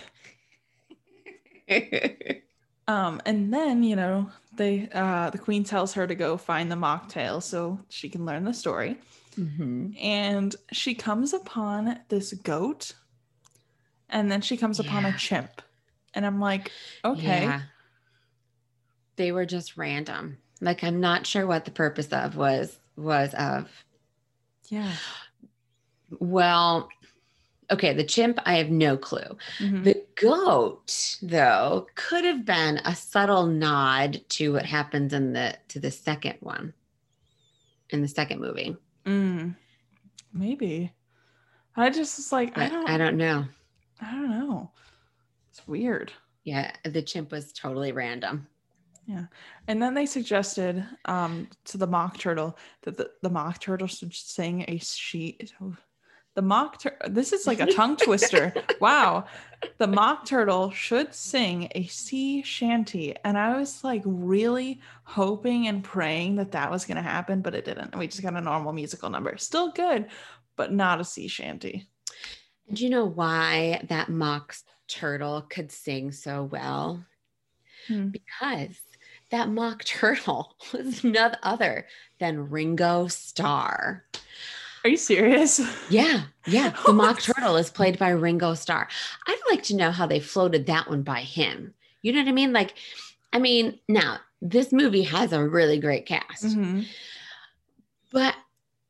Um, 2.89 3.20
and 3.26 3.53
then 3.53 3.82
you 3.82 3.97
know 3.97 4.30
they 4.57 4.89
uh, 4.93 5.31
the 5.31 5.39
queen 5.39 5.65
tells 5.65 5.95
her 5.95 6.07
to 6.07 6.15
go 6.15 6.37
find 6.37 6.71
the 6.71 6.77
mock 6.77 7.09
turtle 7.09 7.41
so 7.41 7.81
she 7.89 8.09
can 8.09 8.25
learn 8.25 8.45
the 8.45 8.55
story. 8.55 8.99
Mhm. 9.37 9.97
And 10.03 10.57
she 10.73 10.95
comes 10.95 11.33
upon 11.35 12.01
this 12.09 12.33
goat, 12.33 12.95
and 14.09 14.31
then 14.31 14.41
she 14.41 14.57
comes 14.57 14.81
upon 14.81 15.05
a 15.05 15.17
chimp, 15.19 15.63
and 16.15 16.25
I'm 16.25 16.41
like, 16.41 16.73
okay. 17.05 17.43
Yeah. 17.43 17.63
They 19.17 19.33
were 19.33 19.47
just 19.47 19.77
random. 19.77 20.39
Like 20.61 20.85
I'm 20.85 21.01
not 21.01 21.27
sure 21.27 21.47
what 21.47 21.65
the 21.65 21.71
purpose 21.71 22.13
of 22.13 22.37
was 22.37 22.79
was 22.97 23.35
of. 23.35 23.71
Yeah. 24.69 24.93
Well, 26.19 26.89
okay, 27.71 27.93
the 27.93 28.05
chimp, 28.05 28.39
I 28.45 28.57
have 28.57 28.71
no 28.71 28.97
clue. 28.97 29.37
Mhm. 29.59 29.85
The 29.85 30.05
goat, 30.14 31.17
though, 31.23 31.87
could 31.95 32.25
have 32.25 32.45
been 32.45 32.79
a 32.85 32.95
subtle 32.95 33.47
nod 33.47 34.23
to 34.31 34.53
what 34.53 34.67
happens 34.67 35.12
in 35.12 35.33
the 35.33 35.57
to 35.69 35.81
the 35.81 35.91
second 35.91 36.37
one. 36.41 36.73
In 37.91 38.03
the 38.03 38.09
second 38.09 38.41
movie. 38.41 38.77
Mm, 39.05 39.55
maybe. 40.33 40.93
I 41.77 41.91
just 41.91 42.19
was 42.19 42.33
like, 42.33 42.57
I 42.59 42.69
don't, 42.69 42.89
I 42.89 42.97
don't 42.97 43.17
know. 43.17 43.45
I 44.01 44.11
don't 44.11 44.31
know. 44.31 44.71
It's 45.51 45.67
weird. 45.69 46.12
Yeah, 46.45 46.73
the 46.85 47.03
chimp 47.03 47.33
was 47.33 47.53
totally 47.53 47.93
random. 47.93 48.47
Yeah. 49.07 49.27
And 49.69 49.81
then 49.81 49.95
they 49.95 50.07
suggested 50.07 50.85
um, 51.05 51.49
to 51.67 51.79
the 51.79 51.87
mock 51.87 52.19
turtle 52.19 52.59
that 52.83 52.97
the, 52.97 53.11
the 53.23 53.31
mock 53.31 53.61
turtle 53.61 53.87
should 53.87 54.12
sing 54.12 54.64
a 54.67 54.79
sheet. 54.79 55.53
The 56.37 56.43
mock 56.43 56.78
turtle. 56.78 57.11
This 57.11 57.32
is 57.32 57.47
like 57.47 57.61
a 57.61 57.66
tongue 57.66 57.97
twister. 58.05 58.55
Wow. 58.80 59.24
The 59.78 59.87
mock 59.87 60.26
turtle 60.26 60.70
should 60.70 61.14
sing 61.14 61.68
a 61.74 61.87
sea 61.87 62.43
shanty, 62.43 63.16
and 63.24 63.39
I 63.39 63.59
was 63.59 63.82
like 63.82 64.03
really 64.05 64.80
hoping 65.05 65.66
and 65.66 65.82
praying 65.82 66.37
that 66.37 66.53
that 66.53 66.70
was 66.70 66.84
going 66.84 66.99
to 66.99 67.03
happen, 67.03 67.41
but 67.41 67.55
it 67.55 67.64
didn't. 67.64 67.97
We 67.97 68.07
just 68.07 68.22
got 68.22 68.34
a 68.34 68.41
normal 68.41 68.74
musical 68.74 69.09
number. 69.09 69.37
Still 69.39 69.72
good, 69.72 70.09
but 70.57 70.72
not 70.72 71.01
a 71.01 71.05
sea 71.05 71.26
shanty. 71.26 71.89
Do 72.72 72.84
you 72.84 72.91
know 72.91 73.07
why 73.07 73.80
that 73.89 74.11
mock 74.11 74.55
turtle 74.89 75.43
could 75.43 75.72
sing 75.72 76.12
so 76.12 76.45
well? 76.45 77.05
Hmm. 77.89 78.09
Because 78.09 78.76
that 79.30 79.49
mock 79.49 79.84
turtle 79.84 80.55
was 80.72 81.03
none 81.03 81.37
other 81.43 81.87
than 82.18 82.51
Ringo 82.51 83.09
Starr. 83.09 84.05
Are 84.87 84.89
you 84.89 84.97
serious? 84.97 85.61
Yeah, 85.91 86.22
yeah. 86.47 86.72
The 86.87 86.93
mock 86.93 87.20
turtle 87.20 87.57
is 87.57 87.70
played 87.70 87.99
by 87.99 88.11
Ringo 88.11 88.55
Starr. 88.55 88.87
I'd 89.26 89.41
like 89.51 89.64
to 89.64 89.74
know 89.74 89.91
how 89.91 90.07
they 90.07 90.20
floated 90.20 90.66
that 90.66 90.89
one 90.89 91.03
by 91.03 91.22
him. 91.22 91.74
You 92.03 92.12
know 92.12 92.20
what 92.20 92.28
I 92.28 92.32
mean? 92.32 92.53
Like, 92.53 92.74
I 93.32 93.41
mean, 93.41 93.80
now 93.89 94.18
this 94.41 94.70
movie 94.72 95.03
has 95.03 95.32
a 95.32 95.45
really 95.45 95.80
great 95.80 96.07
cast, 96.07 96.45
Mhm. 96.45 96.87
but 98.12 98.37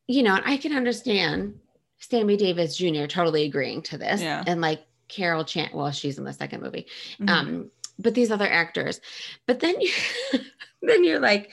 you 0.05 0.21
know, 0.21 0.39
I 0.45 0.57
can 0.57 0.77
understand 0.77 1.59
Sammy 1.97 2.37
Davis 2.37 2.77
Jr. 2.77 3.07
totally 3.07 3.45
agreeing 3.45 3.81
to 3.83 3.97
this, 3.97 4.21
Yeah. 4.21 4.43
and 4.45 4.61
like 4.61 4.85
Carol 5.07 5.45
Channing, 5.45 5.75
Well, 5.75 5.89
she's 5.91 6.19
in 6.19 6.25
the 6.25 6.31
second 6.33 6.61
movie. 6.61 6.85
Mhm. 7.19 7.29
um 7.29 7.71
but 7.97 8.13
these 8.13 8.29
other 8.29 8.47
actors 8.47 9.01
but 9.47 9.59
then 9.61 9.81
you 9.81 9.89
then 10.83 11.03
you're 11.03 11.19
like 11.19 11.49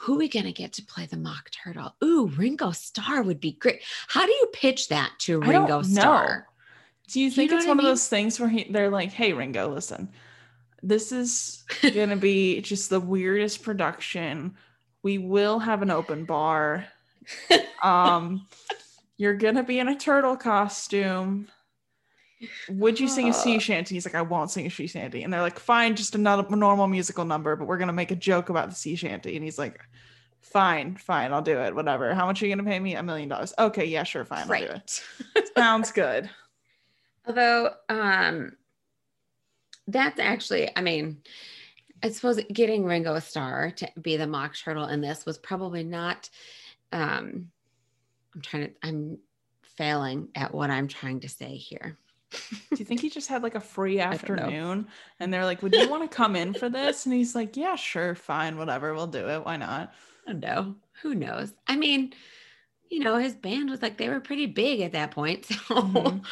who 0.00 0.14
are 0.14 0.18
we 0.18 0.28
gonna 0.28 0.52
get 0.52 0.72
to 0.72 0.82
play 0.82 1.06
the 1.06 1.16
mock 1.16 1.50
turtle 1.50 1.94
ooh 2.02 2.26
ringo 2.36 2.70
starr 2.70 3.22
would 3.22 3.40
be 3.40 3.52
great 3.52 3.80
how 4.08 4.24
do 4.24 4.32
you 4.32 4.48
pitch 4.52 4.88
that 4.88 5.12
to 5.18 5.42
I 5.42 5.52
don't 5.52 5.62
ringo 5.62 5.76
know. 5.78 5.82
starr 5.82 6.48
Do 7.12 7.20
you 7.20 7.30
think 7.30 7.50
know 7.50 7.56
it's 7.58 7.66
what 7.66 7.72
I 7.72 7.76
one 7.76 7.80
of 7.80 7.90
those 7.90 8.08
things 8.08 8.38
where 8.38 8.48
he, 8.48 8.64
they're 8.70 8.88
like, 8.90 9.10
"Hey, 9.10 9.32
Ringo, 9.32 9.68
listen, 9.68 10.08
this 10.82 11.12
is 11.12 11.64
gonna 11.94 12.16
be 12.16 12.60
just 12.60 12.88
the 12.88 13.00
weirdest 13.00 13.62
production. 13.62 14.54
We 15.02 15.18
will 15.18 15.58
have 15.58 15.82
an 15.82 15.90
open 15.90 16.24
bar. 16.24 16.86
Um, 17.82 18.46
you're 19.16 19.36
gonna 19.36 19.62
be 19.62 19.78
in 19.78 19.88
a 19.88 19.96
turtle 19.96 20.36
costume. 20.36 21.48
Would 22.68 22.98
you 22.98 23.08
sing 23.08 23.28
a 23.28 23.32
sea 23.32 23.58
shanty?" 23.58 23.94
He's 23.94 24.06
like, 24.06 24.14
"I 24.14 24.22
won't 24.22 24.50
sing 24.50 24.66
a 24.66 24.70
sea 24.70 24.86
shanty." 24.86 25.22
And 25.22 25.32
they're 25.32 25.42
like, 25.42 25.58
"Fine, 25.58 25.96
just 25.96 26.14
another 26.14 26.44
normal 26.56 26.86
musical 26.86 27.24
number, 27.24 27.56
but 27.56 27.66
we're 27.66 27.78
gonna 27.78 27.92
make 27.92 28.10
a 28.10 28.16
joke 28.16 28.48
about 28.48 28.68
the 28.68 28.74
sea 28.74 28.96
shanty." 28.96 29.36
And 29.36 29.44
he's 29.44 29.58
like. 29.58 29.80
Fine, 30.42 30.96
fine, 30.96 31.32
I'll 31.34 31.42
do 31.42 31.58
it. 31.60 31.74
Whatever. 31.74 32.14
How 32.14 32.24
much 32.24 32.42
are 32.42 32.46
you 32.46 32.56
gonna 32.56 32.68
pay 32.68 32.80
me? 32.80 32.94
A 32.96 33.02
million 33.02 33.28
dollars. 33.28 33.52
Okay, 33.58 33.84
yeah, 33.84 34.02
sure, 34.04 34.24
fine, 34.24 34.50
I'll 34.50 34.58
do 34.58 34.72
it. 34.72 35.02
Sounds 35.56 35.92
good. 35.92 36.30
although 37.26 37.70
um 37.90 38.56
that's 39.86 40.18
actually 40.18 40.70
i 40.76 40.80
mean 40.80 41.20
i 42.02 42.08
suppose 42.08 42.40
getting 42.52 42.84
ringo 42.84 43.18
starr 43.18 43.70
to 43.70 43.86
be 44.00 44.16
the 44.16 44.26
mock 44.26 44.56
turtle 44.56 44.86
in 44.86 45.00
this 45.02 45.26
was 45.26 45.36
probably 45.38 45.84
not 45.84 46.30
um 46.92 47.50
I'm 48.34 48.40
trying 48.40 48.68
to 48.68 48.72
I'm 48.82 49.18
failing 49.62 50.28
at 50.34 50.54
what 50.54 50.70
I'm 50.70 50.88
trying 50.88 51.20
to 51.20 51.28
say 51.28 51.56
here. 51.56 51.98
Do 52.30 52.76
you 52.76 52.84
think 52.84 53.00
he 53.00 53.10
just 53.10 53.28
had 53.28 53.42
like 53.42 53.54
a 53.56 53.60
free 53.60 53.98
afternoon 53.98 54.86
and 55.18 55.32
they're 55.32 55.44
like, 55.44 55.62
Would 55.62 55.74
you 55.76 55.88
want 55.88 56.08
to 56.08 56.16
come 56.16 56.36
in 56.36 56.54
for 56.54 56.68
this? 56.68 57.04
And 57.06 57.14
he's 57.14 57.34
like, 57.34 57.56
Yeah, 57.56 57.76
sure, 57.76 58.14
fine, 58.14 58.56
whatever, 58.56 58.94
we'll 58.94 59.06
do 59.08 59.28
it. 59.28 59.44
Why 59.44 59.56
not? 59.56 59.92
I 60.26 60.32
don't 60.32 60.40
know. 60.40 60.76
Who 61.02 61.14
knows? 61.14 61.52
I 61.66 61.76
mean, 61.76 62.12
you 62.90 63.00
know, 63.00 63.16
his 63.16 63.34
band 63.34 63.70
was 63.70 63.82
like 63.82 63.96
they 63.98 64.08
were 64.08 64.20
pretty 64.20 64.46
big 64.46 64.80
at 64.80 64.92
that 64.92 65.10
point. 65.10 65.46
So 65.66 65.74
Mhm. 65.74 66.24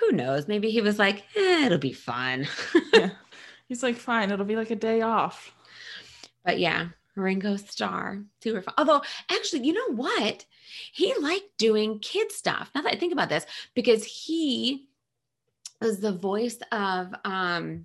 who 0.00 0.12
knows? 0.12 0.48
Maybe 0.48 0.70
he 0.70 0.80
was 0.80 0.98
like, 0.98 1.24
eh, 1.36 1.66
it'll 1.66 1.78
be 1.78 1.92
fun. 1.92 2.46
Yeah. 2.92 3.10
He's 3.68 3.82
like, 3.82 3.96
Fine, 3.96 4.30
it'll 4.30 4.44
be 4.44 4.56
like 4.56 4.70
a 4.70 4.76
day 4.76 5.00
off. 5.02 5.52
But 6.44 6.58
yeah, 6.60 6.88
Ringo 7.16 7.56
Starr, 7.56 8.22
super 8.42 8.62
fun. 8.62 8.74
Although, 8.78 9.02
actually, 9.30 9.66
you 9.66 9.72
know 9.72 9.94
what? 9.96 10.44
He 10.92 11.14
liked 11.20 11.56
doing 11.58 11.98
kid 12.00 12.30
stuff. 12.30 12.70
Now 12.74 12.82
that 12.82 12.94
I 12.94 12.98
think 12.98 13.12
about 13.12 13.28
this, 13.28 13.46
because 13.74 14.04
he 14.04 14.88
was 15.80 16.00
the 16.00 16.12
voice 16.12 16.58
of 16.72 17.14
um 17.24 17.84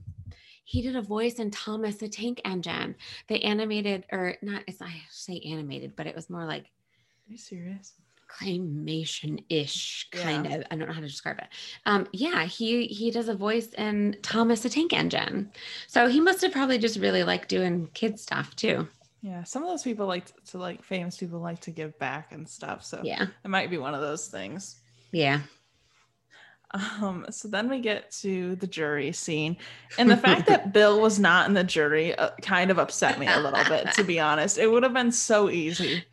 he 0.64 0.82
did 0.82 0.96
a 0.96 1.02
voice 1.02 1.34
in 1.36 1.52
Thomas 1.52 1.98
the 1.98 2.08
Tank 2.08 2.39
Engine. 2.46 2.96
They 3.28 3.39
animated 3.42 4.06
or 4.12 4.36
not 4.42 4.64
it's 4.68 4.82
I 4.82 4.94
say 5.10 5.39
animated, 5.42 5.96
but 5.96 6.08
it 6.08 6.16
was 6.16 6.30
more 6.30 6.46
like 6.46 6.64
Are 6.64 7.32
you 7.32 7.38
serious? 7.38 7.94
claymation-ish 8.39 10.10
kind 10.12 10.46
Yeah. 10.46 10.56
of. 10.58 10.64
I 10.72 10.76
don't 10.78 10.88
know 10.88 10.94
how 10.94 11.02
to 11.02 11.08
describe 11.08 11.39
it. 11.39 11.48
Um, 11.86 12.08
yeah, 12.14 12.46
he 12.46 12.86
he 12.88 13.12
does 13.12 13.28
a 13.28 13.36
voice 13.36 13.68
in 13.78 14.16
Thomas 14.22 14.62
the 14.62 14.70
Tank 14.70 14.94
Engine. 14.94 15.52
So 15.88 16.08
he 16.08 16.22
must 16.22 16.42
have 16.42 16.54
probably 16.54 16.78
just 16.78 16.98
really 17.00 17.24
liked 17.24 17.50
doing 17.50 17.88
kid 17.94 18.18
stuff 18.20 18.56
too. 18.56 18.88
Yeah, 19.22 19.44
some 19.44 19.64
of 19.64 19.70
those 19.70 19.84
people 19.84 20.08
like 20.08 20.26
to, 20.28 20.34
to 20.52 20.58
like 20.58 20.82
famous 20.84 21.18
people 21.18 21.39
like 21.39 21.60
to 21.62 21.72
give 21.72 21.98
back 22.00 22.32
and 22.32 22.48
stuff. 22.48 22.84
So 22.84 23.02
Yeah. 23.04 23.28
it 23.44 23.50
might 23.50 23.70
be 23.70 23.78
one 23.78 23.94
of 23.94 24.02
those 24.02 24.28
things. 24.28 24.80
Yeah. 25.12 25.42
Um, 26.74 27.26
so 27.30 27.47
then 27.49 27.69
we 27.69 27.80
get 27.80 28.11
to 28.22 28.55
the 28.55 28.67
jury 28.67 29.11
scene, 29.11 29.57
and 29.97 30.09
the 30.09 30.15
fact 30.17 30.47
that 30.47 30.72
Bill 30.72 31.01
was 31.01 31.19
not 31.19 31.47
in 31.47 31.53
the 31.53 31.63
jury 31.63 32.15
uh, 32.15 32.30
kind 32.41 32.72
of 32.72 32.80
upset 32.80 33.19
me 33.19 33.28
a 33.28 33.39
little 33.39 33.63
bit. 33.65 33.91
To 33.93 34.03
be 34.03 34.19
honest, 34.19 34.57
it 34.57 34.72
would 34.72 34.84
have 34.84 34.93
been 34.93 35.11
so 35.11 35.49
easy. 35.49 36.03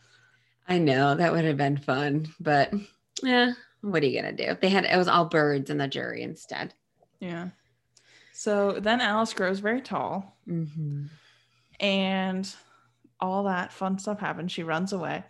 I 0.68 0.78
know 0.78 1.14
that 1.14 1.32
would 1.32 1.44
have 1.44 1.56
been 1.56 1.76
fun, 1.76 2.26
but 2.40 2.72
yeah, 3.22 3.52
what 3.82 4.02
are 4.02 4.06
you 4.06 4.20
gonna 4.20 4.32
do? 4.32 4.56
They 4.60 4.68
had 4.68 4.84
it 4.84 4.96
was 4.96 5.06
all 5.08 5.26
birds 5.26 5.70
in 5.70 5.78
the 5.78 5.86
jury 5.88 6.22
instead. 6.22 6.74
Yeah. 7.20 7.48
So 8.32 8.72
then 8.80 9.00
Alice 9.00 9.32
grows 9.32 9.60
very 9.60 9.80
tall, 9.80 10.36
Mm-hmm. 10.48 11.04
and 11.80 12.54
all 13.20 13.44
that 13.44 13.72
fun 13.72 13.98
stuff 13.98 14.18
happens. 14.20 14.52
She 14.52 14.62
runs 14.62 14.92
away, 14.92 15.24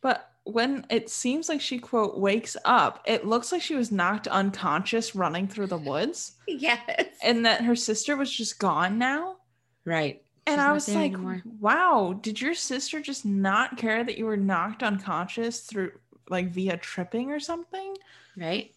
but 0.00 0.28
when 0.44 0.84
it 0.90 1.08
seems 1.10 1.48
like 1.48 1.60
she 1.60 1.78
quote 1.78 2.18
wakes 2.18 2.56
up, 2.64 3.02
it 3.06 3.26
looks 3.26 3.50
like 3.50 3.62
she 3.62 3.74
was 3.74 3.90
knocked 3.90 4.26
unconscious 4.28 5.14
running 5.14 5.48
through 5.48 5.68
the 5.68 5.78
woods, 5.78 6.32
Yes. 6.48 6.80
and 7.22 7.46
that 7.46 7.62
her 7.62 7.74
sister 7.76 8.16
was 8.16 8.30
just 8.30 8.58
gone 8.58 8.98
now. 8.98 9.36
Right. 9.84 10.22
And 10.46 10.60
I 10.60 10.72
was 10.72 10.86
like, 10.88 11.12
anymore. 11.14 11.42
wow, 11.58 12.18
did 12.20 12.38
your 12.40 12.52
sister 12.54 13.00
just 13.00 13.24
not 13.24 13.78
care 13.78 14.04
that 14.04 14.18
you 14.18 14.26
were 14.26 14.36
knocked 14.36 14.82
unconscious 14.82 15.60
through 15.60 15.92
like 16.28 16.50
via 16.50 16.76
tripping 16.76 17.30
or 17.30 17.40
something? 17.40 17.96
Right. 18.36 18.74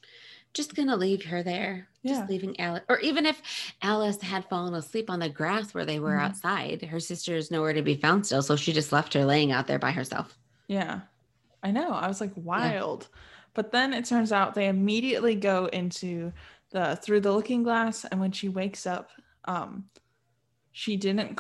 Just 0.54 0.74
gonna 0.76 0.96
leave 0.96 1.26
her 1.26 1.44
there. 1.44 1.90
Yeah. 2.04 2.20
Just 2.20 2.30
leaving 2.30 2.58
Alice. 2.60 2.84
Or 2.88 3.00
even 3.02 3.26
if 3.26 3.42
Alice 3.82 4.22
had 4.22 4.46
fallen 4.46 4.74
asleep 4.76 5.10
on 5.10 5.20
the 5.20 5.28
grass 5.28 5.74
where 5.74 5.84
they 5.86 6.00
were 6.00 6.14
Mhm. 6.16 6.22
outside, 6.24 6.82
her 6.84 7.02
sister 7.02 7.36
is 7.36 7.52
nowhere 7.52 7.74
to 7.74 7.82
be 7.82 7.96
found 7.96 8.26
still. 8.26 8.42
So 8.42 8.56
she 8.56 8.72
just 8.72 8.94
left 8.94 9.14
her 9.14 9.26
laying 9.26 9.52
out 9.52 9.68
there 9.68 9.80
by 9.80 9.92
herself. 9.92 10.38
Yeah. 10.70 11.02
I 11.64 11.72
know. 11.72 11.92
I 11.92 12.08
was 12.08 12.22
like, 12.22 12.32
wild. 12.36 13.08
But 13.54 13.72
then 13.72 13.94
it 13.94 14.06
turns 14.06 14.32
out 14.32 14.54
they 14.54 14.68
immediately 14.68 15.36
go 15.36 15.66
into 15.68 16.32
the 16.72 16.96
through 17.02 17.22
the 17.22 17.32
looking 17.34 17.64
glass. 17.64 18.06
And 18.06 18.20
when 18.20 18.32
she 18.32 18.50
wakes 18.50 18.86
up, 18.86 19.10
um, 19.46 19.86
she 20.72 20.96
didn't 20.98 21.40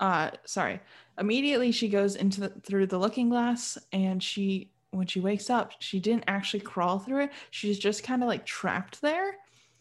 uh 0.00 0.30
sorry. 0.44 0.80
Immediately 1.18 1.72
she 1.72 1.88
goes 1.88 2.14
into 2.16 2.40
the 2.40 2.48
through 2.60 2.86
the 2.86 2.98
looking 2.98 3.28
glass 3.28 3.76
and 3.92 4.22
she 4.22 4.70
when 4.90 5.06
she 5.06 5.20
wakes 5.20 5.50
up, 5.50 5.72
she 5.80 6.00
didn't 6.00 6.24
actually 6.28 6.60
crawl 6.60 6.98
through 6.98 7.24
it. 7.24 7.32
She's 7.50 7.78
just 7.78 8.04
kind 8.04 8.22
of 8.22 8.28
like 8.28 8.46
trapped 8.46 9.02
there. 9.02 9.34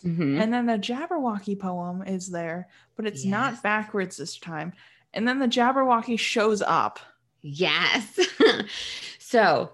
Mhm. 0.03 0.41
And 0.41 0.53
then 0.53 0.65
the 0.65 0.73
Jabberwocky 0.77 1.57
poem 1.57 2.03
is 2.03 2.27
there, 2.29 2.67
but 2.97 3.05
it's 3.05 3.23
Yes. 3.23 3.31
not 3.31 3.63
backwards 3.63 4.17
this 4.17 4.37
time. 4.37 4.73
And 5.13 5.25
then 5.27 5.39
the 5.39 5.47
Jabberwocky 5.47 6.19
shows 6.19 6.61
up. 6.61 6.99
Yes. 7.41 8.19
so 9.29 9.71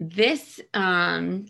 this 0.00 0.60
um 0.72 1.44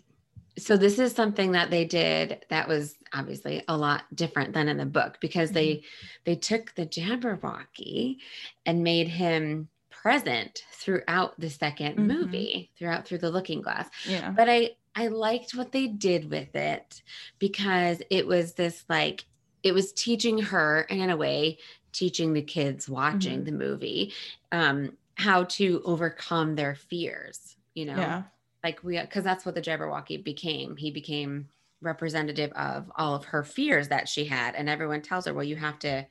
so 0.57 0.77
this 0.77 0.99
is 0.99 1.13
something 1.13 1.51
that 1.53 1.69
they 1.69 1.85
did 1.85 2.45
that 2.49 2.67
was 2.67 2.95
obviously 3.13 3.63
a 3.67 3.75
lot 3.77 4.03
different 4.13 4.53
than 4.53 4.67
in 4.67 4.77
the 4.77 4.85
book 4.85 5.17
because 5.21 5.51
they 5.51 5.83
they 6.25 6.35
took 6.35 6.73
the 6.75 6.85
Jabberwocky 6.85 8.17
and 8.65 8.83
made 8.83 9.07
him 9.07 9.69
present 9.89 10.63
throughout 10.73 11.39
the 11.39 11.47
2nd 11.49 11.95
Mhm. 11.95 12.07
movie, 12.07 12.71
throughout 12.77 13.07
through 13.07 13.17
the 13.19 13.31
looking 13.31 13.61
glass. 13.61 13.89
Yeah. 14.07 14.31
But 14.31 14.49
I 14.49 14.71
I 14.95 15.07
liked 15.07 15.55
what 15.55 15.71
they 15.71 15.87
did 15.87 16.29
with 16.29 16.55
it 16.55 17.01
because 17.39 18.01
it 18.09 18.27
was 18.27 18.53
this 18.53 18.83
like 18.89 19.25
it 19.63 19.73
was 19.73 19.91
teaching 19.93 20.37
her 20.39 20.85
and 20.89 21.01
in 21.01 21.09
a 21.09 21.17
way 21.17 21.57
teaching 21.91 22.33
the 22.33 22.41
kids 22.41 22.87
watching 22.89 23.41
Mhm. 23.41 23.45
the 23.45 23.51
movie 23.51 24.13
um 24.51 24.97
how 25.15 25.43
to 25.45 25.81
overcome 25.85 26.55
their 26.55 26.75
fears, 26.75 27.55
you 27.73 27.85
know. 27.85 27.97
Yeah. 27.97 28.23
Like 28.63 28.83
we 28.83 28.99
cuz 29.07 29.23
that's 29.23 29.45
what 29.45 29.55
the 29.55 29.61
Jabberwocky 29.61 30.23
became. 30.23 30.75
He 30.77 30.91
became 30.91 31.49
representative 31.81 32.51
of 32.53 32.91
all 32.95 33.15
of 33.15 33.25
her 33.25 33.43
fears 33.43 33.89
that 33.89 34.09
she 34.09 34.25
had 34.25 34.55
and 34.55 34.67
everyone 34.69 35.01
tells 35.01 35.25
her 35.25 35.33
well 35.33 35.43
you 35.43 35.55
have 35.55 35.77
to 35.79 36.07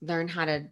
learn 0.00 0.26
how 0.28 0.44
to 0.44 0.68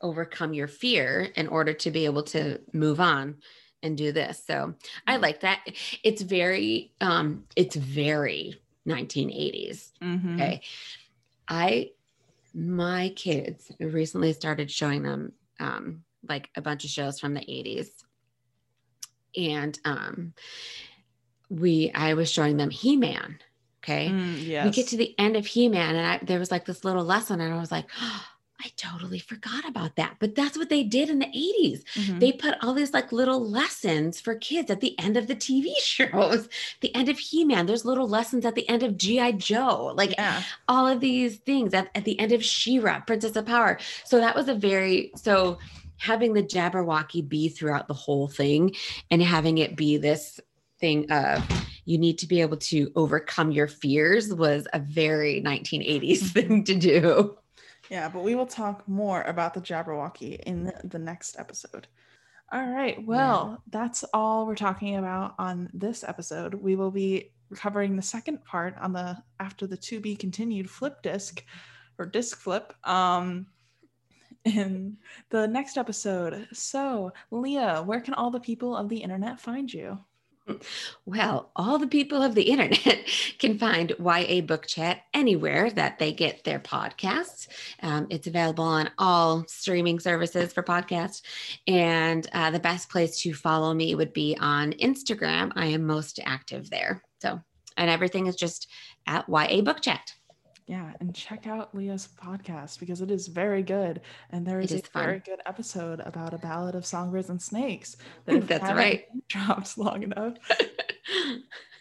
overcome 0.00 0.52
your 0.52 0.68
fear 0.68 1.20
in 1.36 1.48
order 1.48 1.72
to 1.72 1.90
be 1.90 2.04
able 2.04 2.22
to 2.22 2.60
move 2.72 3.00
on 3.00 3.36
and 3.82 3.96
do 3.96 4.12
this. 4.12 4.44
So 4.46 4.74
I 5.06 5.16
Mhm. 5.16 5.22
like 5.22 5.40
that. 5.40 5.64
It's 6.02 6.22
very 6.22 6.92
um 7.00 7.46
it's 7.56 7.76
very 7.76 8.60
1980s. 8.84 9.92
Mhm. 10.02 10.34
Okay. 10.34 10.60
I 11.48 11.92
my 12.54 13.10
kids 13.16 13.72
recently 13.80 14.32
started 14.32 14.70
showing 14.70 15.02
them 15.02 15.32
um 15.60 16.04
like 16.28 16.50
a 16.56 16.60
bunch 16.62 16.84
of 16.84 16.90
shows 16.90 17.18
from 17.20 17.34
the 17.34 17.40
80s. 17.40 17.88
And 19.36 19.78
um 19.84 20.34
we 21.50 21.90
I 21.94 22.14
was 22.14 22.30
showing 22.30 22.56
them 22.56 22.70
He-Man. 22.70 23.38
Okay. 23.82 24.08
Mm, 24.08 24.46
yes. 24.46 24.64
We 24.64 24.70
get 24.70 24.88
to 24.88 24.96
the 24.96 25.14
end 25.18 25.36
of 25.36 25.46
He-Man 25.46 25.94
and 25.96 26.06
I, 26.06 26.18
there 26.22 26.38
was 26.38 26.50
like 26.50 26.64
this 26.64 26.84
little 26.84 27.04
lesson 27.04 27.40
and 27.40 27.52
I 27.52 27.58
was 27.60 27.70
like, 27.70 27.84
I 28.64 28.68
totally 28.76 29.18
forgot 29.18 29.68
about 29.68 29.96
that. 29.96 30.16
But 30.20 30.34
that's 30.34 30.56
what 30.56 30.70
they 30.70 30.84
did 30.84 31.10
in 31.10 31.18
the 31.18 31.26
80s 31.26 31.84
Mhm. 31.96 32.18
they 32.18 32.32
put 32.32 32.54
all 32.62 32.72
these 32.72 32.94
like 32.94 33.12
little 33.12 33.46
lessons 33.46 34.20
for 34.22 34.36
kids 34.36 34.70
at 34.70 34.80
the 34.80 34.98
end 34.98 35.18
of 35.18 35.26
the 35.26 35.36
TV 35.36 35.74
shows, 35.82 36.48
the 36.80 36.94
end 36.94 37.10
of 37.10 37.18
He 37.18 37.44
Man. 37.44 37.66
There's 37.66 37.84
little 37.84 38.08
lessons 38.08 38.46
at 38.46 38.54
the 38.54 38.66
end 38.68 38.82
of 38.82 38.96
G.I. 38.96 39.32
Joe, 39.32 39.92
like 39.94 40.12
yeah. 40.12 40.42
all 40.66 40.86
of 40.86 41.00
these 41.00 41.36
things 41.36 41.74
at, 41.74 41.90
at 41.94 42.04
the 42.06 42.18
end 42.18 42.32
of 42.32 42.42
She-Ra, 42.42 43.00
Princess 43.00 43.36
of 43.36 43.44
Power. 43.44 43.78
So 44.06 44.18
that 44.18 44.34
was 44.34 44.48
a 44.48 44.54
very, 44.54 45.12
so 45.14 45.58
having 45.98 46.34
the 46.34 46.42
Jabberwocky 46.42 47.26
be 47.26 47.48
throughout 47.48 47.88
the 47.88 47.94
whole 47.94 48.28
thing 48.28 48.74
and 49.10 49.22
having 49.22 49.58
it 49.58 49.76
be 49.76 49.96
this 49.96 50.40
thing 50.80 51.10
of 51.10 51.42
you 51.84 51.98
need 51.98 52.18
to 52.18 52.26
be 52.26 52.40
able 52.40 52.56
to 52.56 52.90
overcome 52.96 53.50
your 53.50 53.68
fears 53.68 54.32
was 54.32 54.66
a 54.72 54.78
very 54.78 55.42
1980s 55.42 56.18
thing 56.32 56.64
to 56.64 56.74
do. 56.74 57.38
Yeah, 57.90 58.08
but 58.08 58.22
we 58.22 58.34
will 58.34 58.46
talk 58.46 58.88
more 58.88 59.22
about 59.22 59.54
the 59.54 59.60
Jabberwocky 59.60 60.40
in 60.40 60.72
the, 60.84 60.98
next 60.98 61.38
episode. 61.38 61.86
All 62.50 62.66
right. 62.66 63.04
Well, 63.04 63.62
that's 63.70 64.04
all 64.14 64.46
we're 64.46 64.54
talking 64.54 64.96
about 64.96 65.34
on 65.38 65.68
this 65.74 66.02
episode. 66.02 66.54
We 66.54 66.76
will 66.76 66.90
be 66.90 67.32
covering 67.54 67.96
the 67.96 68.02
second 68.02 68.44
part 68.44 68.74
on 68.80 68.92
the 68.92 69.16
after 69.38 69.66
the 69.66 69.76
to 69.76 70.00
be 70.00 70.16
continued 70.16 70.68
flip 70.68 71.02
disc 71.02 71.44
or 71.98 72.06
disc 72.06 72.38
flip 72.38 72.72
um 72.84 73.46
in 74.44 74.96
the 75.30 75.46
next 75.46 75.76
episode. 75.76 76.48
So, 76.52 77.12
Leah, 77.30 77.82
where 77.82 78.00
can 78.00 78.14
all 78.14 78.30
the 78.30 78.40
people 78.40 78.76
of 78.76 78.88
the 78.88 78.98
internet 78.98 79.40
find 79.40 79.72
you? 79.72 79.98
Well, 81.06 81.50
all 81.56 81.78
the 81.78 81.86
people 81.86 82.22
of 82.22 82.34
the 82.34 82.42
internet 82.42 82.98
can 83.38 83.58
find 83.58 83.94
YA 83.98 84.42
Book 84.42 84.66
Chat 84.66 85.00
anywhere 85.14 85.70
that 85.70 85.98
they 85.98 86.12
get 86.12 86.44
their 86.44 86.58
podcasts. 86.58 87.48
Um, 87.82 88.06
it's 88.10 88.26
available 88.26 88.64
on 88.64 88.90
all 88.98 89.44
streaming 89.48 90.00
services 90.00 90.52
for 90.52 90.62
podcasts. 90.62 91.22
And 91.66 92.28
uh, 92.32 92.50
the 92.50 92.60
best 92.60 92.90
place 92.90 93.20
to 93.22 93.32
follow 93.32 93.72
me 93.72 93.94
would 93.94 94.12
be 94.12 94.36
on 94.38 94.72
Instagram. 94.72 95.52
I 95.56 95.66
am 95.66 95.86
most 95.86 96.20
active 96.22 96.68
there. 96.68 97.02
So, 97.22 97.40
and 97.78 97.88
everything 97.88 98.26
is 98.26 98.36
just 98.36 98.68
at 99.06 99.26
YA 99.28 99.62
Book 99.62 99.80
Chat. 99.80 100.12
Yeah, 100.66 100.92
and 101.00 101.14
check 101.14 101.46
out 101.46 101.74
Leah's 101.74 102.08
podcast 102.22 102.80
because 102.80 103.00
it 103.02 103.10
is 103.10 103.28
very 103.28 103.62
good. 103.62 104.00
And 104.30 104.46
there 104.46 104.60
is, 104.60 104.72
It 104.72 104.86
a 104.86 104.90
fun. 104.90 105.04
very 105.04 105.18
good 105.20 105.40
episode 105.46 106.00
about 106.00 106.32
a 106.32 106.38
ballad 106.38 106.74
of 106.74 106.86
songbirds 106.86 107.28
and 107.30 107.40
snakes. 107.40 107.96
That 108.24 108.46
That's 108.48 108.72
right. 108.72 109.04
Dropped 109.28 109.76
long 109.78 110.02
enough. 110.02 110.34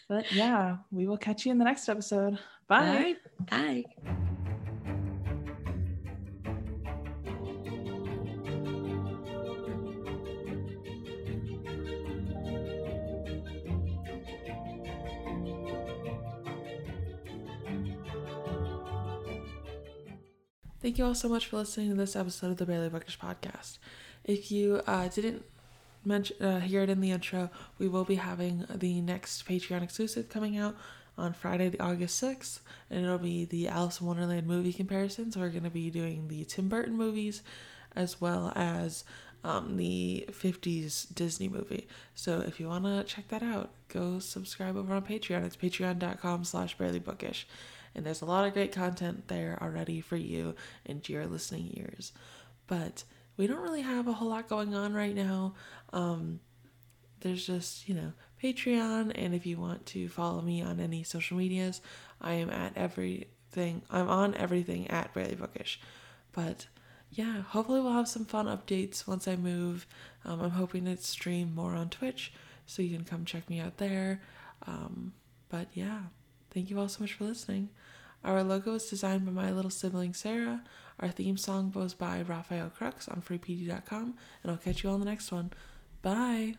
But 0.10 0.30
yeah, 0.34 0.78
we 0.92 1.08
will 1.08 1.18
catch 1.18 1.46
you 1.46 1.52
in 1.54 1.58
the 1.58 1.64
next 1.64 1.88
episode. 1.88 2.38
Bye. 2.68 3.16
Right. 3.50 3.90
Bye. 3.96 4.14
Thank 20.84 20.98
you 20.98 21.06
all 21.06 21.16
so 21.16 21.30
much 21.30 21.48
for 21.48 21.56
listening 21.56 21.92
to 21.92 21.96
this 21.96 22.14
episode 22.14 22.52
of 22.52 22.58
the 22.58 22.66
Barely 22.66 22.90
Bookish 22.90 23.18
podcast. 23.18 23.78
If 24.26 24.52
you 24.52 24.82
uh, 24.86 25.08
didn't 25.08 25.46
mention 26.04 26.36
uh, 26.46 26.60
hear 26.60 26.82
it 26.82 26.90
in 26.90 27.00
the 27.00 27.12
intro, 27.12 27.50
we 27.80 27.88
will 27.88 28.04
be 28.04 28.16
having 28.16 28.66
the 28.70 29.00
next 29.00 29.48
Patreon 29.48 29.82
exclusive 29.82 30.28
coming 30.28 30.58
out 30.58 30.76
on 31.18 31.32
Friday, 31.32 31.74
August 31.80 32.18
sixth, 32.18 32.60
and 32.90 33.06
it'll 33.06 33.18
be 33.18 33.46
the 33.46 33.70
Alice 33.70 34.02
in 34.02 34.08
Wonderland 34.08 34.46
movie 34.46 34.74
comparison. 34.74 35.32
So 35.32 35.40
We're 35.40 35.52
going 35.52 35.64
to 35.64 35.70
be 35.70 35.90
doing 35.90 36.28
the 36.28 36.44
Tim 36.44 36.68
Burton 36.68 36.98
movies 36.98 37.44
as 37.96 38.20
well 38.20 38.52
as 38.54 39.06
um, 39.46 39.78
the 39.78 40.28
50s 40.32 41.16
Disney 41.16 41.48
movie. 41.48 41.88
So 42.14 42.42
if 42.42 42.60
you 42.60 42.68
want 42.68 42.84
to 42.84 43.06
check 43.06 43.30
that 43.30 43.42
out, 43.42 43.70
go 43.88 44.20
subscribe 44.20 44.76
over 44.76 44.94
on 44.94 45.04
Patreon. 45.04 45.46
It's 45.46 45.56
patreon.com 45.56 46.44
slash 46.44 46.76
barelybookish. 46.76 47.46
And 47.96 48.06
there's 48.06 48.22
a 48.22 48.26
lot 48.26 48.46
of 48.46 48.54
great 48.54 48.72
content 48.72 49.28
there 49.28 49.58
already 49.62 50.02
for 50.02 50.16
you 50.16 50.56
and 50.86 51.08
your 51.08 51.26
listening 51.28 51.72
ears. 51.76 52.12
But 52.68 53.04
we 53.38 53.48
don't 53.48 53.62
really 53.62 53.82
have 53.82 54.08
a 54.08 54.14
whole 54.14 54.30
lot 54.30 54.50
going 54.50 54.74
on 54.76 54.94
right 54.94 55.16
now. 55.16 55.56
Um, 55.92 56.40
there's 57.22 57.46
just, 57.46 57.88
you 57.88 57.96
know, 57.96 58.14
Patreon. 58.42 59.12
And 59.16 59.34
if 59.34 59.46
you 59.46 59.60
want 59.60 59.86
to 59.88 60.10
follow 60.10 60.42
me 60.42 60.62
on 60.62 60.80
any 60.80 61.04
social 61.04 61.38
medias, 61.38 61.82
I 62.22 62.34
am 62.34 62.50
at 62.50 62.76
everything. 62.76 63.82
I'm 63.90 64.10
on 64.10 64.36
everything 64.36 64.90
at 64.90 65.14
Barely 65.14 65.36
Bookish. 65.36 65.80
But 66.32 66.68
yeah, 67.12 67.42
hopefully 67.42 67.80
we'll 67.80 67.94
have 67.94 68.08
some 68.08 68.26
fun 68.26 68.48
updates 68.48 69.08
once 69.08 69.28
I 69.28 69.36
move. 69.36 69.86
Um, 70.26 70.42
I'm 70.42 70.52
hoping 70.52 70.86
to 70.86 70.98
stream 70.98 71.54
more 71.54 71.76
on 71.76 71.90
Twitch, 71.90 72.34
so 72.66 72.82
you 72.82 72.96
can 72.96 73.06
come 73.06 73.24
check 73.24 73.50
me 73.50 73.60
out 73.60 73.78
there. 73.78 74.22
Um, 74.66 75.14
but 75.50 75.68
yeah, 75.74 76.00
thank 76.52 76.70
you 76.70 76.80
all 76.80 76.90
so 76.90 77.02
much 77.02 77.14
for 77.14 77.26
listening. 77.26 77.70
Our 78.24 78.44
logo 78.44 78.74
is 78.76 78.86
designed 78.86 79.26
by 79.26 79.32
my 79.32 79.52
little 79.52 79.72
sibling 79.72 80.14
Sarah. 80.14 80.64
Our 81.00 81.10
theme 81.10 81.38
song 81.38 81.72
was 81.76 81.94
by 81.94 82.22
Rafael 82.22 82.70
Krux 82.70 83.12
on 83.12 83.22
freepd.com, 83.22 84.16
and 84.44 84.52
I'll 84.52 84.58
catch 84.58 84.84
you 84.84 84.90
all 84.90 84.96
on 84.96 85.02
the 85.02 85.06
next 85.06 85.32
one. 85.32 85.52
Bye. 86.02 86.56